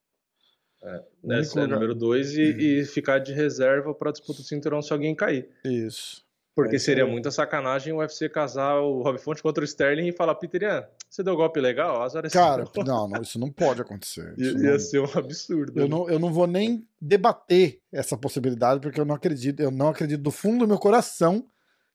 [1.24, 2.42] Né, único é número dois e,
[2.80, 5.50] e ficar de reserva para disputa do cinturão se alguém cair.
[5.66, 6.28] Isso.
[6.56, 10.12] Porque É seria muita sacanagem o UFC casar o Rob Fonte contra o Sterling e
[10.12, 12.02] falar, Peter Yan, você deu golpe legal?
[12.02, 14.34] Azar é Cara, seu." não, não, isso não pode acontecer.
[14.38, 15.80] Ia, Isso ia não- ser um absurdo.
[15.80, 15.90] eu, né?
[15.90, 20.22] não, eu não vou nem debater essa possibilidade, porque eu não acredito, eu não acredito
[20.22, 21.46] do fundo do meu coração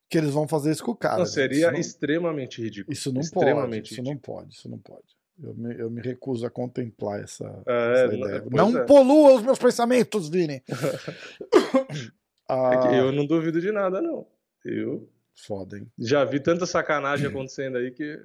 [0.08, 1.18] que eles vão fazer isso com o cara.
[1.18, 2.92] Não, seria não, extremamente ridículo.
[2.92, 3.26] isso não pode.
[3.26, 5.13] extremamente Isso não pode, isso não pode.
[5.42, 8.44] Eu me, eu me recuso a contemplar essa, É, essa ideia.
[8.50, 8.84] Não é.
[8.84, 10.62] polua os meus pensamentos, Vini.
[12.46, 14.26] É ah, eu não duvido de nada, não.
[14.62, 15.90] Eu Foda, hein?
[15.98, 18.22] já vi tanta sacanagem acontecendo aí que.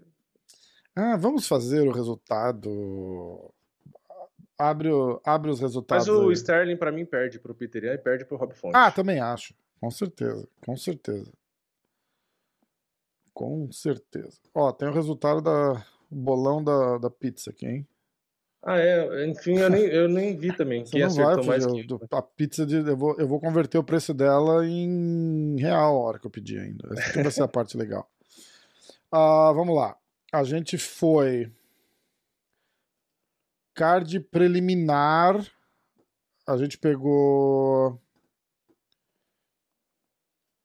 [0.94, 3.49] Ah, vamos fazer o resultado.
[4.57, 6.06] Abre, o- abre os resultados.
[6.06, 6.34] Mas o aí.
[6.34, 8.76] Sterling, pra mim, perde pro Peter e perde pro Rob Fonte.
[8.76, 9.53] Ah, também acho.
[9.80, 10.45] Com certeza.
[10.65, 11.31] Com certeza.
[13.34, 14.38] Com certeza.
[14.53, 17.88] Ó, tem o resultado da bolão da, da pizza aqui, hein?
[18.61, 19.26] Ah, é.
[19.27, 20.86] Enfim, eu nem, eu nem vi também.
[20.86, 21.88] Você Quem não vai mais fugir.
[21.88, 21.94] que...
[21.94, 22.76] Eu- A pizza de.
[22.77, 26.60] Eu vou, eu vou converter o preço dela em real a hora que eu pedir
[26.60, 26.90] ainda.
[26.99, 28.10] Essa vai ser a parte legal.
[29.11, 29.98] Ah, vamos lá.
[30.34, 31.52] A gente foi.
[33.73, 35.36] Card preliminar.
[36.45, 37.98] A gente pegou.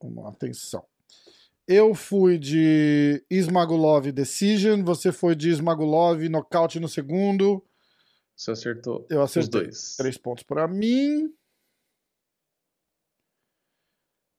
[0.01, 0.85] Vamos lá, atenção.
[1.67, 7.65] Eu fui de Ismagulov Decision, você foi de Ismagulov nocaute no segundo.
[8.35, 9.61] Você acertou Eu os acertei.
[9.63, 9.95] dois.
[9.95, 11.33] Três pontos pra mim.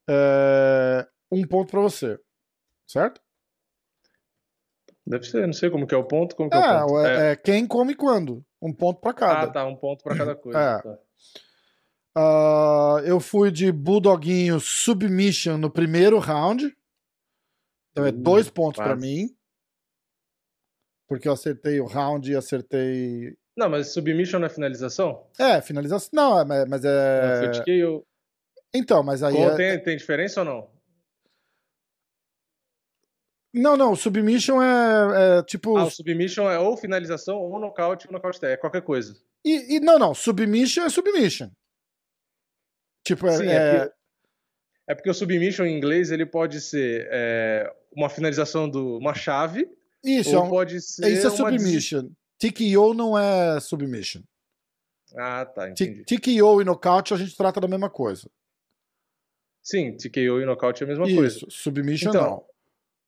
[0.08, 2.18] É, Um ponto pra você.
[2.86, 3.20] Certo?
[5.04, 6.36] Deve ser, não sei como que é o ponto.
[6.36, 7.06] Como que é, É, o ponto?
[7.06, 8.44] é, é quem come quando.
[8.62, 9.52] Um ponto pra Ah, cada.
[9.52, 9.64] tá.
[9.66, 10.58] Um ponto pra cada coisa.
[10.58, 10.82] É.
[10.82, 10.98] tá.
[12.16, 16.76] Ah, eu fui de Bulldoguinho Submission no primeiro round.
[17.97, 19.01] Então é Uh, dois pontos pra quase.
[19.01, 19.35] mim.
[21.09, 23.35] Porque eu acertei o round e acertei.
[23.56, 25.27] Não, mas submission não é finalização?
[25.39, 26.10] É, finalização.
[26.12, 27.39] Não, é, mas- É...
[27.39, 28.06] Foi TKO.
[28.74, 29.35] Então, mas aí.
[29.35, 30.77] É- tem, tem diferença ou não?
[33.55, 35.78] Não, não, submission é, é tipo.
[35.78, 39.16] Ah, o submission é ou finalização, ou nocaute, ou nocaute técnico, é qualquer coisa.
[39.43, 41.48] E, e- não, não, submission é submission.
[43.06, 43.36] Tipo, é.
[43.39, 43.55] Sim, é
[43.86, 43.93] é-
[44.88, 49.68] É porque o submission em inglês ele pode ser é, uma finalização de uma chave,
[50.04, 51.08] isso, é ou um- pode ser.
[51.08, 52.10] isso é uma des- submission.
[52.38, 54.22] TKO não é submission.
[55.16, 56.04] Ah, tá, entendi.
[56.04, 58.28] TKO e nocaute a gente trata da mesma coisa.
[59.62, 61.36] Sim, TKO e nocaute é a mesma coisa.
[61.38, 62.44] Isso, submission Então, não.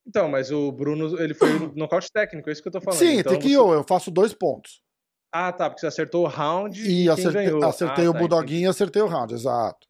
[0.07, 2.99] Então, mas o Bruno, ele foi no nocaute técnico, é isso que eu tô falando.
[2.99, 4.83] Sim, então, TKO, você- eu faço dois pontos.
[5.31, 8.63] Ah, tá, porque você acertou o round E quem acertei, acertei Ah, o tá, Bulldoguinho
[8.63, 9.87] e acertei o round, exato.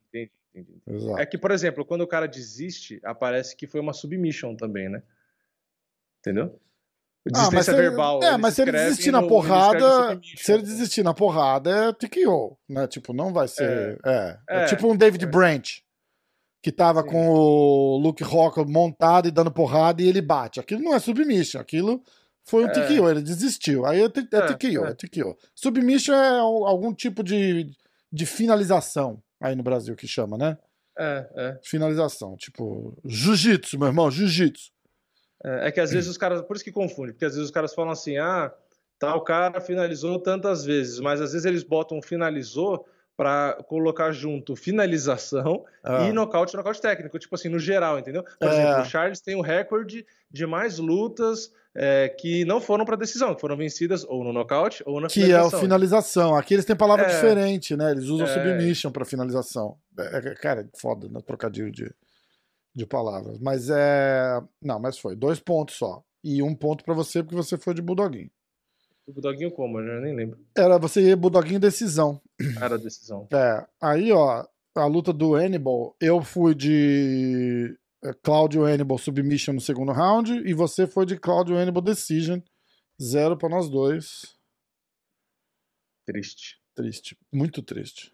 [0.53, 1.21] Entendi, entendi.
[1.21, 5.03] É que, por exemplo, quando o cara desiste, aparece que foi uma submission também, né?
[6.19, 6.59] Entendeu?
[7.27, 8.23] Ah, Desistência ele- verbal.
[8.23, 10.37] É, mas se ele escrevem desistir na no- escrevem porrada, submission.
[10.43, 12.87] se ele desistir na porrada é TKO, né?
[12.87, 13.99] Tipo, não vai ser.
[14.05, 15.27] É, é, É, tipo um David é.
[15.27, 15.83] Branch,
[16.63, 17.07] que tava Sim.
[17.09, 20.59] com o Luke Rock montado e dando porrada e ele bate.
[20.59, 22.01] Aquilo não é submission, aquilo
[22.45, 22.71] foi um É.
[22.71, 23.85] TKO, ele desistiu.
[23.85, 24.89] Aí é, é É, TKO, é.
[24.89, 24.93] é.
[24.95, 25.37] TKO.
[25.53, 27.69] Submission é al- algum tipo de,
[28.11, 30.57] de finalização aí no Brasil que chama, né?
[30.97, 31.59] É, é.
[31.63, 34.71] Finalização, tipo, jiu-jitsu, meu irmão, jiu-jitsu.
[35.43, 37.53] É, é que às vezes os caras, por isso que confunde, porque às vezes os
[37.53, 38.53] caras falam assim, ah,
[38.99, 42.85] tal cara finalizou tantas vezes, mas às vezes eles botam finalizou
[43.15, 46.03] pra colocar junto finalização Ah.
[46.07, 48.23] e nocaute, nocaute técnico, tipo assim, no geral, entendeu?
[48.23, 48.51] Por É.
[48.51, 53.33] exemplo, o Charles tem o recorde de mais lutas é, que não foram pra decisão,
[53.33, 55.59] que foram vencidas ou no nocaute ou na Que é o finalização.
[55.61, 56.35] finalização.
[56.35, 57.15] Aqui eles têm palavra É.
[57.15, 57.91] diferente, né?
[57.91, 58.33] Eles usam É.
[58.33, 59.77] submission pra finalização.
[59.97, 61.21] É, é, cara, é foda, né?
[61.25, 61.89] Trocadilho de,
[62.75, 63.39] de palavras.
[63.39, 64.41] Mas é.
[64.61, 65.15] Não, mas foi.
[65.15, 66.03] Dois pontos só.
[66.21, 68.29] E um ponto pra você, porque você foi de Bulldoguinho.
[69.07, 69.79] O Bulldoguinho como?
[69.79, 70.37] Eu nem lembro.
[70.57, 72.19] Era você ia Bulldoguinho decisão.
[72.61, 73.25] Era decisão.
[73.31, 73.65] É.
[73.81, 74.45] Aí, ó,
[74.75, 77.88] a luta do Hannibal, eu fui de é,
[78.23, 82.39] Claudio Hannibal submission no segundo round e você foi de Claudio Hannibal decision.
[83.01, 84.37] Zero pra nós dois.
[86.05, 86.59] Triste.
[86.75, 88.13] Triste, muito triste.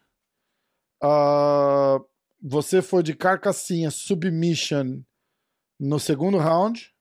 [1.02, 2.00] Ah,
[2.42, 5.04] você foi de carcassinha submission
[5.80, 6.94] no segundo round,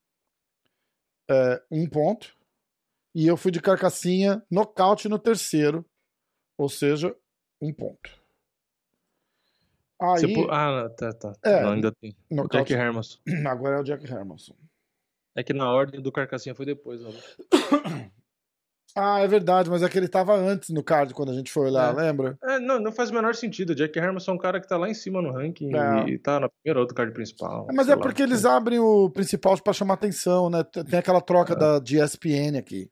[1.29, 2.37] é, um ponto.
[3.15, 5.85] E eu fui de carcassinha nocaute no terceiro,
[6.57, 7.15] ou seja,
[7.61, 8.24] um ponto.
[10.13, 11.33] Aí, Você Ah, tá, tá.
[11.43, 12.15] É, Não, ainda tem.
[12.31, 13.19] O Jack Hermanson.
[13.47, 14.55] agora é o Jack Hermanson.
[15.35, 17.01] É que na ordem do Carcassinha foi depois.
[17.03, 17.09] Ó.
[18.97, 21.65] Ah, é verdade, mas é que ele tava antes no card quando a gente foi
[21.67, 22.01] olhar, É.
[22.01, 22.37] lembra?
[22.41, 23.71] É, não, não faz o menor sentido.
[23.71, 26.07] O Jack Hermanson é um cara que tá lá em cima no ranking É.
[26.11, 27.67] e tá na primeira ou outra card principal.
[27.73, 28.01] Mas sei é lá.
[28.01, 30.63] porque eles abrem o principal pra chamar atenção, né?
[30.63, 32.89] Tem aquela troca da, de ESPN aqui.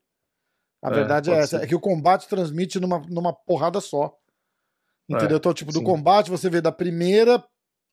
[0.84, 1.64] A É, verdade é essa, ser.
[1.64, 4.14] é que o combate transmite numa, numa porrada só.
[5.10, 5.36] Entendeu?
[5.36, 5.84] É, então, tipo, do sim.
[5.86, 7.44] combate você vê da primeira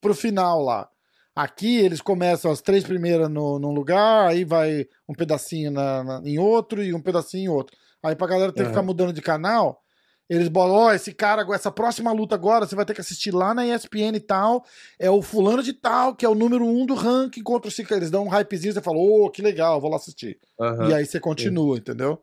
[0.01, 0.89] pro final lá.
[1.35, 6.23] Aqui eles começam as três primeiras no, num lugar, aí vai um pedacinho na, na-
[6.25, 7.77] em outro e um pedacinho em outro.
[8.03, 8.71] Aí pra galera ter que Aham.
[8.71, 9.81] ficar mudando de canal,
[10.29, 13.53] eles botam, ó, esse cara, essa próxima luta agora, você vai ter que assistir lá
[13.55, 14.65] na ESPN e tal,
[14.99, 17.97] é o fulano de tal, que é o número um do ranking contra o Ciclo.
[17.97, 20.39] Eles dão um hypezinho, você fala, ô, que legal, vou lá assistir.
[20.61, 22.23] Aham, E aí você continua, entendeu?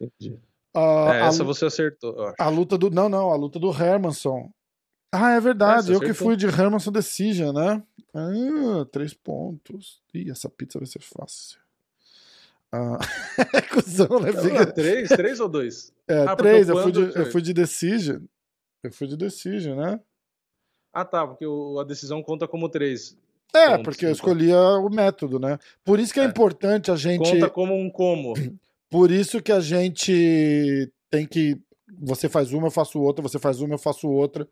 [0.00, 0.38] entendi.
[0.76, 2.90] Ah, É, essa você acertou, a luta do.
[2.90, 4.50] Não, não, a luta do Hermanson.
[5.10, 5.78] Ah, é verdade.
[5.80, 6.26] Essa eu que acertou.
[6.26, 7.82] fui de Hermanson Decision, né?
[8.14, 10.02] Ah, três pontos.
[10.12, 11.58] Ih, essa pizza vai ser fácil.
[12.70, 12.98] Ah,
[13.54, 14.32] é cuzão, né?
[14.32, 15.92] Fica- três, três ou dois?
[16.08, 16.68] É, Ah, três.
[16.68, 18.20] Eu fui, de, eu fui de Decision.
[18.82, 20.00] Eu fui de Decision, né?
[20.92, 23.16] Ah, tá, porque o- a decisão conta como três.
[23.54, 24.16] É, Pontos, porque eu então.
[24.16, 25.58] escolhi a- o método, né?
[25.84, 26.26] Por isso que é, É.
[26.26, 27.30] importante a gente.
[27.30, 28.34] Conta como um como.
[28.90, 31.56] Por isso que a gente tem que.
[32.00, 34.46] Você faz uma, eu faço outra, você faz uma, eu faço outra.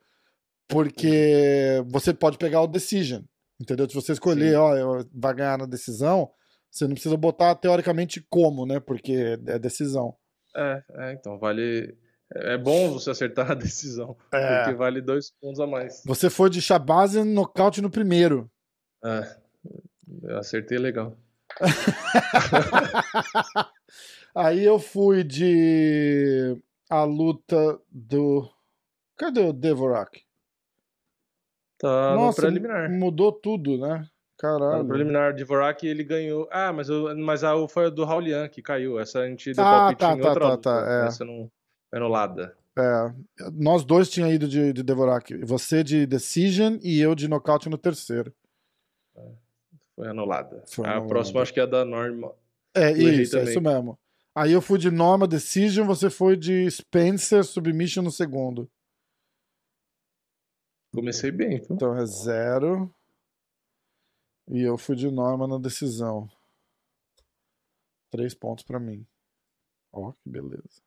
[0.69, 3.23] Porque você pode pegar o decision.
[3.61, 3.89] Entendeu?
[3.89, 4.56] Se você escolher, Sim.
[4.56, 6.31] ó, vai ganhar na decisão,
[6.70, 8.81] você não precisa botar teoricamente como, né?
[8.81, 10.16] Porque é decisão.
[10.56, 11.97] É, é, então vale.
[12.35, 14.59] É bom você acertar a decisão, É.
[14.65, 16.02] porque vale dois pontos a mais.
[16.06, 18.51] Você foi de Shabazian nocaute no primeiro.
[19.05, 19.36] É,
[20.23, 21.16] eu acertei legal.
[24.35, 26.56] Aí eu fui de
[26.90, 28.48] a luta do.
[29.16, 30.23] Cadê o Devorak?
[31.78, 32.90] Tá Nossa, no preliminar.
[32.90, 34.09] mudou tudo, né?
[34.36, 34.89] Tá no Caralho.
[34.89, 36.48] preliminar de Vorak ele ganhou.
[36.51, 38.98] Ah, mas, o, mas a foi a do Raulian que caiu.
[38.98, 40.62] Essa a gente deu Ah, palpite tá, em tá, outra tá, luta.
[40.85, 41.06] tá, é.
[41.06, 41.51] Essa não
[41.90, 42.56] foi anulada.
[42.77, 43.15] É,
[43.52, 45.36] nós dois tinha ido de, de Devorak.
[45.44, 48.35] Você de Decision e eu de nocaute no terceiro.
[49.94, 50.65] Foi anulada.
[50.66, 51.09] Foi a anulada.
[51.09, 52.32] próxima acho que é a da Norma.
[52.74, 53.97] É Eu isso, é isso mesmo.
[54.36, 58.69] Aí eu fui de Norma Decision, você foi de Spencer Submission no segundo.
[60.93, 61.69] Comecei bem, viu?
[61.70, 62.93] Então é zero.
[64.48, 66.28] E eu fui de Norma na decisão.
[68.11, 69.06] Três pontos pra mim.
[69.93, 70.82] Ó, que beleza.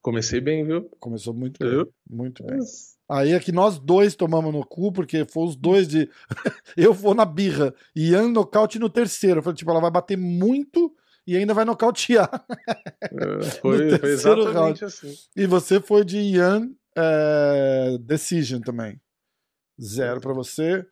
[0.00, 0.88] Comecei bem, viu?
[0.98, 1.70] Começou muito bem.
[1.70, 1.94] Viu?
[2.08, 2.58] Muito bem.
[3.08, 6.10] Aí é que nós dois tomamos no cu, porque foi os dois de.
[6.76, 7.74] eu vou na birra.
[7.94, 9.38] E Ian nocaute no terceiro.
[9.38, 10.94] Eu falei, tipo, ela vai bater muito
[11.26, 12.30] e ainda vai nocautear.
[13.02, 15.14] É, Foi, foi exatamente assim.
[15.36, 19.00] E você foi de Ian é, Decision também.
[19.80, 20.86] Zero pra você.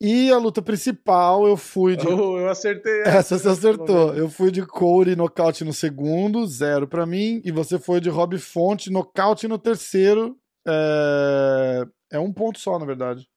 [0.00, 2.06] E a luta principal, eu fui de.
[2.06, 4.14] Oh, eu acertei Essa você acertou.
[4.14, 7.40] Eu fui de Corey nocaute no segundo, zero pra mim.
[7.44, 10.38] E você foi de Rob Fonte nocaute no terceiro.
[10.66, 13.28] É, é um ponto só, na verdade.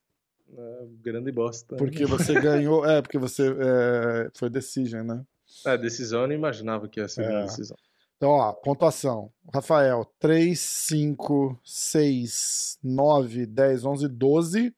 [0.56, 1.76] É, grande bosta.
[1.78, 2.86] Porque você ganhou.
[2.86, 3.50] É, porque você.
[3.50, 5.24] é, foi decision, né?
[5.66, 7.44] É, decisão eu não imaginava que ia ser É.
[7.44, 7.78] decisão.
[8.18, 9.32] Então, ó, pontuação.
[9.54, 14.76] Rafael, 3, 5, 6, 9, 10, 11, 12.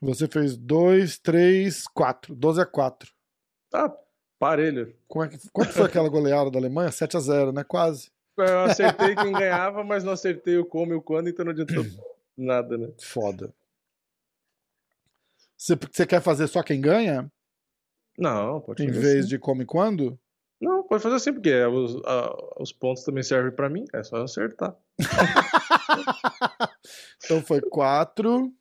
[0.00, 2.34] Você fez 2, 3, 4.
[2.34, 3.10] 12 a 4.
[3.70, 3.94] Tá,
[4.38, 4.94] parelho.
[5.08, 6.90] Como é que, quanto foi aquela goleada da Alemanha?
[6.90, 7.64] 7 a 0, né?
[7.64, 8.10] Quase.
[8.36, 11.84] Eu acertei quem ganhava, mas não acertei o como e o quando, então não adiantou
[12.36, 12.88] nada, né?
[13.00, 13.52] Foda.
[15.56, 17.30] Você, você quer fazer só quem ganha?
[18.22, 19.28] Não, pode Em fazer vez assim.
[19.28, 20.18] de como e quando?
[20.60, 24.16] Não, pode fazer assim, porque os, a- os pontos também servem pra mim, é só
[24.18, 24.76] eu acertar.
[27.24, 28.52] Então foi 4.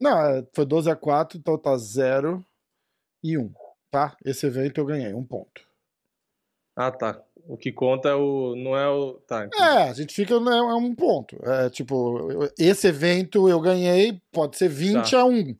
[0.00, 2.44] Não, é, foi 12 a 4, então tá 0
[3.22, 3.52] e 1.
[3.90, 4.16] Tá?
[4.24, 5.62] Esse evento eu ganhei, um ponto.
[6.76, 7.20] Ah, tá.
[7.46, 8.54] O que conta é o.
[8.56, 9.14] Não é o.
[9.26, 9.44] Tá.
[9.44, 9.62] entendi.
[9.62, 10.40] É, a gente fica.
[10.40, 11.36] né, É um ponto.
[11.44, 15.20] É tipo, esse evento eu ganhei, pode ser 20 Tá.
[15.20, 15.54] a 1.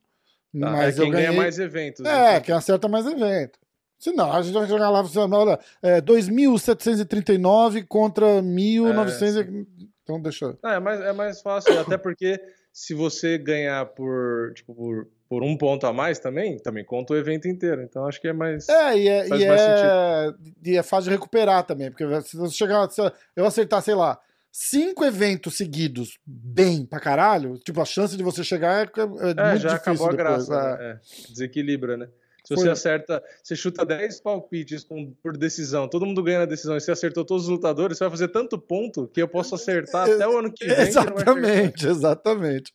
[0.58, 1.26] Tá, Mas é quem eu ganhei.
[1.28, 2.04] ganha mais eventos.
[2.04, 2.40] É, então.
[2.42, 3.58] quem acerta mais evento.
[3.98, 9.40] Se não, a gente vai jogar lá, você olha, é, 2.739 contra 1.900.
[9.40, 10.56] É, então deixa.
[10.62, 12.40] Ah, é, mais, é mais fácil, até porque
[12.72, 17.16] se você ganhar por, tipo, por, por um ponto a mais também, também conta o
[17.16, 17.82] evento inteiro.
[17.82, 18.68] Então acho que é mais.
[18.68, 22.36] É, e é, Faz e mais é, e é fácil de recuperar também, porque se
[22.36, 23.00] você chegar, se
[23.34, 24.20] eu acertar, sei lá,
[24.56, 29.06] cinco eventos seguidos bem pra caralho, tipo, a chance de você chegar é, é É,
[29.06, 30.16] muito já difícil acabou a depois.
[30.48, 30.54] graça.
[30.54, 30.78] é.
[30.78, 31.00] né?
[31.26, 32.08] É, desequilibra, né?
[32.44, 32.62] Se Foi.
[32.64, 36.80] você acerta, você chuta 10 palpites com- por decisão, todo mundo ganha na decisão e
[36.80, 40.28] você acertou todos os lutadores, você vai fazer tanto ponto que eu posso acertar até
[40.28, 40.74] o ano que vem.
[40.76, 41.12] que vai chegar.
[41.16, 42.72] Exatamente, exatamente.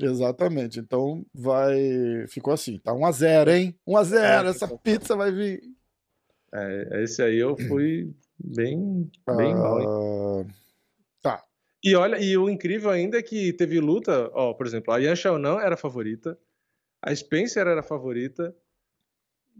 [0.00, 0.80] Exatamente.
[0.80, 2.26] Então vai.
[2.28, 2.78] Ficou assim.
[2.78, 3.76] Tá 1x0, hein?
[3.86, 4.16] 1x0.
[4.46, 5.60] É, Essa ficou- pizza vai vir.
[6.52, 8.10] É, esse aí eu fui
[8.42, 9.80] bem, bem mal,
[10.42, 10.46] hein?
[11.84, 15.14] E olha, e o incrível ainda é que teve luta, ó, por exemplo, a Yan
[15.14, 16.38] Xiaonan era a favorita,
[17.02, 18.56] a Spencer era a favorita,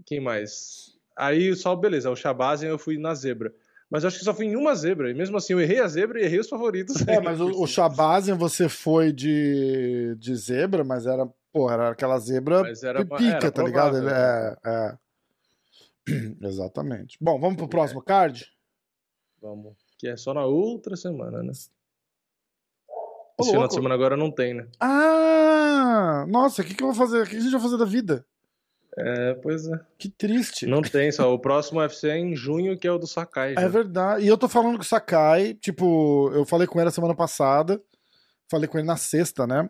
[0.07, 0.99] quem mais?
[1.15, 3.55] Aí só, beleza, o Shabazian eu fui na zebra.
[3.91, 5.87] Mas eu acho que só fui em uma zebra, e mesmo assim eu errei a
[5.87, 7.07] zebra e errei os favoritos.
[7.07, 12.63] É, mas o, o você foi de, de zebra, mas era, pô, era aquela zebra
[12.63, 13.99] Mas era- pica, era tá ligado?
[13.99, 14.57] Ele- né?
[14.65, 14.99] É,
[16.09, 16.37] é.
[16.41, 17.19] Exatamente.
[17.21, 18.51] Bom, vamos pro próximo card?
[19.43, 21.53] Vamos, que é só na outra semana, né?
[23.41, 24.67] Esse final de semana agora não tem, né?
[24.81, 26.25] Ah!
[26.29, 27.23] Nossa, o que, que eu vou fazer?
[27.23, 28.25] O que a gente vai fazer da vida?
[28.97, 29.81] É, pois é.
[29.99, 30.67] Que triste.
[30.67, 33.55] Não tem, só o próximo UFC é em junho, que é o do Sakai.
[33.59, 33.69] É já.
[33.69, 34.25] verdade.
[34.25, 37.83] E eu tô falando com o Sakai, tipo, eu falei com ele a semana passada,
[38.49, 39.69] falei com ele na sexta, né?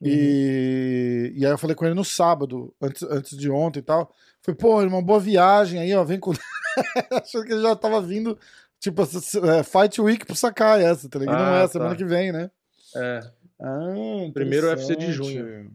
[0.00, 4.14] E, e aí eu falei com ele no sábado, antes, antes de ontem e tal.
[4.42, 6.32] Falei, pô, uma boa viagem aí, ó, vem com.
[7.12, 8.38] Achando que ele já tava vindo,
[8.80, 11.36] tipo, é, Fight Week pro Sakai essa, tá ligado?
[11.38, 11.68] Não Ah, é, tá.
[11.68, 12.50] semana que vem, né?
[12.96, 13.20] É,
[13.60, 15.70] Ah, Primeiro UFC de junho.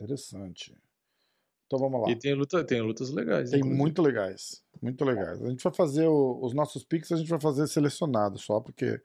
[0.00, 0.74] Interessante.
[1.66, 2.10] Então vamos lá.
[2.10, 3.50] E tem, luta, tem lutas legais.
[3.50, 3.78] Tem inclusive.
[3.78, 4.62] muito legais.
[4.80, 5.42] Muito legais.
[5.42, 9.00] A gente vai fazer o- os nossos picks, a gente vai fazer selecionado só, porque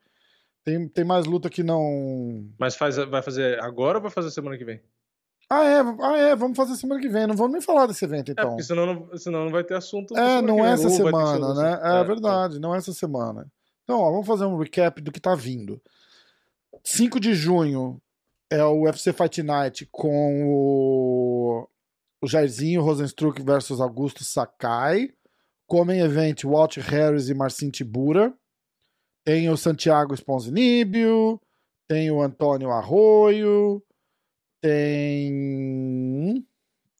[0.64, 2.48] tem, tem mais luta que não.
[2.58, 4.80] Mas faz, vai fazer agora ou vai fazer semana que vem?
[5.50, 7.26] Ah, é, ah, é, vamos fazer semana que vem.
[7.26, 8.48] Não vamos nem falar desse evento, É, então.
[8.50, 10.16] porque senão não, senão não vai ter assunto.
[10.16, 11.80] É, não é essa semana, né?
[12.00, 13.46] É, verdade, não é essa semana.
[13.82, 15.82] Então, ó, vamos fazer um recap do que tá vindo.
[16.84, 18.00] 5 de junho
[18.50, 21.68] é o UFC Fight Night com o,
[22.22, 25.10] o Jairzinho Rosenstruck versus Augusto Sakai.
[25.66, 28.34] Comem event Walt Harris e Marcin Tibura.
[29.24, 31.40] Tem o Santiago Esponzinibio.
[31.88, 33.82] Tem o Antônio Arroio.
[34.60, 36.46] Tem.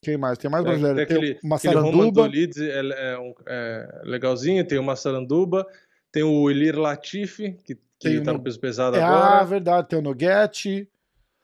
[0.03, 0.39] Quem mais?
[0.39, 0.97] Tem mais Tem, brasileiro.
[0.97, 2.23] tem Tem, aquele, uma aquele Roman Saranduba.
[2.23, 5.67] Dolidze é, é, é legalzinho, tem uma Saranduba,
[6.13, 7.75] tem o Ilir Latifi, que
[8.05, 9.89] Tem tá no peso pesado É, ah, agora, verdade.
[9.89, 10.89] Tem o Nugget.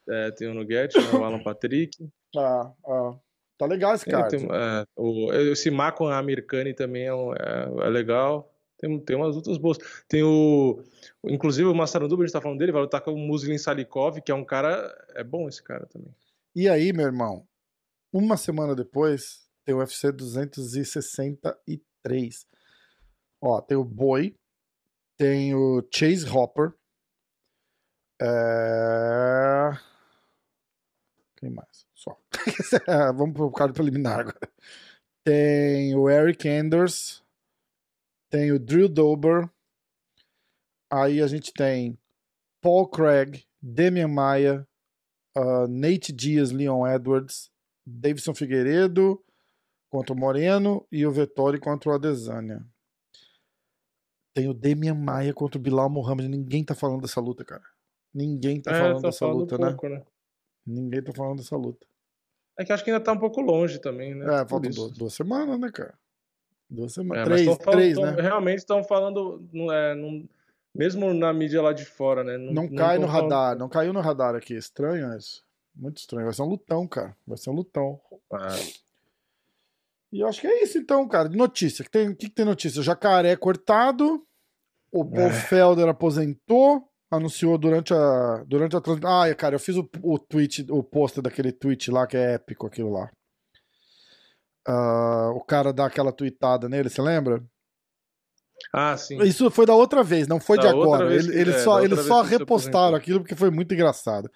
[0.09, 2.09] é, tem o Nugget, né, o Alan Patrick.
[2.37, 3.15] Ah, ah.
[3.59, 4.31] Tá legal esse card.
[4.37, 8.51] tem, é, o, esse Macon Americani também é, um- é- é legal.
[8.79, 9.77] Tem, tem umas outras boas.
[10.09, 10.83] Tem o.
[11.25, 14.33] Inclusive o Massaranduba, a gente tá falando dele, vai lutar com o Muslin Salikov, que
[14.33, 14.91] é um cara.
[15.15, 16.15] É bom esse cara também.
[16.57, 17.47] E aí, meu irmão,
[18.11, 22.47] uma semana depois, tem o UFC 263.
[23.43, 24.35] Ó, tem o Boy,
[25.21, 26.73] tem o Chase Hopper.
[28.23, 29.71] É...
[31.37, 31.87] Quem mais?
[31.95, 32.19] Só.
[33.15, 34.51] Vamos pro card preliminar agora.
[35.23, 37.23] Tem o Eric Anders.
[38.31, 39.47] Tem o Drew Dober.
[40.91, 41.99] Aí a gente tem
[42.63, 44.67] Paul Craig, Demian Maia,
[45.37, 47.51] uh, Nate Diaz, Leon Edwards,
[47.85, 49.23] Davidson Figueiredo
[49.91, 52.67] contra o Moreno e o Vettori contra o Adesanya.
[54.33, 56.29] Tem o Demian Maia contra o Bilal Mohamed.
[56.29, 57.63] Ninguém tá falando dessa luta, cara.
[58.15, 59.69] Ninguém tá é, falando tá dessa falando luta, né?
[59.71, 60.03] pouco, né?
[60.67, 61.87] Ninguém tá falando dessa luta.
[62.59, 64.25] É que acho que ainda tá um pouco longe também, né?
[64.43, 65.95] É, faltam duas, duas semanas, né, cara?
[66.69, 67.29] Duas É, semanas.
[67.29, 68.23] mas três, falando- três, tão- né?
[68.23, 70.29] Realmente estão falando, não é, não-
[70.75, 72.37] mesmo na mídia lá de fora, né?
[72.39, 74.55] Não cai tão no falando- radar, não caiu no radar aqui.
[74.55, 75.45] Estranho isso.
[75.75, 76.27] Muito estranho.
[76.27, 77.17] Vai ser um lutão, cara.
[77.27, 78.01] Vai ser um lutão.
[78.33, 78.49] Ah,
[80.13, 81.29] E eu acho que é isso então, cara.
[81.29, 81.85] De notícia.
[81.85, 82.81] que tem- O que, que tem notícia?
[82.81, 84.23] O Jacaré cortado.
[84.93, 85.33] O Paul É.
[85.33, 86.85] Felder aposentou.
[87.13, 89.11] Anunciou durante a, durante a transmissão.
[89.23, 92.67] Ah, cara, eu fiz o, o tweet, o post daquele tweet lá que é épico,
[92.67, 93.11] aquilo lá.
[94.67, 97.43] Ah, o cara dá aquela tweetada nele, você lembra?
[98.75, 99.21] ah, sim.
[99.23, 101.15] Isso foi da outra vez, não foi de Da outra agora.
[101.15, 104.31] Ele- Eles é, só, eles só ele repostaram aquilo porque foi muito engraçado.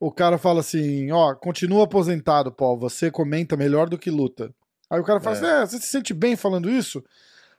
[0.00, 2.76] O cara fala assim: ó, continua aposentado, Paul.
[2.78, 4.52] Você comenta melhor do que luta.
[4.92, 5.38] Aí o cara fala É.
[5.38, 7.02] assim: é, você se sente bem falando isso?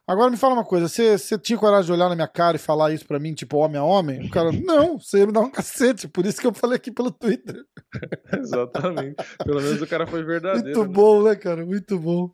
[0.05, 2.59] Agora me fala uma coisa: você, você tinha coragem de olhar na minha cara e
[2.59, 4.27] falar isso pra mim, tipo, homem a homem?
[4.27, 6.07] O cara, não, você ia me dar um cacete.
[6.07, 7.65] Por isso que eu falei aqui pelo Twitter.
[8.37, 9.15] Exatamente.
[9.43, 10.77] Pelo menos o cara foi verdadeiro.
[10.77, 10.93] Muito né?
[10.93, 11.65] bom, né, cara?
[11.65, 12.29] Muito bom.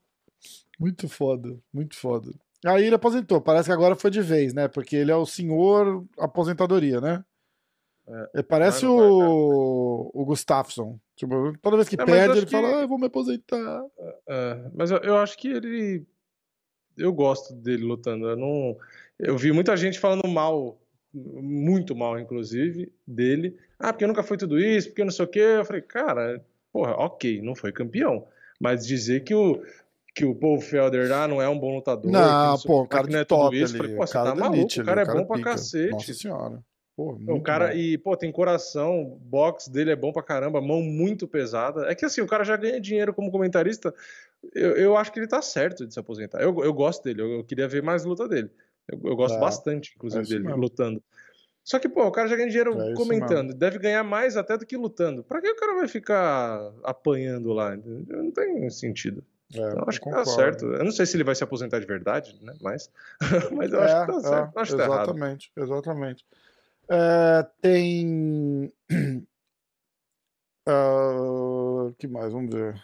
[0.78, 2.30] Muito foda, muito foda.
[2.66, 4.68] Aí ele aposentou, parece que agora foi de vez, né?
[4.68, 7.24] Porque ele é o senhor aposentadoria, né?
[8.36, 8.42] É.
[8.44, 11.00] Parece o, o Gustafsson.
[11.20, 13.84] Tipo, toda vez que É, perde, ele que- fala, ah, eu vou me aposentar.
[14.26, 16.06] É, mas eu, eu acho que ele.
[16.98, 18.30] Eu gosto dele lutando.
[18.30, 18.78] Eu, não,
[19.20, 20.80] eu vi muita gente falando mal,
[21.14, 23.58] muito mal, inclusive, dele.
[23.78, 25.40] Ah, porque nunca foi tudo isso, porque não sei o quê.
[25.42, 26.42] Eu falei, cara,
[26.72, 28.26] porra, ok, não foi campeão.
[28.58, 29.62] Mas dizer que o,
[30.16, 32.10] que o Paul Felder ah, não é um bom lutador.
[32.10, 33.66] Não, pô, o cara de não é tudo top isso.
[33.66, 33.78] ali.
[33.78, 35.92] Falei, pô, você cara tá maluco, o cara é bom pra cacete.
[35.92, 36.64] Nossa senhora.
[37.00, 37.78] Pô, O muito cara, bom.
[37.78, 41.90] e, pô, tem coração, o box dele é bom pra caramba, mão muito pesada.
[41.90, 43.96] É que assim, o cara já ganha dinheiro como comentarista.
[44.54, 46.42] Eu, eu acho que ele tá certo de se aposentar.
[46.42, 48.52] Eu, eu gosto dele, eu, eu queria ver mais luta dele.
[48.86, 50.60] Eu, eu gosto É, bastante, inclusive, é dele mesmo.
[50.62, 51.02] lutando.
[51.64, 53.54] Só que, pô, o cara já ganha dinheiro É comentando.
[53.54, 55.24] Deve ganhar mais até do que lutando.
[55.24, 57.78] Pra que o cara vai ficar apanhando lá?
[57.78, 59.24] Não tem sentido.
[59.54, 60.32] É, Então, eu acho que tá concordo.
[60.36, 60.66] certo.
[60.66, 62.54] Eu não sei se ele vai se aposentar de verdade, né?
[62.60, 62.92] Mas,
[63.56, 64.60] mas eu acho que tá É, certo.
[64.60, 65.12] Acho que tá errado.
[65.56, 66.26] exatamente,
[66.90, 68.72] É, tem.
[70.72, 72.32] Ah, que mais?
[72.32, 72.80] Vamos ver.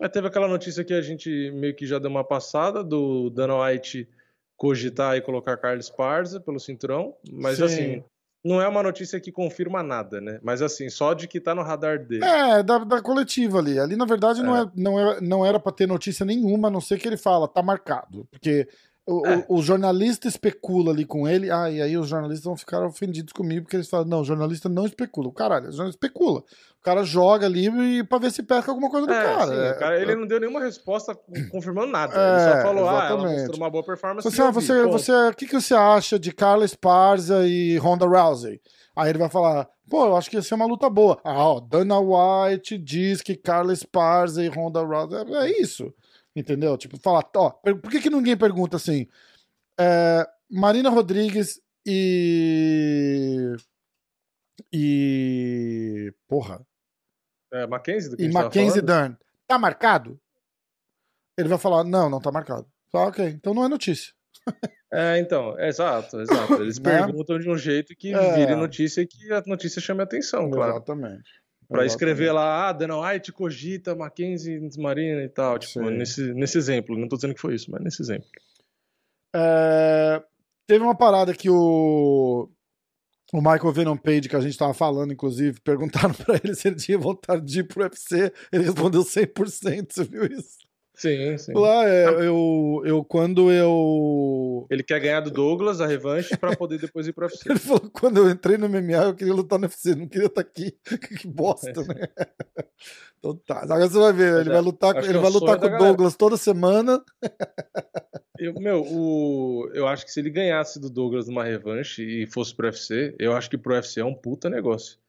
[0.00, 3.62] É, teve aquela notícia que a gente meio que já deu uma passada do Dana
[3.62, 4.08] White
[4.56, 7.64] cogitar e colocar Carlos Parza pelo cinturão, mas Sim.
[7.64, 8.04] assim,
[8.44, 10.40] não é uma notícia que confirma nada, né?
[10.42, 12.24] Mas assim, só de que tá no radar dele.
[12.24, 13.78] É, da, da coletiva ali.
[13.78, 16.80] Ali, na verdade, Não, é, não, é, não era pra ter notícia nenhuma, a não
[16.80, 18.26] ser que ele fala, tá marcado.
[18.30, 18.68] Porque
[19.06, 19.44] o, É.
[19.48, 23.32] o, o jornalista especula ali com ele, ah, e aí os jornalistas vão ficar ofendidos
[23.32, 25.28] comigo, porque eles falam, não, o jornalista não especula.
[25.28, 26.40] O caralho, o jornalista especula.
[26.78, 27.68] O cara joga ali
[27.98, 29.46] e pra ver se pesca alguma coisa do É, cara.
[29.46, 31.16] sim, É, cara, ele é- não deu nenhuma resposta
[31.50, 32.12] confirmando nada.
[32.14, 33.38] É, ele só falou, ah, ela exatamente.
[33.38, 34.28] mostrou uma boa performance.
[34.30, 38.06] Você, eu vi, você, você, o que, que você acha de Carla Esparza e Ronda
[38.06, 38.60] Rousey?
[38.96, 41.18] Aí ele vai falar, Pô, eu acho que ia ser uma luta boa.
[41.22, 45.18] Ah, ó, Dana White diz que Carla Esparza e Ronda Rousey.
[45.34, 45.92] É, é isso.
[46.34, 46.76] Entendeu?
[46.78, 49.06] Tipo, falar, ó, por que, que ninguém pergunta assim?
[49.78, 53.54] É, Marina Rodrigues e.
[54.72, 56.12] E.
[56.28, 56.64] Porra.
[57.52, 59.16] É, Mackenzie do que E Mackenzie Dern.
[59.46, 60.18] Tá marcado?
[61.38, 62.66] Ele vai falar, não, não tá marcado.
[62.90, 63.26] Tá, ok.
[63.26, 64.12] Então não é notícia.
[64.94, 66.52] É, então, exato, exato.
[66.56, 66.98] Eles Né?
[67.06, 68.34] perguntam de um jeito que É.
[68.34, 70.72] vire notícia e que a notícia chame a atenção, claro.
[70.72, 71.41] Exatamente.
[71.72, 71.90] Pra Exatamente.
[71.90, 75.58] escrever lá, ah, Dana White cogita Mackenzie Marina e tal.
[75.58, 75.90] Tipo, Sim.
[75.96, 76.98] nesse, nesse exemplo.
[76.98, 78.28] Não tô dizendo que foi isso, mas nesse exemplo.
[79.34, 80.22] É,
[80.66, 82.46] teve uma parada que o,
[83.32, 86.76] o Michael Venom Page, que a gente tava falando, inclusive, perguntaram pra ele se ele
[86.76, 88.30] tinha vontade de ir pro UFC.
[88.52, 90.58] Ele respondeu 100%, você viu isso?
[91.02, 91.52] Sim, sim.
[91.52, 94.68] Lá, é, eu, eu, quando eu.
[94.70, 97.50] Ele quer ganhar do Douglas a revanche pra poder depois ir pro UFC.
[97.50, 100.40] Ele falou quando eu entrei no MMA, eu queria lutar no UFC, não queria estar
[100.40, 100.78] aqui.
[101.18, 102.06] que bosta, né?
[103.18, 103.62] Então tá.
[103.62, 105.58] Agora você vai ver, ele é, vai lutar, acho ele que é vai o lutar
[105.58, 107.02] com o Douglas toda semana.
[108.38, 112.54] Eu, meu, o, eu acho que se ele ganhasse do Douglas numa revanche e fosse
[112.54, 115.01] pro UFC, eu acho que pro UFC é um puta negócio.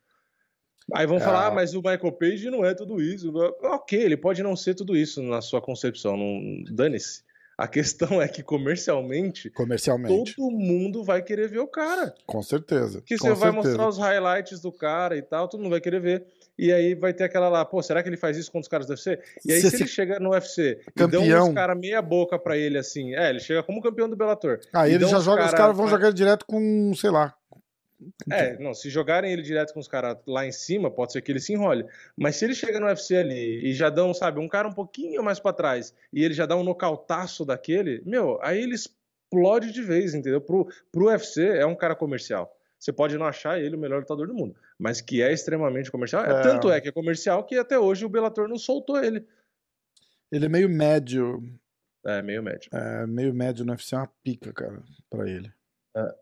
[0.94, 1.20] Aí vão É.
[1.20, 3.32] falar, ah, mas o Michael Page não é tudo isso.
[3.62, 7.22] Ok, ele pode não ser tudo isso na sua concepção, não dane-se.
[7.56, 10.36] A questão é que comercialmente Comercialmente.
[10.36, 12.14] todo mundo vai querer ver o cara.
[12.26, 13.02] Com certeza.
[13.06, 13.78] Que você vai certeza.
[13.78, 16.26] mostrar os highlights do cara e tal, todo mundo vai querer ver.
[16.58, 18.86] E aí vai ter aquela lá, pô, será que ele faz isso com os caras
[18.88, 19.20] do UFC?
[19.46, 22.38] E aí, Se se, ele chega no UFC e dão campeão- uns caras meia boca
[22.40, 24.60] pra ele assim, é, ele chega como campeão do Bellator.
[24.74, 27.34] Aí E ele já joga, os cara- caras vão jogar direto com, sei lá.
[28.32, 31.32] É, não, se jogarem ele direto com os caras lá em cima, pode ser que
[31.32, 31.86] ele se enrole.
[32.16, 35.24] Mas se ele chega no UFC ali e já dão, sabe, um cara um pouquinho
[35.24, 39.82] mais pra trás e ele já dá um nocautaço daquele, meu, aí ele explode de
[39.82, 40.42] vez, entendeu?
[40.42, 42.56] Pro, pro UFC é um cara comercial.
[42.80, 46.26] Você pode não achar ele o melhor lutador do mundo, mas que é extremamente comercial.
[46.26, 46.40] É.
[46.40, 46.42] É.
[46.42, 49.26] Tanto é que é comercial que até hoje o Bellator não soltou ele.
[50.30, 51.42] Ele é meio médio.
[52.06, 52.70] É, meio médio.
[52.74, 55.50] É, meio médio no UFC é uma pica, cara, pra ele.
[55.96, 56.16] É,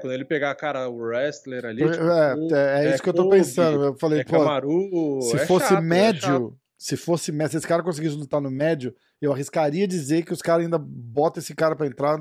[0.00, 1.82] quando ele pegar, cara, o wrestler ali.
[1.82, 3.84] tipo, é, é, é isso que eu tô Kobe, pensando.
[3.84, 7.56] Eu falei, É pô, Kamaru, se é fosse chato, é médio, se fosse médio, se
[7.58, 11.54] esse cara conseguisse lutar no médio, eu arriscaria dizer que os caras ainda botam esse
[11.54, 12.18] cara pra entrar,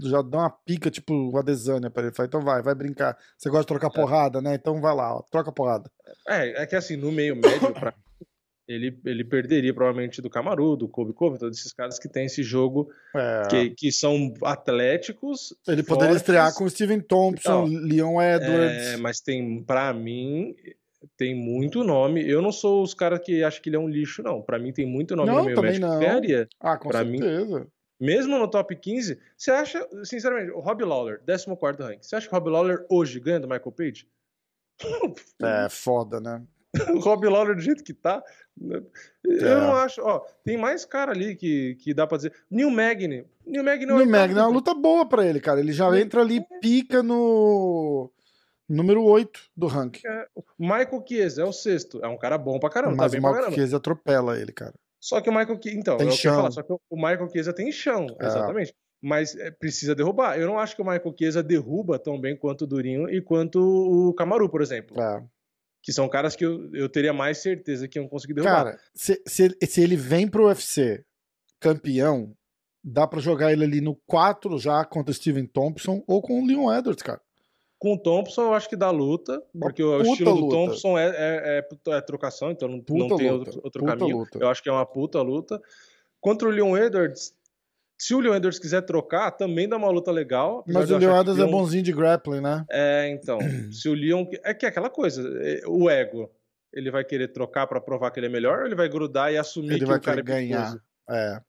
[0.00, 2.14] já dão uma pica, tipo o Adesanya pra ele.
[2.14, 3.16] Fala, então vai, vai brincar.
[3.36, 4.54] Você gosta de trocar porrada, né?
[4.54, 5.90] Então vai lá, ó, troca porrada.
[6.26, 7.92] É, é que assim, no meio médio, pra...
[8.72, 12.42] ele, ele perderia provavelmente do Camaru, do Kobe Kobe, todos esses caras que tem esse
[12.42, 15.54] jogo, É, que, que são atléticos.
[15.66, 18.86] ele poderia fortes, estrear com o Steven Thompson, Então, Leon Edwards.
[18.88, 20.54] É, mas tem, pra mim,
[21.16, 22.26] tem muito nome.
[22.28, 24.40] Eu não sou os caras que acham que ele é um lixo, não.
[24.42, 26.00] Pra mim tem muito nome Não, no meio também médio que não.
[26.00, 26.48] ganharia.
[26.60, 27.66] Ah, com pra mim- certeza.
[28.00, 32.32] Mesmo no top 15, você acha, sinceramente, o Rob Lawler, 14 rank, você acha que
[32.34, 34.06] o Rob Lawler hoje ganha do Michael Page?
[35.42, 36.42] É foda, né?
[36.94, 38.22] o Rob Lawler do jeito que tá.
[38.56, 38.80] né?
[39.24, 39.60] Eu É.
[39.60, 40.00] não acho.
[40.02, 42.32] Ó, tem mais cara ali que, que dá pra dizer.
[42.50, 43.24] Neil Magny.
[43.46, 45.60] Neil Magny No Magno é uma luta boa pra ele, cara.
[45.60, 48.10] Ele já entra ali, pica no
[48.68, 50.02] número 8 do ranking.
[50.58, 51.98] Michael Chiesa é o sexto.
[52.04, 52.96] É um cara bom pra caramba.
[52.96, 53.52] Mas tá o caramba.
[53.52, 54.74] Chiesa atropela ele, cara.
[55.00, 55.78] Só que o Michael Chiesa.
[55.78, 56.36] Então, Tem é chão.
[56.36, 56.50] falar.
[56.52, 58.06] Só que o Michael Chiesa tem chão.
[58.20, 58.26] É.
[58.26, 58.74] Exatamente.
[59.02, 60.38] Mas é, precisa derrubar.
[60.38, 63.58] Eu não acho que o Michael Chiesa derruba tão bem quanto o Durinho e quanto
[63.58, 65.00] o Camaru, por exemplo.
[65.00, 65.24] É.
[65.82, 68.64] Que são caras que eu, eu teria mais certeza que iam conseguir derrubar.
[68.64, 71.04] Cara, se, se, se ele vem pro UFC
[71.58, 72.34] campeão,
[72.82, 76.46] dá pra jogar ele ali no 4 já contra o Steven Thompson ou com o
[76.46, 77.20] Leon Edwards, cara.
[77.78, 80.54] Com o Thompson, eu acho que dá luta, Uma porque o estilo do luta.
[80.56, 81.58] Thompson é, é,
[81.88, 84.18] é- é trocação, então não, não tem luta, outro, outro caminho.
[84.18, 84.38] luta.
[84.38, 85.58] Eu acho que é uma puta luta.
[86.20, 87.32] Contra o Leon Edwards,
[88.00, 90.64] se o Leon Edwards quiser trocar, também dá uma luta legal.
[90.66, 92.64] Mas o Leon Edwards é bonzinho de grappling, né?
[92.70, 93.38] É, então,
[93.70, 94.24] se o Leon.
[94.42, 96.30] É que é aquela coisa, é, o ego.
[96.72, 99.36] Ele vai querer trocar pra provar que ele é melhor ou ele vai grudar e
[99.36, 100.76] assumir Ele que vai o cara querer é ganhar.
[101.10, 101.40] É.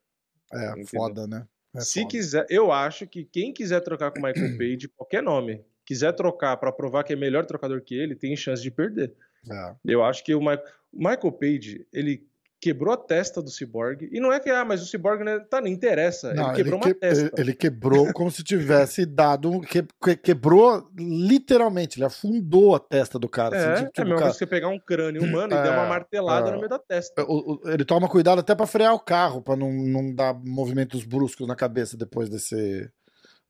[0.52, 0.88] É, Entendeu?
[0.88, 1.48] foda, né?
[1.74, 2.12] É Se foda.
[2.12, 6.58] quiser, eu acho que quem quiser trocar com o Michael Page, qualquer nome, quiser trocar
[6.58, 9.14] pra provar que é melhor trocador que ele, tem chance de perder.
[9.50, 9.76] É.
[9.86, 10.58] Eu acho que o, o
[10.92, 12.28] Michael Page, ele
[12.62, 14.08] quebrou a testa do Cyborg.
[14.12, 16.32] E não é que, ah, mas o Cyborg né, tá, não interessa.
[16.34, 17.32] Não, ele quebrou ele, uma que- testa.
[17.42, 19.60] ele- quebrou como se tivesse dado um.
[19.62, 23.56] Que, que- quebrou literalmente, ele afundou a testa do cara.
[23.58, 25.74] É, assim, é tipo, a mesma cara, você pegar um crânio humano e É, dar
[25.80, 26.52] uma martelada é.
[26.52, 27.24] no meio da testa.
[27.24, 31.04] o- o- ele toma cuidado até pra frear o carro, pra não, não dar movimentos
[31.04, 32.90] bruscos na cabeça depois desse.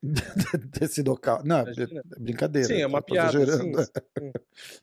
[0.79, 1.41] desse local.
[1.45, 2.01] Não, é, Imagina.
[2.15, 2.67] é brincadeira.
[2.67, 3.45] Sim, é uma piada.
[3.45, 3.71] sim, sim.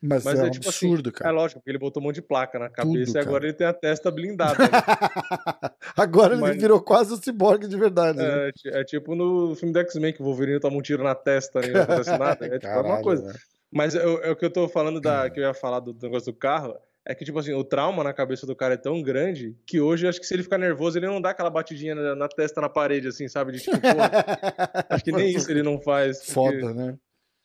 [0.01, 1.31] Mas, Mas é, é um tipo assim, absurdo, É cara.
[1.31, 3.45] lógico, porque ele botou um monte de placa na cabeça Tudo, e agora cara.
[3.47, 4.57] ele tem a testa blindada.
[4.63, 4.69] né?
[5.97, 8.17] Agora ele Mas- virou quase o ciborgue de verdade.
[8.17, 8.47] né?
[8.47, 11.15] é, ti- é tipo no filme do X-Men que o Wolverine toma um tiro na
[11.15, 12.45] testa e não acontece nada.
[12.45, 13.23] É tipo mesma Caralho, coisa.
[13.27, 13.39] velho.
[13.71, 15.29] Mas é, o que eu tô falando da.
[15.29, 16.75] que eu ia falar do negócio do carro.
[17.05, 20.07] É que, tipo assim, o trauma na cabeça do cara é tão grande que hoje
[20.07, 22.69] acho que se ele ficar nervoso, ele não dá aquela batidinha na, na testa, na
[22.69, 23.53] parede, assim, sabe?
[23.53, 23.87] De tipo, pô,
[24.93, 26.25] acho que nem isso ele não faz.
[26.25, 26.97] Foda, né?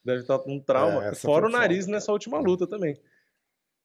[0.05, 1.07] Deve estar com um trauma.
[1.07, 1.97] É, Fora o nariz foda.
[1.97, 2.99] nessa última luta também.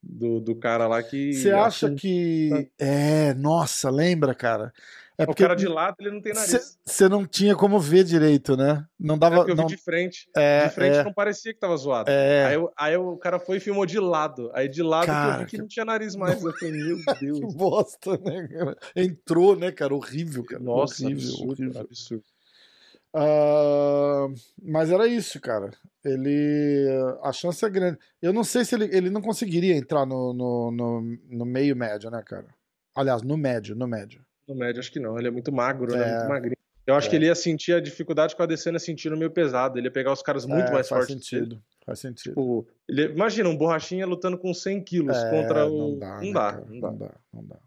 [0.02, 1.34] Do, do cara lá que.
[1.34, 2.70] Você acha que.
[2.78, 4.74] É, nossa, lembra, cara?
[5.20, 6.80] É porque o cara de lado, ele não tem nariz.
[6.86, 8.86] Você não tinha como ver direito, né?
[8.98, 9.46] Não dava.
[9.46, 9.68] É eu não...
[9.68, 10.30] vi de frente.
[10.34, 11.04] É, de frente é...
[11.04, 12.10] não parecia que tava zoado.
[12.10, 12.46] É...
[12.46, 14.50] Aí, eu, aí o cara foi e filmou de lado.
[14.54, 16.42] Aí de lado cara, que eu vi que não tinha nariz mais.
[16.42, 17.40] Eu falei, meu Deus.
[17.40, 18.78] que bosta, né, cara?
[18.96, 19.94] Entrou, né, cara?
[19.94, 20.64] Horrível, cara.
[20.64, 21.82] Nossa, horrível, absurdo, horrível.
[21.82, 22.24] absurdo.
[23.14, 24.34] Uh,
[24.64, 25.72] mas era isso, cara.
[26.06, 26.88] Ele.
[27.24, 28.00] A chance é grande.
[28.22, 32.10] Eu não sei se ele, ele não conseguiria entrar no, no, no, no meio médio,
[32.10, 32.48] né, cara?
[32.96, 34.24] Aliás, no médio, no médio.
[34.50, 35.18] No médio, acho que não.
[35.18, 36.02] Ele é muito magro, né?
[36.02, 36.06] é.
[36.06, 36.18] né?
[36.18, 36.58] Muito magrinho.
[36.88, 37.10] Eu acho é.
[37.12, 39.78] que ele ia sentir a dificuldade com a Adesanya sentindo meio pesado.
[39.78, 41.28] Ele ia pegar os caras muito é, mais faz fortes.
[41.28, 41.62] Sentido.
[41.86, 42.32] Faz sentido.
[42.32, 45.92] Tipo, ele, imagina, um borrachinha lutando com 100 quilos é, contra o.
[45.92, 47.60] Não dá, não, né, dá, não, dá, não dá, não dá.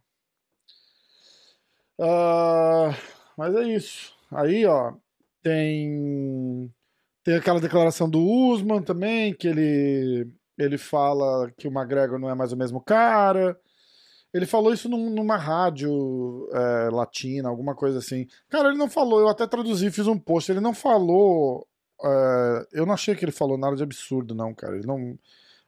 [2.00, 2.94] Uh,
[3.36, 4.12] mas é isso.
[4.28, 4.94] Aí, ó,
[5.40, 6.68] tem.
[7.22, 10.28] Tem aquela declaração do Usman também, que ele,
[10.58, 13.56] ele fala que o McGregor não é mais o mesmo cara.
[14.32, 18.26] Ele falou isso num, numa rádio é, latina, alguma coisa assim.
[18.48, 20.50] Cara, ele não falou, eu até traduzi, fiz um post.
[20.50, 21.66] Ele não falou.
[22.02, 24.76] É, eu não achei que ele falou nada de absurdo, não, cara.
[24.76, 25.18] Ele não.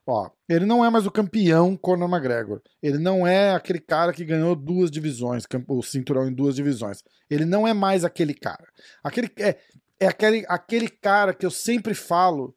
[0.06, 2.60] Ó, ele não é mais o campeão Conor McGregor.
[2.82, 7.02] Ele não é aquele cara que ganhou duas divisões, o cinturão em duas divisões.
[7.28, 8.66] Ele não é mais aquele cara.
[9.02, 9.58] Aquele é,
[10.00, 12.54] é aquele, aquele cara que eu sempre falo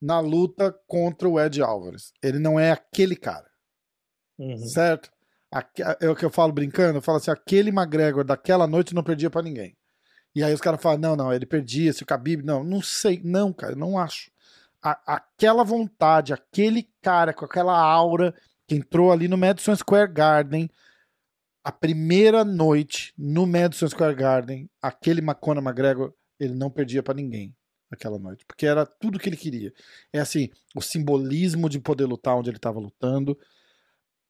[0.00, 2.12] na luta contra o Ed Álvares.
[2.22, 3.46] Ele não é aquele cara.
[4.38, 4.56] Uhum.
[4.58, 5.10] Certo?
[6.00, 9.30] É o que eu falo brincando, eu falo assim, aquele McGregor daquela noite não perdia
[9.30, 9.76] para ninguém.
[10.34, 13.20] E aí os caras falam, não, não, ele perdia, se o Khabib, não, não sei,
[13.24, 14.30] não, cara, não acho.
[14.82, 18.34] A, aquela vontade, aquele cara com aquela aura
[18.66, 20.70] que entrou ali no Madison Square Garden,
[21.64, 27.56] a primeira noite no Madison Square Garden, aquele Macona McGregor, ele não perdia para ninguém
[27.90, 29.72] aquela noite, porque era tudo que ele queria.
[30.12, 33.38] É assim, o simbolismo de poder lutar onde ele estava lutando,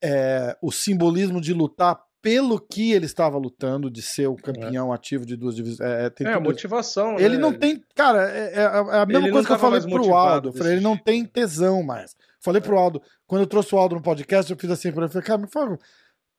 [0.07, 4.43] é, o simbolismo de lutar pelo que ele estava lutando, de ser o é.
[4.43, 4.95] campeão é.
[4.95, 5.81] ativo de duas divisões.
[5.81, 7.19] É, é a motivação.
[7.19, 7.41] Ele né?
[7.41, 7.83] não tem.
[7.95, 10.53] Cara, é, é, é a mesma ele coisa que eu falei pro Aldo.
[10.53, 12.16] Falei, ele não tem tesão mais.
[12.41, 15.12] Falei pro Aldo, quando eu trouxe o Aldo no podcast, eu fiz assim pra ele.
[15.12, 15.78] Falei, cara, me fala,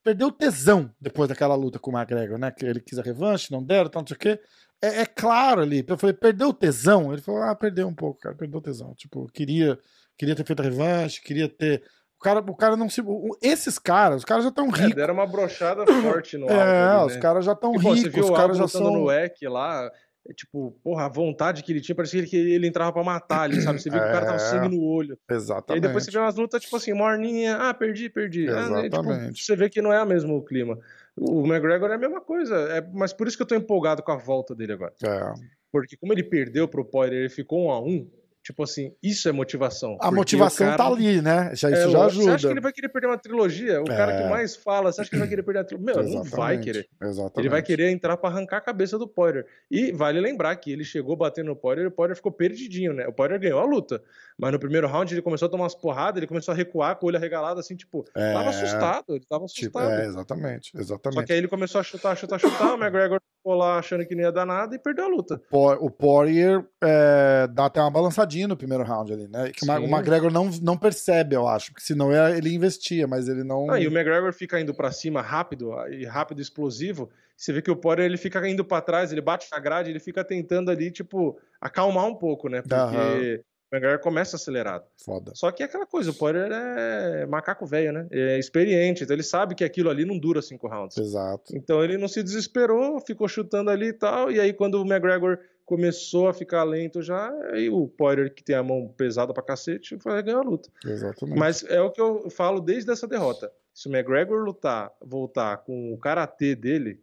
[0.04, 2.52] perdeu tesão depois daquela luta com o McGregor, né?
[2.52, 4.40] Que ele quis a revanche, não deram, tal, não sei o quê.
[4.82, 5.84] É, é, claro ali.
[5.88, 7.12] Eu falei, perdeu tesão?
[7.12, 8.94] Ele falou, ah, perdeu um pouco, cara, perdeu tesão.
[8.94, 9.80] Tipo, queria,
[10.18, 11.84] queria ter feito a revanche, queria ter
[12.20, 13.02] o cara, o cara não se.
[13.42, 14.92] Esses caras, os caras já estão é, ricos.
[14.92, 17.22] É, deram uma brochada forte no É, ali, os né?
[17.22, 18.02] caras já estão ricos.
[18.02, 18.92] Você viu os caras já são.
[18.92, 19.92] no EC lá,
[20.28, 23.42] é, tipo, porra, a vontade que ele tinha, parecia que ele, ele entrava pra matar
[23.42, 23.80] ali, sabe?
[23.80, 25.18] Você viu é, que o cara tava é, sangue no olho.
[25.30, 25.70] Exatamente.
[25.70, 28.46] E aí depois você vê umas lutas, tipo assim, morninha, ah, perdi, perdi.
[28.46, 28.96] Exatamente.
[28.96, 30.78] Ah, tipo, você vê que não é o mesmo clima.
[31.16, 34.12] O McGregor é a mesma coisa, é, mas por isso que eu tô empolgado com
[34.12, 34.94] a volta dele agora.
[35.04, 35.34] É.
[35.72, 38.10] Porque como ele perdeu pro Poirier, ele ficou um a um,
[38.48, 39.98] Tipo assim, isso é motivação.
[40.00, 40.78] A motivação cara...
[40.78, 41.54] tá ali, né?
[41.54, 42.24] Já, isso é, já ajuda.
[42.24, 43.82] Você acha que ele vai querer perder uma trilogia?
[43.82, 43.98] O é...
[43.98, 44.30] cara que é.
[44.30, 45.94] mais fala, você acha que ele vai querer perder a trilogia?
[45.94, 46.32] Meu, Exatamente.
[46.32, 46.90] não vai querer.
[47.02, 47.40] Exatamente.
[47.40, 49.46] Ele vai querer entrar para arrancar a cabeça do Poirier.
[49.70, 53.06] E vale lembrar que ele chegou batendo no Poirier e o Poirier ficou perdidinho, né?
[53.06, 54.02] O Poirier ganhou a luta.
[54.40, 57.06] Mas no primeiro round ele começou a tomar umas porradas, ele começou a recuar com
[57.06, 58.32] o olho arregalado, assim, tipo, é...
[58.32, 59.90] tava assustado, ele tava tipo, assustado.
[59.90, 61.20] Tipo, é, exatamente, exatamente.
[61.20, 64.14] Só que aí ele começou a chutar, chutar, chutar, o McGregor ficou lá achando que
[64.14, 65.42] não ia dar nada e perdeu a luta.
[65.50, 69.52] O Poirier é, dá até uma balançadinha no primeiro round ali, né?
[69.52, 73.72] Que o McGregor não, não percebe, eu acho, porque senão ele investia, mas ele não.
[73.72, 77.10] Ah, e o McGregor fica indo para cima rápido e rápido explosivo.
[77.38, 80.00] Você vê que o Poirier ele fica indo para trás, ele bate na grade, ele
[80.00, 82.62] fica tentando ali, tipo, acalmar um pouco, né?
[82.62, 83.44] Porque.
[83.72, 84.86] O McGregor começa acelerado.
[85.04, 85.34] Foda.
[85.36, 88.08] Só que é aquela coisa, o Poirier é macaco velho, né?
[88.12, 90.98] É experiente, então ele sabe que aquilo ali não dura cinco rounds.
[90.98, 91.56] Exato.
[91.56, 95.40] Então ele não se desesperou, ficou chutando ali e tal, e aí quando o McGregor
[95.66, 99.98] começou a ficar lento já, aí o Poirier, que tem a mão pesada pra cacete,
[100.00, 100.70] foi ganhar a luta.
[100.86, 101.38] Exatamente.
[101.38, 103.52] Mas é o que eu falo desde essa derrota.
[103.74, 107.02] Se o McGregor lutar, voltar com o karatê dele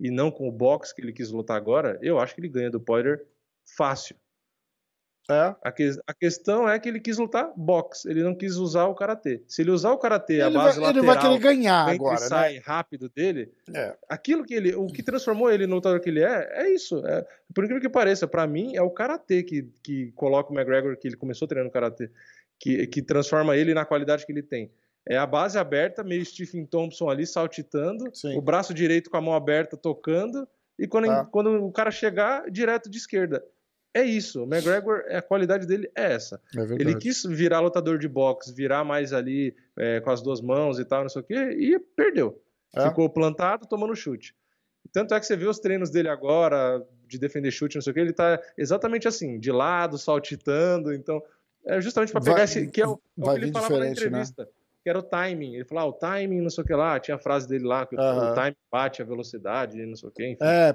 [0.00, 2.70] e não com o boxe que ele quis lutar agora, eu acho que ele ganha
[2.70, 3.24] do Poirier
[3.76, 4.16] fácil.
[5.30, 5.54] É.
[5.62, 8.94] A, que, a, questão é que ele quis lutar boxe, ele não quis usar o
[8.94, 9.42] karatê.
[9.46, 12.26] Se ele usar o karatê, a base vai, lateral, ele vai querer ganhar agora, né?
[12.26, 13.52] sai rápido dele.
[13.72, 13.96] É.
[14.08, 17.06] Aquilo que ele, o que transformou ele no lutador que ele é, é isso.
[17.06, 17.24] É,
[17.54, 21.06] por incrível que pareça, para mim é o karatê que, que coloca o McGregor que
[21.06, 22.10] ele começou treinando karatê,
[22.58, 24.72] que, que transforma ele na qualidade que ele tem.
[25.08, 28.36] É a base aberta, meio Stephen Thompson ali saltitando, Sim.
[28.36, 31.24] o braço direito com a mão aberta tocando, e quando, ah.
[31.30, 33.42] quando o cara chegar, direto de esquerda
[33.94, 34.42] é isso.
[34.42, 36.40] O McGregor, a qualidade dele é essa.
[36.56, 40.78] É ele quis virar lutador de boxe, virar mais ali é, com as duas mãos
[40.78, 42.40] e tal, não sei o quê, e perdeu.
[42.74, 42.88] É.
[42.88, 44.34] Ficou plantado tomando chute.
[44.92, 47.94] Tanto é que você vê os treinos dele agora, de defender chute, não sei o
[47.94, 50.92] quê, ele tá exatamente assim, de lado, saltitando.
[50.92, 51.22] Então,
[51.64, 52.66] é justamente para pegar vai, esse.
[52.68, 53.90] Que é o, é o que ele falava na né?
[53.90, 54.44] entrevista.
[54.44, 54.48] Né?
[54.82, 55.54] Que era o timing.
[55.54, 56.98] Ele falou, ah, o timing, não sei o que lá.
[56.98, 60.12] Tinha a frase dele lá, que uh o timing bate a velocidade, não sei o
[60.12, 60.26] que.
[60.26, 60.38] Enfim.
[60.42, 60.72] É,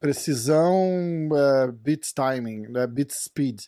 [0.00, 2.86] precisão é, beats timing, né?
[2.86, 3.62] beats speed.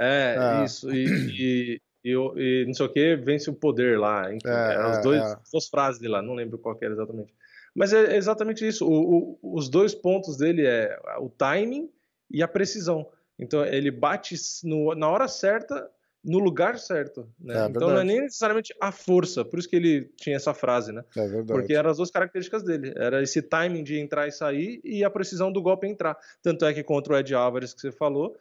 [0.00, 0.64] É, é.
[0.64, 0.92] isso.
[0.92, 4.32] E, e, e, e, não sei o que, vence o poder lá.
[4.32, 5.36] Enfim, é, as é, dois, é.
[5.50, 7.32] duas frases de lá, não lembro qual era exatamente.
[7.74, 8.86] Mas é exatamente isso.
[8.86, 11.90] O, o, os dois pontos dele é o timing
[12.30, 13.08] e a precisão.
[13.38, 15.88] Então ele bate no, na hora certa,
[16.24, 17.28] no lugar certo.
[17.38, 17.64] Né?
[17.64, 20.92] É, então não é nem necessariamente a força, por isso que ele tinha essa frase,
[20.92, 21.04] né?
[21.16, 21.46] É verdade.
[21.46, 22.92] Porque eram as duas características dele.
[22.96, 26.16] Era esse timing de entrar e sair e a precisão do golpe entrar.
[26.42, 28.36] Tanto é que contra o Ed Álvares que você falou,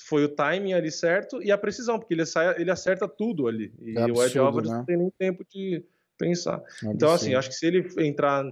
[0.00, 3.72] foi o timing ali certo e a precisão, porque ele, sai, ele acerta tudo ali.
[3.80, 4.76] E é absurdo, o Ed Álvares né?
[4.76, 5.84] não tem nem tempo de
[6.16, 6.62] pensar.
[6.84, 8.44] É então, assim, acho que se ele entrar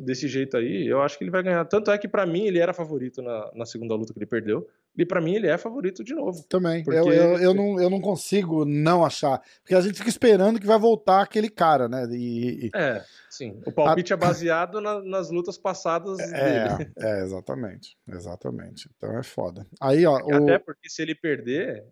[0.00, 1.64] desse jeito aí, eu acho que ele vai ganhar.
[1.64, 4.68] Tanto é que para mim ele era favorito na, na segunda luta que ele perdeu.
[4.96, 6.44] E para mim ele é favorito de novo.
[6.48, 6.84] Também.
[6.84, 6.98] Porque...
[6.98, 9.42] Eu, eu, eu, não, eu não consigo não achar.
[9.60, 12.06] Porque a gente fica esperando que vai voltar aquele cara, né?
[12.12, 12.70] E, e...
[12.74, 13.60] É, sim.
[13.66, 14.14] O palpite a...
[14.14, 16.92] é baseado na, nas lutas passadas é, dele.
[16.96, 17.98] É, exatamente.
[18.08, 18.88] Exatamente.
[18.96, 19.66] Então é foda.
[19.80, 20.16] Aí, ó.
[20.16, 20.60] Até o...
[20.60, 21.84] porque se ele perder.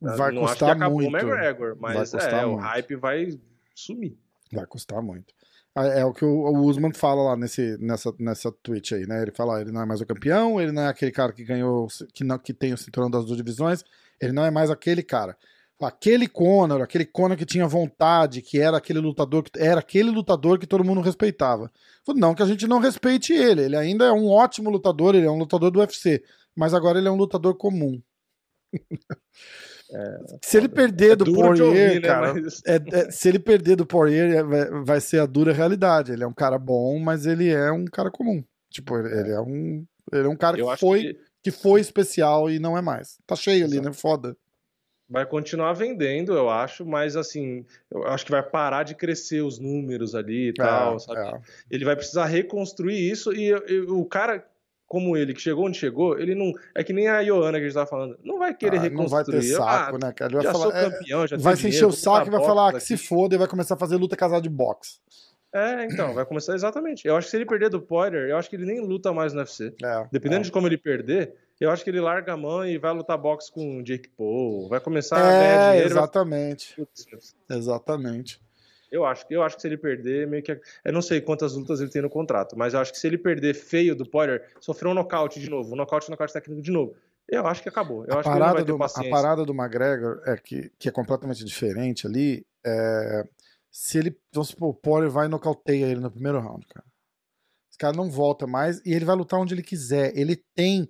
[0.00, 1.14] Vai custar acho que acabou muito.
[1.14, 3.40] o McGregor, mas é, o hype vai
[3.74, 4.18] sumir.
[4.52, 5.34] Vai custar muito.
[5.76, 9.22] É, é o que o Usman fala lá nesse, nessa, nessa tweet aí, né?
[9.22, 11.86] Ele fala, ele não é mais o campeão, ele não é aquele cara que ganhou,
[12.12, 13.84] que, não, que tem o cinturão das duas divisões,
[14.20, 15.36] ele não é mais aquele cara.
[15.80, 20.58] Aquele Conor, aquele Conor que tinha vontade, que era aquele lutador, que era aquele lutador
[20.58, 21.70] que todo mundo respeitava.
[22.08, 25.30] Não que a gente não respeite ele, ele ainda é um ótimo lutador, ele é
[25.30, 26.22] um lutador do UFC,
[26.56, 28.02] mas agora ele é um lutador comum.
[29.90, 32.60] É, se ele perder é do Poirier, ouvir, né, cara, mas...
[32.66, 34.42] é, é, se ele perder do Poirier, é,
[34.82, 36.12] vai, ser a dura realidade.
[36.12, 38.44] Ele é um cara bom, mas ele é um cara comum.
[38.70, 41.20] Tipo, ele, ele é um, ele é um cara que foi, que...
[41.44, 41.50] que...
[41.50, 43.18] foi especial e não é mais.
[43.26, 43.72] Tá cheio Exato.
[43.72, 43.92] ali, né?
[43.92, 44.36] Foda.
[45.10, 49.58] Vai continuar vendendo, eu acho, mas assim, eu acho que vai parar de crescer os
[49.58, 51.40] números ali e tal, sabe?
[51.70, 54.46] Ele vai precisar reconstruir isso e, e o cara
[54.88, 56.50] como ele, que chegou onde chegou, ele não.
[56.74, 58.18] É que nem a Ioana que a gente tava falando.
[58.24, 59.10] Não vai querer ah, reconstruir.
[59.10, 60.30] Não vai ter saco, ah, né, cara?
[60.30, 62.42] Ele vai já falar, sou é, campeão, já Vai se encher o saco e vai
[62.42, 64.98] falar que se foda e vai começar a fazer luta casada de boxe.
[65.52, 67.06] É, então, vai começar exatamente.
[67.06, 69.32] Eu acho que se ele perder do Poirier, eu acho que ele nem luta mais
[69.32, 69.74] no UFC.
[69.82, 70.44] É, Dependendo é.
[70.44, 73.52] de como ele perder, eu acho que ele larga a mão e vai lutar boxe
[73.52, 74.68] com o Jake Paul.
[74.68, 75.90] Vai começar é, a ganhar dinheiro.
[75.90, 76.74] Exatamente.
[76.76, 77.58] Vai...
[77.58, 78.40] Exatamente.
[78.90, 80.58] Eu acho, eu acho que se ele perder, meio que.
[80.84, 83.18] Eu não sei quantas lutas ele tem no contrato, mas eu acho que se ele
[83.18, 86.94] perder feio do Poirier, sofrer um nocaute de novo, um nocaute, nocaute técnico de novo,
[87.28, 88.04] eu acho que acabou.
[88.06, 91.44] Eu a, acho parada que do, a parada do McGregor é que, que é completamente
[91.44, 92.46] diferente ali.
[92.64, 93.24] É,
[93.70, 94.18] se ele.
[94.32, 96.86] Vamos supor, o Poirier vai e nocauteia ele no primeiro round, cara.
[97.70, 100.16] Esse cara não volta mais e ele vai lutar onde ele quiser.
[100.16, 100.88] Ele tem.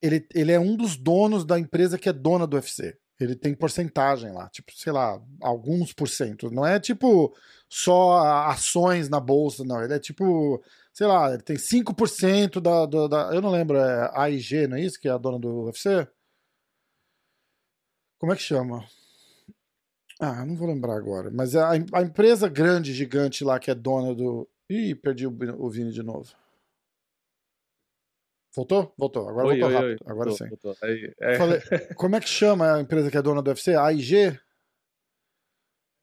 [0.00, 2.96] Ele, ele é um dos donos da empresa que é dona do UFC.
[3.24, 6.50] Ele tem porcentagem lá, tipo, sei lá, alguns por cento.
[6.50, 7.34] Não é tipo
[7.68, 8.18] só
[8.48, 9.82] ações na bolsa, não.
[9.82, 13.34] Ele é tipo, sei lá, ele tem 5% da, da, da.
[13.34, 15.00] Eu não lembro, é AIG, não é isso?
[15.00, 16.06] Que é a dona do UFC?
[18.18, 18.86] Como é que chama?
[20.20, 21.30] Ah, não vou lembrar agora.
[21.32, 24.48] Mas é a, a empresa grande, gigante lá, que é dona do.
[24.68, 26.34] Ih, perdi o, o Vini de novo.
[28.54, 28.94] Voltou?
[28.96, 29.28] Voltou.
[29.28, 30.04] Agora oi, voltou oi, rápido.
[30.04, 30.12] Oi.
[30.12, 30.48] Agora voltou, sim.
[30.48, 30.76] Voltou.
[30.82, 31.36] Aí, é.
[31.36, 31.60] Falei,
[31.96, 33.74] como é que chama a empresa que é dona do UFC?
[33.74, 34.38] A AIG?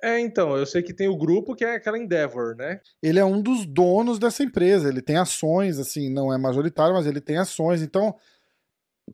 [0.04, 2.82] É, então, eu sei que tem o grupo que é aquela Endeavor, né?
[3.04, 7.06] Ele é um dos donos dessa empresa, ele tem ações, assim, não é majoritário, mas
[7.06, 7.84] ele tem ações.
[7.84, 8.16] Então,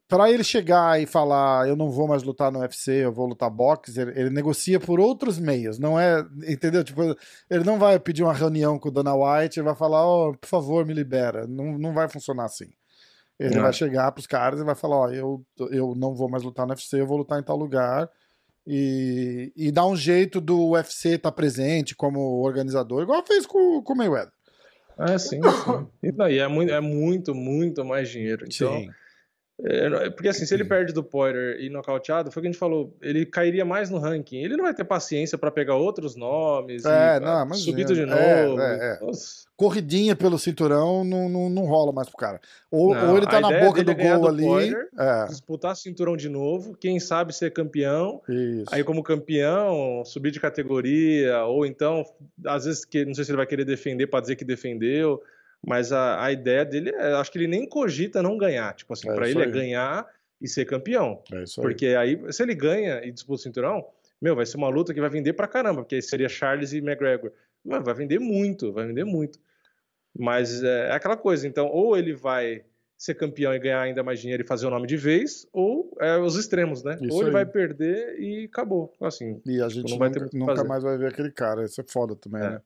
[0.08, 3.50] para ele chegar e falar, eu não vou mais lutar no UFC, eu vou lutar
[3.50, 6.84] boxe, ele, ele, negocia por outros meios, não é, entendeu?
[6.86, 7.02] Tipo,
[7.50, 10.48] ele não vai pedir uma reunião com o Dana White, ele vai falar, oh, por
[10.48, 11.46] favor, me libera.
[11.48, 12.72] Não, não vai funcionar assim.
[13.40, 13.62] Ele é.
[13.62, 16.74] vai chegar pros caras e vai falar: Ó, eu, eu não vou mais lutar no
[16.74, 18.10] UFC, eu vou lutar em tal lugar.
[18.70, 23.82] E, e dar um jeito do UFC estar tá presente como organizador, igual fez com,
[23.82, 24.34] com o Mayweather.
[25.00, 25.88] É, sim, sim.
[26.04, 28.46] E daí é muito, é muito, muito mais dinheiro.
[28.46, 28.90] Então, sim.
[29.64, 32.60] É, porque assim, se ele perde do Poirier e nocauteado, foi o que a gente
[32.60, 34.38] falou, ele cairia mais no ranking.
[34.38, 38.06] Ele não vai ter paciência para pegar outros nomes, é, não, mas subido de é,
[38.06, 38.62] novo.
[38.62, 39.00] É, é.
[39.56, 42.40] Corridinha pelo cinturão não, não, não rola mais pro cara.
[42.70, 44.76] Ou, não, ou ele tá na boca do é gol do ali.
[45.00, 45.26] É.
[45.26, 48.22] disputar cinturão de novo, quem sabe ser campeão.
[48.30, 48.66] Isso.
[48.72, 52.06] Aí, como campeão, subir de categoria, ou então,
[52.46, 55.20] às vezes, que, não sei se ele vai querer defender para dizer que defendeu.
[55.68, 58.74] Mas a, a ideia dele é, acho que ele nem cogita não ganhar.
[58.74, 59.52] Tipo assim, É isso ele é aí.
[59.52, 60.08] ganhar
[60.40, 61.22] e ser campeão.
[61.32, 61.68] É isso aí.
[61.68, 63.86] Porque aí, se ele ganha e disputa o cinturão,
[64.22, 66.78] meu, vai ser uma luta que vai vender pra caramba, porque aí seria Charles e
[66.78, 67.32] McGregor.
[67.66, 69.40] Mas vai vender muito, vai vender muito.
[70.18, 72.64] Mas é, é aquela coisa, então, ou ele vai
[72.98, 76.18] ser campeão e ganhar ainda mais dinheiro e fazer o nome de vez, ou é
[76.18, 76.98] os extremos, né?
[77.02, 77.34] Isso ou ele aí.
[77.34, 78.92] vai perder e acabou.
[79.02, 81.66] Assim, E a gente não vai ter nunca, nunca mais vai ver aquele cara.
[81.66, 82.50] Isso é foda também, É.
[82.52, 82.62] né?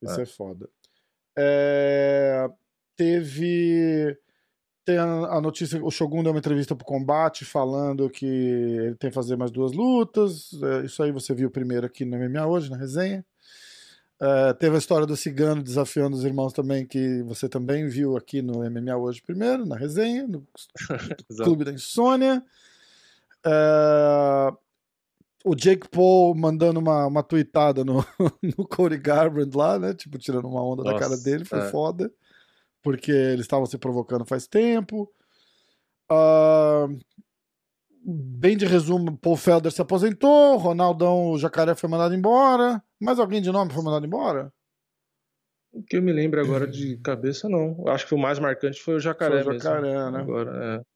[0.00, 0.26] Isso é, É.
[0.26, 0.66] foda.
[1.36, 2.48] É,
[3.00, 4.14] Teve.
[4.84, 9.14] Tem a, notícia, o Shogun deu uma entrevista pro combate falando que ele tem que
[9.14, 10.50] fazer mais duas lutas.
[10.62, 13.24] É, isso aí você viu primeiro aqui no MMA hoje, na resenha.
[14.20, 18.42] É, teve a história do Cigano desafiando os irmãos também, que você também viu aqui
[18.42, 20.46] no MMA hoje primeiro, na resenha, no.
[21.42, 22.44] Clube da Insônia.
[23.46, 24.52] É,
[25.44, 28.04] o Jake Paul mandando uma, uma tweetada no,
[28.58, 29.94] no Cody Garbrandt lá, né?
[29.94, 31.70] Tipo, tirando uma onda da Nossa, cara dele, foi é.
[31.70, 32.12] foda.
[32.82, 35.10] Porque eles estavam se provocando faz tempo.
[36.10, 36.88] Ah,
[38.04, 42.82] bem de resumo, Paul Felder se aposentou, Ronaldão, o Jacaré foi mandado embora.
[43.00, 44.52] Mais alguém de nome foi mandado embora?
[45.72, 47.76] O que eu me lembro agora de cabeça, não.
[47.78, 50.10] Eu Acho que o mais marcante foi o Jacaré, Foi o Jacaré, mesmo.
[50.10, 50.20] né?
[50.20, 50.86] Agora,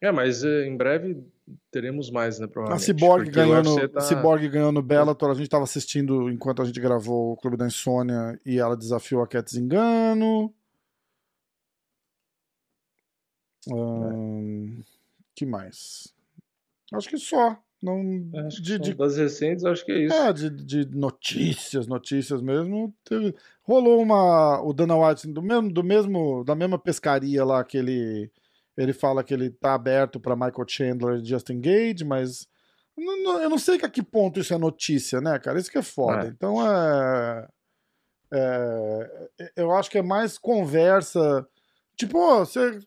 [0.00, 0.06] é.
[0.06, 1.22] É, mas é, em breve
[1.70, 2.84] teremos mais, né, A provavelmente.
[2.86, 5.30] Cyborg porque o ganhou, no, tá- Cyborg ganhou no Bellator.
[5.30, 9.22] A gente estava assistindo enquanto a gente gravou o Clube da Insônia e ela desafiou
[9.22, 10.52] a Cat Zingano.
[13.70, 14.80] Ahn,
[15.34, 16.12] que mais?
[16.92, 17.56] Acho que só.
[17.82, 20.14] Não, É, acho de, de, Das recentes, acho que é isso.
[20.14, 22.94] é, de, de notícias, notícias mesmo.
[23.04, 24.60] teve- rolou uma.
[24.62, 28.30] O Dana White, do mesmo, do mesmo, da mesma pescaria lá que ele.
[28.76, 32.46] Ele fala que ele tá aberto para Michael Chandler e Justin Gage, mas
[32.96, 35.58] eu não sei que a que ponto isso é notícia, né, cara?
[35.58, 36.26] Isso que é foda.
[36.26, 36.28] É.
[36.28, 37.48] Então é,
[38.32, 41.46] é, Eu acho que é mais conversa.
[41.96, 42.78] Tipo, você.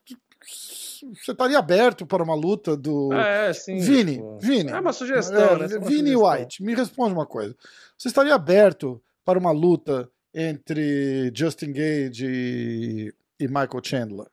[0.46, 3.12] Você estaria aberto para uma luta do.
[3.12, 3.78] É, sim.
[3.78, 4.70] Vini, tipo, Vini.
[4.70, 5.64] É uma sugestão, É, né?
[5.64, 6.30] É Vini sugestão.
[6.30, 7.56] White, me responde uma coisa.
[7.96, 14.26] Você estaria aberto para uma luta entre Justin Gage e, e Michael Chandler?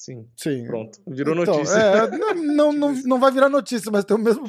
[0.00, 0.66] Sim, Sim.
[0.66, 0.98] pronto.
[1.06, 1.78] Virou Então, notícia.
[1.78, 2.10] é,
[2.56, 4.44] não, não, não, vai virar notícia, mas tem o mesmo,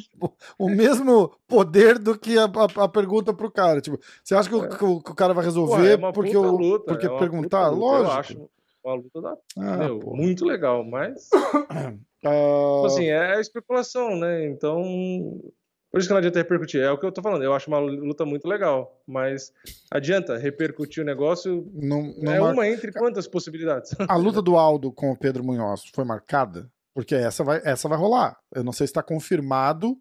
[0.57, 3.81] o mesmo poder do que a, a, a pergunta pro cara.
[3.81, 6.37] Tipo, você acha que o, que o- que o cara vai resolver Porra, é porque,
[6.37, 7.67] o, luta, porque é perguntar?
[7.67, 8.11] luta, Lógico.
[8.13, 8.49] Eu acho
[8.81, 11.29] uma luta da, Ah, meu, muito legal, mas
[12.23, 14.45] Ah, assim, é especulação, né?
[14.47, 14.81] Então,
[15.91, 16.81] por isso que não adianta repercutir.
[16.81, 17.43] É o que eu tô falando.
[17.43, 19.51] Eu acho uma luta muito legal, mas
[19.91, 21.69] adianta repercutir o negócio.
[21.73, 23.91] não, não é mar- uma entre quantas possibilidades?
[24.07, 26.69] A luta do Aldo com o Pedro Munhoz foi marcada?
[26.93, 28.37] Porque essa vai, essa vai rolar.
[28.53, 29.97] Eu não sei se está confirmado,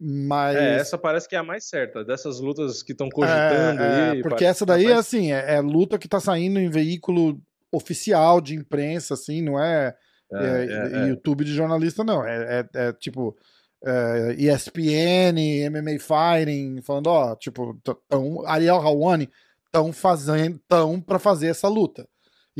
[0.00, 0.56] mas.
[0.56, 4.10] É, essa parece que é a mais certa dessas lutas que estão cogitando É, é,
[4.12, 4.22] aí.
[4.22, 6.70] porque parece essa é daí é mais- assim, é, é luta que tá saindo em
[6.70, 7.40] veículo
[7.72, 9.94] oficial de imprensa, assim, não é,
[10.32, 11.08] É, é- é, é.
[11.08, 12.24] YouTube de jornalista, não.
[12.26, 13.36] É, é- é tipo
[13.84, 17.78] é, ESPN, MMA Fighting, falando, ó, tipo,
[18.08, 19.28] tão, Ariel Hawani
[19.66, 22.08] estão fazendo, tão para fazer essa luta.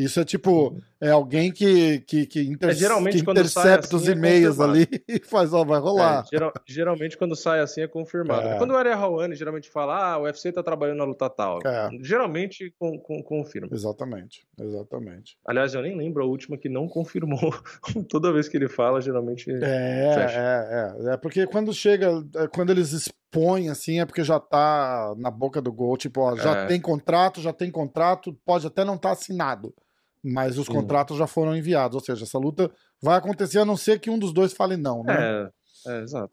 [0.04, 4.12] Isso é tipo, é alguém que, que, que, inter- É, geralmente que intercepta os assim
[4.12, 4.72] é e-mails confirmado.
[4.78, 6.24] ali e faz, ó, vai rolar.
[6.26, 8.46] É, geral- geralmente quando sai assim é confirmado.
[8.48, 8.58] É.
[8.58, 11.58] Quando o Ariel Hawani geralmente fala, ah, o UFC tá trabalhando na luta tal.
[11.64, 11.88] É.
[12.02, 13.68] Geralmente com, com- confirma.
[13.72, 15.36] Exatamente, exatamente.
[15.46, 17.38] Aliás, eu nem lembro a última que não confirmou.
[18.08, 19.50] Toda vez que ele fala, geralmente.
[19.50, 20.38] É, Fecha.
[20.38, 21.16] é, é, é.
[21.16, 25.72] Porque quando chega, é, quando eles expõem assim, é porque já tá na boca do
[25.72, 25.96] gol.
[25.96, 26.66] Tipo, ó, já É.
[26.66, 29.74] tem contrato, já tem contrato, pode até não estar assinado.
[30.22, 30.72] Mas os Sim.
[30.72, 31.94] contratos já foram enviados.
[31.94, 32.70] Ou seja, essa luta
[33.00, 35.50] vai acontecer a não ser que um dos dois fale não, né?
[35.86, 36.32] É, é, exato.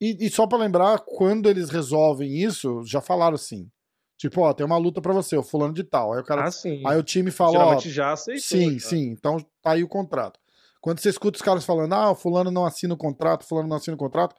[0.00, 3.68] E, e só pra lembrar, quando eles resolvem isso, já falaram assim.
[4.16, 6.12] Tipo, ó, tem uma luta pra você, o fulano de tal.
[6.12, 6.44] Aí o cara.
[6.44, 6.82] Ah, sim.
[6.86, 7.52] aí o time fala, ó.
[7.52, 8.42] Geralmente já aceitou.
[8.42, 8.88] Sim, já.
[8.88, 9.08] sim.
[9.10, 10.38] Então tá aí o contrato.
[10.80, 13.68] Quando você escuta os caras falando, ah, o fulano não assina o contrato, o fulano
[13.68, 14.36] não assina o contrato,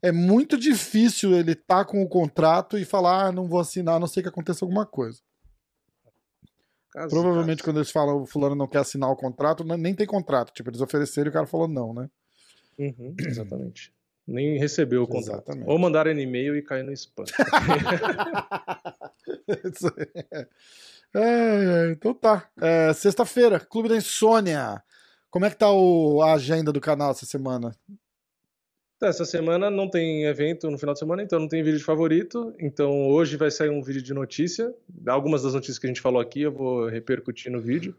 [0.00, 3.98] é muito difícil ele tá com o contrato e falar, ah, não vou assinar, a
[3.98, 5.20] não ser que aconteça alguma coisa.
[6.94, 7.64] Caso- Provavelmente caso.
[7.70, 10.52] quando eles falam o fulano não quer assinar o contrato, nem tem contrato.
[10.52, 12.08] Tipo, eles ofereceram e o cara falou não, né?
[12.78, 13.92] Uhum, exatamente.
[14.26, 15.42] Nem recebeu o contrato.
[15.50, 15.68] Exatamente.
[15.68, 17.24] Ou mandaram e-mail e caiu no spam.
[19.70, 20.46] Isso aí.
[21.14, 22.48] É, então tá.
[22.60, 24.82] É, Sexta-feira, Clube da Insônia.
[25.30, 27.74] Como é que tá o- a agenda do canal essa semana?
[29.04, 31.84] Então, Essa semana não tem evento no final de semana, então não tem vídeo de
[31.84, 32.54] favorito.
[32.58, 34.74] Então hoje vai sair um vídeo de notícia.
[35.06, 37.94] Algumas das notícias que a gente falou aqui eu vou repercutir no vídeo.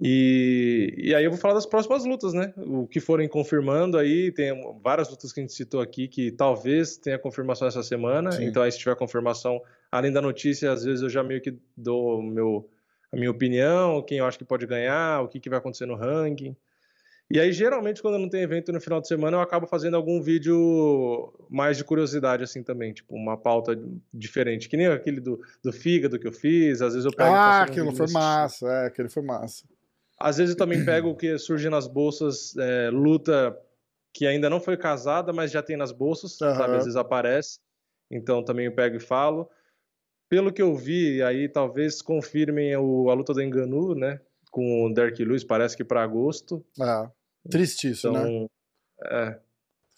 [0.00, 2.54] E, e aí eu vou falar das próximas lutas, né?
[2.58, 6.96] O que forem confirmando aí, tem várias lutas que a gente citou aqui que talvez
[6.96, 8.30] tenha confirmação essa semana.
[8.30, 8.44] Sim.
[8.44, 9.60] Então aí se tiver confirmação,
[9.90, 12.70] além da notícia, às vezes eu já meio que dou meu,
[13.12, 15.96] a minha opinião, quem eu acho que pode ganhar, o que, que vai acontecer no
[15.96, 16.54] ranking.
[17.30, 20.20] E aí, geralmente, quando não tem evento no final de semana, eu acabo fazendo algum
[20.20, 22.92] vídeo mais de curiosidade, assim, também.
[22.92, 23.78] Tipo, uma pauta
[24.12, 24.68] diferente.
[24.68, 26.82] Que nem aquele do, do fígado que eu fiz.
[26.82, 27.30] Às vezes eu pego...
[27.30, 28.68] Ah, aquilo um foi massa.
[28.68, 29.64] É, aquele foi massa.
[30.18, 33.58] Às vezes eu também pego o que surge nas bolsas, é, luta
[34.12, 36.54] que ainda não foi casada, mas já tem nas bolsas, uhum.
[36.54, 36.76] sabe?
[36.76, 37.58] Às vezes aparece.
[38.10, 39.50] Então também eu pego e falo.
[40.28, 44.20] Pelo que eu vi, aí talvez confirmem o, a luta do Enganu, né?
[44.54, 46.64] Com o Derek Lewis, parece que para agosto.
[46.80, 47.10] É,
[47.50, 48.20] triste isso, né?
[48.20, 48.46] então, né?
[49.04, 49.38] É,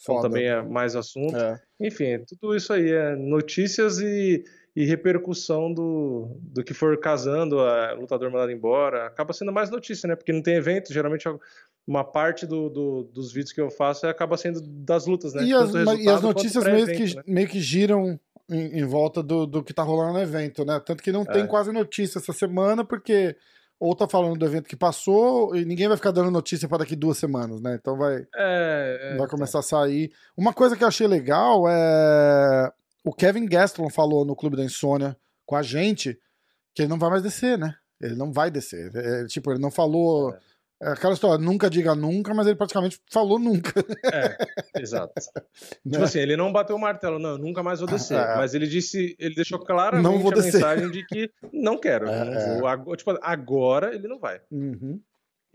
[0.01, 1.37] então também é mais assunto.
[1.37, 1.61] É.
[1.78, 4.43] Enfim, tudo isso aí é notícias e,
[4.74, 9.07] e repercussão do, do que for casando, a lutador mandado embora.
[9.07, 10.16] Acaba sendo mais notícia, né?
[10.16, 11.28] Porque não tem evento, geralmente
[11.87, 15.45] uma parte do, do, dos vídeos que eu faço acaba sendo das lutas, né?
[15.45, 17.23] E as, e as notícias meio que, né?
[17.27, 18.19] meio que giram
[18.51, 20.81] em, em, volta do, do que tá rolando no evento, né?
[20.81, 21.27] Tanto que não é.
[21.27, 23.37] tem quase notícia essa semana, porque
[23.78, 26.97] ou tá falando do evento que passou e ninguém vai ficar dando notícia para daqui
[26.97, 27.77] duas semanas, né?
[27.81, 29.78] Então vai, é, é, vai começar então.
[29.78, 30.12] a sair.
[30.36, 32.73] Uma coisa que eu achei legal é
[33.05, 36.19] o Kevin Gastelum falou no Clube da Insônia com a gente
[36.74, 37.74] que ele não vai mais descer, né?
[38.01, 38.90] Ele não vai descer.
[38.94, 40.35] É, tipo, ele não falou.
[40.81, 43.73] É é aquela história, nunca diga nunca, mas ele praticamente falou nunca.
[44.12, 45.12] É, exato.
[45.85, 45.93] Né?
[45.93, 48.19] Tipo assim, ele não bateu o martelo, não, nunca mais vou descer.
[48.19, 48.36] É.
[48.36, 50.55] Mas ele disse, ele deixou claramente não vou a descer.
[50.55, 52.66] mensagem de que não quero, é, não vou.
[52.66, 54.40] Agora, tipo, agora ele não vai.
[54.51, 55.01] Uhum.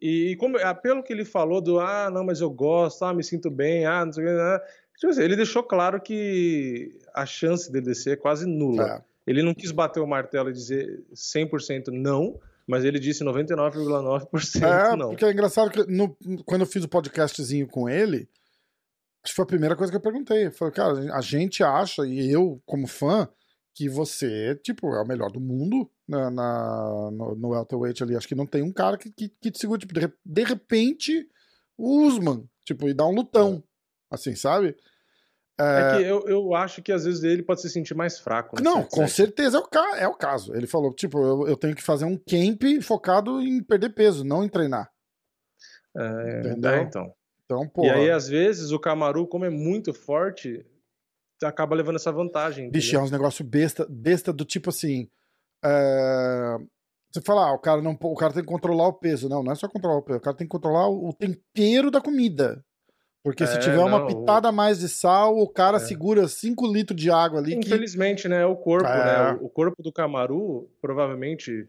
[0.02, 3.24] E como, ah, pelo que ele falou do, ah, não, mas eu gosto, ah, me
[3.24, 4.62] sinto bem, ah, não sei o que, ah,
[4.98, 8.98] tipo assim, ele deixou claro que a chance dele descer é quase nula.
[8.98, 9.02] É.
[9.28, 14.96] Ele não quis bater o martelo e dizer 100% não, mas ele disse 99,9% é,
[14.96, 15.10] não.
[15.10, 16.16] Porque é engraçado que no,
[16.46, 18.30] quando eu fiz o podcastzinho com ele,
[19.24, 20.50] acho que foi a primeira coisa que eu perguntei.
[20.52, 23.28] Falei, cara, a gente acha, e eu, como fã,
[23.74, 28.16] que você, tipo, é o melhor do mundo na, na no, no welterweight ali.
[28.16, 31.28] Acho que não tem um cara que, que, que te segura, tipo, de, de repente,
[31.78, 33.64] o Usman, tipo, e dá um lutão,
[34.10, 34.76] assim, sabe?
[35.62, 38.56] É, é que eu, eu acho que às vezes ele pode se sentir mais fraco.
[38.56, 40.56] Né, não, com certeza é o, é o caso.
[40.56, 44.44] Ele falou, tipo, eu, eu tenho que fazer um camp focado em perder peso, não
[44.44, 44.90] em treinar.
[45.96, 46.72] É, Entendeu?
[46.72, 47.14] É, então.
[47.46, 50.66] Então, E aí, às vezes, o Camaru, como é muito forte,
[51.44, 52.70] acaba levando essa vantagem.
[52.70, 55.10] Bicho, é uns negócio besta, besta do tipo assim.
[55.64, 56.58] É...
[57.12, 59.28] Você fala, ah, o cara, não, o cara tem que controlar o peso.
[59.28, 62.00] Não, não é só controlar o peso, o cara tem que controlar o tempero da
[62.00, 62.64] comida.
[63.24, 65.80] Porque se é, tiver não, uma pitada a mais de sal, o cara é.
[65.80, 67.54] segura 5 litros de água ali.
[67.54, 68.30] Infelizmente, que...
[68.30, 68.46] né?
[68.46, 69.34] O corpo, é.
[69.34, 69.38] né?
[69.42, 71.68] O corpo do Camaru provavelmente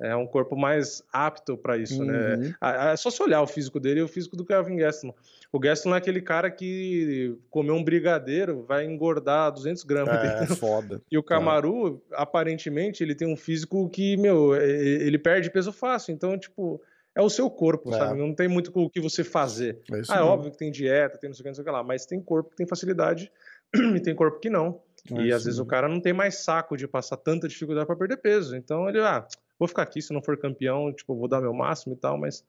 [0.00, 2.34] é um corpo mais apto para isso, né?
[2.34, 2.40] uhum.
[2.40, 2.54] né?
[2.92, 5.12] É só se olhar o físico dele e o físico do Kevin Gastelum.
[5.52, 10.16] O Gastelum é aquele cara que comeu um brigadeiro, vai engordar 200 gramas.
[10.16, 11.02] É, foda.
[11.10, 16.12] E o Camaru, aparentemente, ele tem um físico que, meu, ele perde peso fácil.
[16.12, 16.80] Então, tipo,
[17.14, 17.98] é o seu corpo, é.
[17.98, 18.18] sabe?
[18.18, 19.80] Não tem muito o que você fazer.
[19.90, 21.64] É ah, é óbvio que tem dieta, tem não sei o que, não sei o
[21.64, 23.30] que lá, mas tem corpo que tem facilidade
[23.96, 24.80] e tem corpo que não.
[25.10, 27.96] É e às vezes o cara não tem mais saco de passar tanta dificuldade para
[27.96, 28.56] perder peso.
[28.56, 29.26] Então ele, ah,
[29.58, 32.44] vou ficar aqui, se não for campeão, tipo, vou dar meu máximo e tal, mas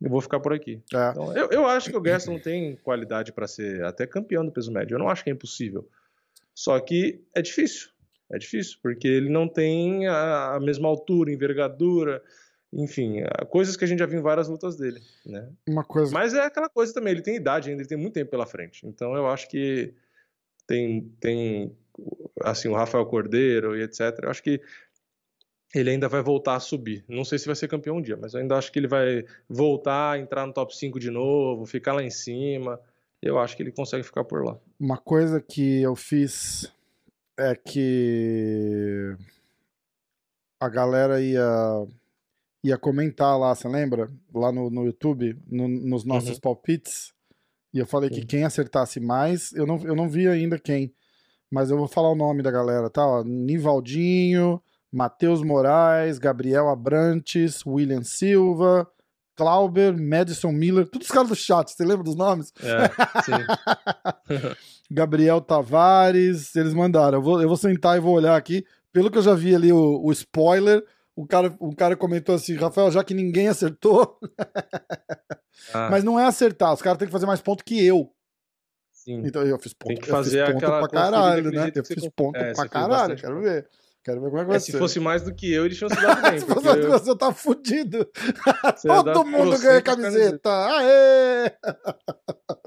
[0.00, 0.82] eu vou ficar por aqui.
[0.92, 1.10] É.
[1.10, 4.72] Então, eu, eu acho que o Gaston tem qualidade para ser até campeão do peso
[4.72, 4.94] médio.
[4.94, 5.88] Eu não acho que é impossível.
[6.54, 7.90] Só que é difícil.
[8.30, 12.22] É difícil, porque ele não tem a, a mesma altura, envergadura,
[12.72, 15.48] enfim, é, coisas que a gente já viu em várias lutas dele, né?
[15.68, 16.12] Uma coisa...
[16.12, 18.86] Mas é aquela coisa também, ele tem idade ainda, ele tem muito tempo pela frente.
[18.86, 19.94] Então eu acho que
[20.66, 21.76] tem, tem
[22.42, 24.18] assim, o Rafael Cordeiro e etc.
[24.22, 24.60] Eu acho que
[25.74, 27.04] ele ainda vai voltar a subir.
[27.08, 29.24] Não sei se vai ser campeão um dia, mas eu ainda acho que ele vai
[29.48, 32.80] voltar, entrar no top 5 de novo, ficar lá em cima.
[33.20, 34.58] Eu acho que ele consegue ficar por lá.
[34.78, 36.72] Uma coisa que eu fiz
[37.38, 39.16] é que
[40.60, 41.86] a galera ia
[42.62, 44.08] ia comentar lá, você lembra?
[44.32, 46.40] Lá no, no YouTube, no, nos nossos uhum.
[46.40, 47.12] palpites.
[47.74, 50.92] E eu falei que quem acertasse mais, eu não, eu não vi ainda quem,
[51.50, 53.04] mas eu vou falar o nome da galera, tá?
[53.06, 54.62] Ó, Nivaldinho,
[54.92, 58.86] Matheus Moraes, Gabriel Abrantes, William Silva,
[59.34, 62.52] Clauber, Madison Miller, todos os caras do chat, você lembra dos nomes?
[62.62, 64.52] É, sim.
[64.92, 67.18] Gabriel Tavares, eles mandaram.
[67.18, 68.66] Eu vou, eu vou sentar e vou olhar aqui.
[68.92, 70.84] Pelo que eu já vi ali o, o spoiler,
[71.14, 74.18] o cara, o cara comentou assim, Rafael, já que ninguém acertou.
[75.74, 75.88] ah.
[75.90, 78.12] Mas não é acertar, os caras têm que fazer mais ponto que eu.
[78.90, 79.22] Sim.
[79.24, 81.72] Então eu fiz ponto, Tem que fazer eu fiz ponto pra caralho, né?
[81.74, 83.68] Eu fiz ponto é, pra caralho, quero ver.
[84.04, 84.72] Quero ver como é que vai é, ser.
[84.72, 86.40] Se fosse mais do que eu, eles tinham se dado bem.
[86.40, 88.08] se fosse mais do que você, eu tava fudido.
[88.82, 90.50] Todo mundo ganha camiseta.
[90.50, 91.52] Aê!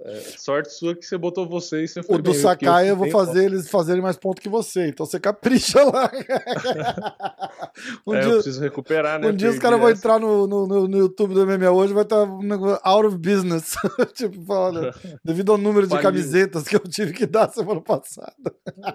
[0.08, 3.10] É, sorte sua que você botou você e você foi O do Sakai eu vou
[3.10, 4.88] fazer eles fazerem mais ponto que você.
[4.88, 6.10] Então você capricha lá.
[8.08, 9.28] um é, dia, eu preciso recuperar, né?
[9.28, 12.26] Um dia os caras vão entrar no, no, no, YouTube do MMA hoje vai estar
[12.26, 13.76] tá out of business.
[14.14, 14.94] tipo, olha,
[15.24, 18.54] devido ao número de camisetas que eu tive que dar semana passada.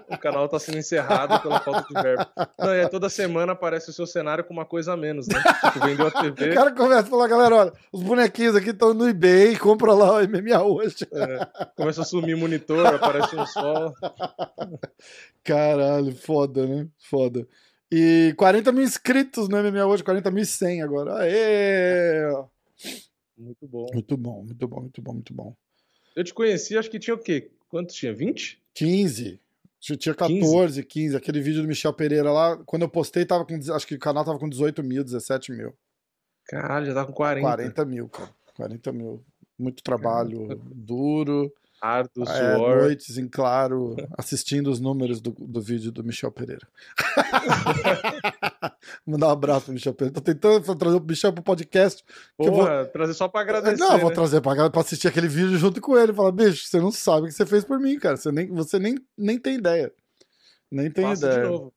[0.09, 2.30] O canal tá sendo encerrado pela falta de verbo.
[2.57, 5.35] Não, é, toda semana aparece o seu cenário com uma coisa a menos, né?
[5.73, 6.51] Tipo, vendeu a TV.
[6.51, 10.17] O cara começa a falar, galera, olha, os bonequinhos aqui estão no eBay, compra lá
[10.17, 11.07] o MMA hoje.
[11.13, 13.93] É, começa a sumir monitor, aparece um sol.
[15.43, 16.87] Caralho, foda, né?
[17.09, 17.47] Foda.
[17.91, 21.17] E 40 mil inscritos no MMA hoje, 40.100 agora.
[21.17, 22.31] Aê!
[23.37, 23.87] Muito bom.
[23.93, 25.55] Muito bom, muito bom, muito bom, muito bom.
[26.15, 27.51] Eu te conheci, acho que tinha o quê?
[27.69, 28.13] Quanto tinha?
[28.13, 28.61] 20?
[28.73, 29.39] 15.
[29.81, 30.83] Tinha 14, 15.
[30.83, 31.17] 15.
[31.17, 33.55] Aquele vídeo do Michel Pereira lá, quando eu postei, tava com.
[33.73, 35.75] Acho que o canal tava com 18 mil, 17 mil.
[36.45, 37.47] Caralho, já tá com 40.
[37.47, 38.29] 40 mil, cara.
[38.55, 39.25] 40 mil.
[39.57, 41.51] Muito trabalho duro.
[41.81, 42.81] Árduo, é, suor.
[42.83, 46.67] noites em claro, assistindo os números do, do vídeo do Michel Pereira.
[49.03, 50.13] Mandar um abraço pro Michel Pereira.
[50.13, 52.03] Tô tentando trazer o Michel pro podcast.
[52.37, 52.85] Porra, vou...
[52.85, 53.79] trazer só pra agradecer.
[53.79, 53.97] Não, né?
[53.97, 56.13] vou trazer pra, pra assistir aquele vídeo junto com ele.
[56.13, 58.15] Falar, bicho, você não sabe o que você fez por mim, cara.
[58.15, 59.91] Você nem, você nem, nem tem ideia.
[60.71, 61.41] Nem tem Faço ideia.
[61.41, 61.73] de novo.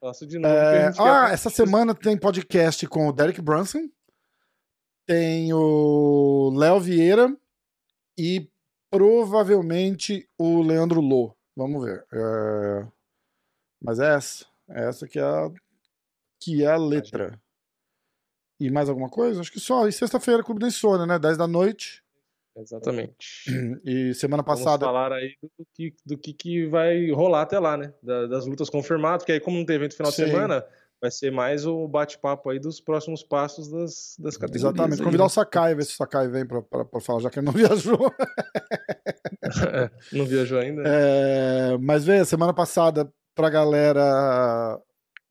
[0.00, 0.52] Faço de novo.
[0.52, 0.92] É...
[0.98, 3.88] Ah, essa semana tem podcast com o Derek Brunson.
[5.06, 7.32] Tem o Léo Vieira
[8.18, 8.50] e
[8.96, 11.34] provavelmente o Leandro Lô.
[11.54, 12.06] Vamos ver.
[12.12, 12.86] É...
[13.82, 14.46] Mas é essa.
[14.70, 15.50] É essa que é a,
[16.40, 17.38] que é a letra.
[18.58, 19.40] E mais alguma coisa?
[19.40, 19.86] Acho que só.
[19.86, 21.18] E sexta-feira, Clube da Insônia, né?
[21.18, 22.02] 10 da noite.
[22.56, 23.44] Exatamente.
[23.84, 24.86] E semana passada.
[24.86, 27.92] Vamos falar aí do que, do que, que vai rolar até lá, né?
[28.02, 30.24] das lutas confirmadas, porque aí, como não tem evento final Sim.
[30.24, 30.66] de semana,
[31.00, 34.64] vai ser mais o bate-papo aí dos próximos passos das, das categorias.
[34.64, 35.02] Exatamente.
[35.02, 36.62] Convidar o Sakai, ver se o Sakai vem pra
[37.00, 38.12] falar, já que ele não viajou.
[39.72, 40.82] é, não viajou ainda?
[40.86, 44.80] É, mas veja, semana passada, pra galera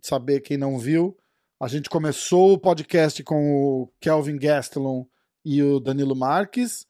[0.01, 1.17] saber quem não viu,
[1.59, 5.05] a gente começou o podcast com o Kelvin Gastelum
[5.43, 6.85] e o Danilo Marques.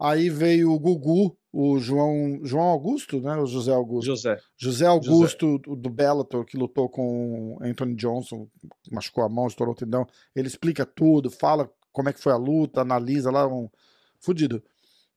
[0.00, 3.36] Aí veio o Gugu, o João, João Augusto, né?
[3.36, 4.06] O José Augusto.
[4.06, 4.38] José.
[4.56, 5.80] José Augusto José.
[5.80, 8.48] do Bellator, que lutou com Anthony Johnson,
[8.90, 10.06] machucou a mão, estourou o tendão.
[10.34, 13.68] Ele explica tudo, fala como é que foi a luta, analisa lá, um
[14.20, 14.62] fudido.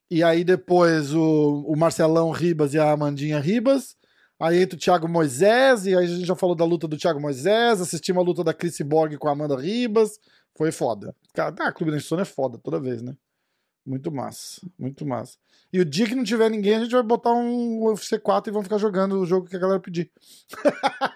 [0.09, 3.95] E aí depois o, o Marcelão Ribas e a Amandinha Ribas.
[4.39, 7.21] Aí entra o Thiago Moisés, e aí a gente já falou da luta do Thiago
[7.21, 10.17] Moisés, assistimos a luta da Chris Borg com a Amanda Ribas.
[10.57, 11.15] Foi foda.
[11.33, 13.15] Cara, ah, Clube da Insônia é foda toda vez, né?
[13.85, 15.37] Muito massa, muito massa.
[15.73, 18.53] E o dia que não tiver ninguém, a gente vai botar um UFC 4 e
[18.53, 20.11] vamos ficar jogando o jogo que a galera pedir.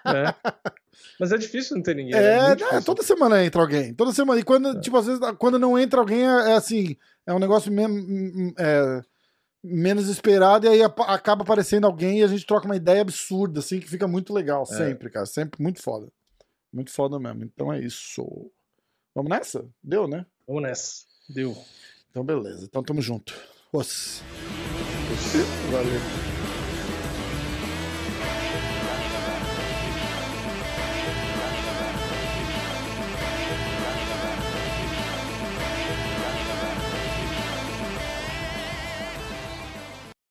[0.04, 0.34] É.
[1.20, 2.14] Mas é difícil não ter ninguém.
[2.14, 2.56] É, né?
[2.72, 3.94] é toda semana entra alguém.
[3.94, 4.40] Toda semana.
[4.40, 4.80] E quando, é.
[4.80, 8.52] tipo, às vezes, quando não entra alguém, é, é assim, é um negócio mesmo.
[8.58, 9.02] É,
[9.62, 13.80] menos esperado, e aí acaba aparecendo alguém e a gente troca uma ideia absurda, assim,
[13.80, 14.66] que fica muito legal, é.
[14.66, 15.26] sempre, cara.
[15.26, 16.08] Sempre muito foda.
[16.72, 17.44] Muito foda mesmo.
[17.44, 18.22] Então é isso.
[19.14, 19.66] Vamos nessa?
[19.82, 20.24] Deu, né?
[20.46, 21.04] Vamos nessa.
[21.28, 21.56] Deu.
[22.16, 22.64] Então, beleza.
[22.64, 23.34] Então, tamo junto.
[23.70, 24.22] Os.
[25.70, 26.35] Valeu.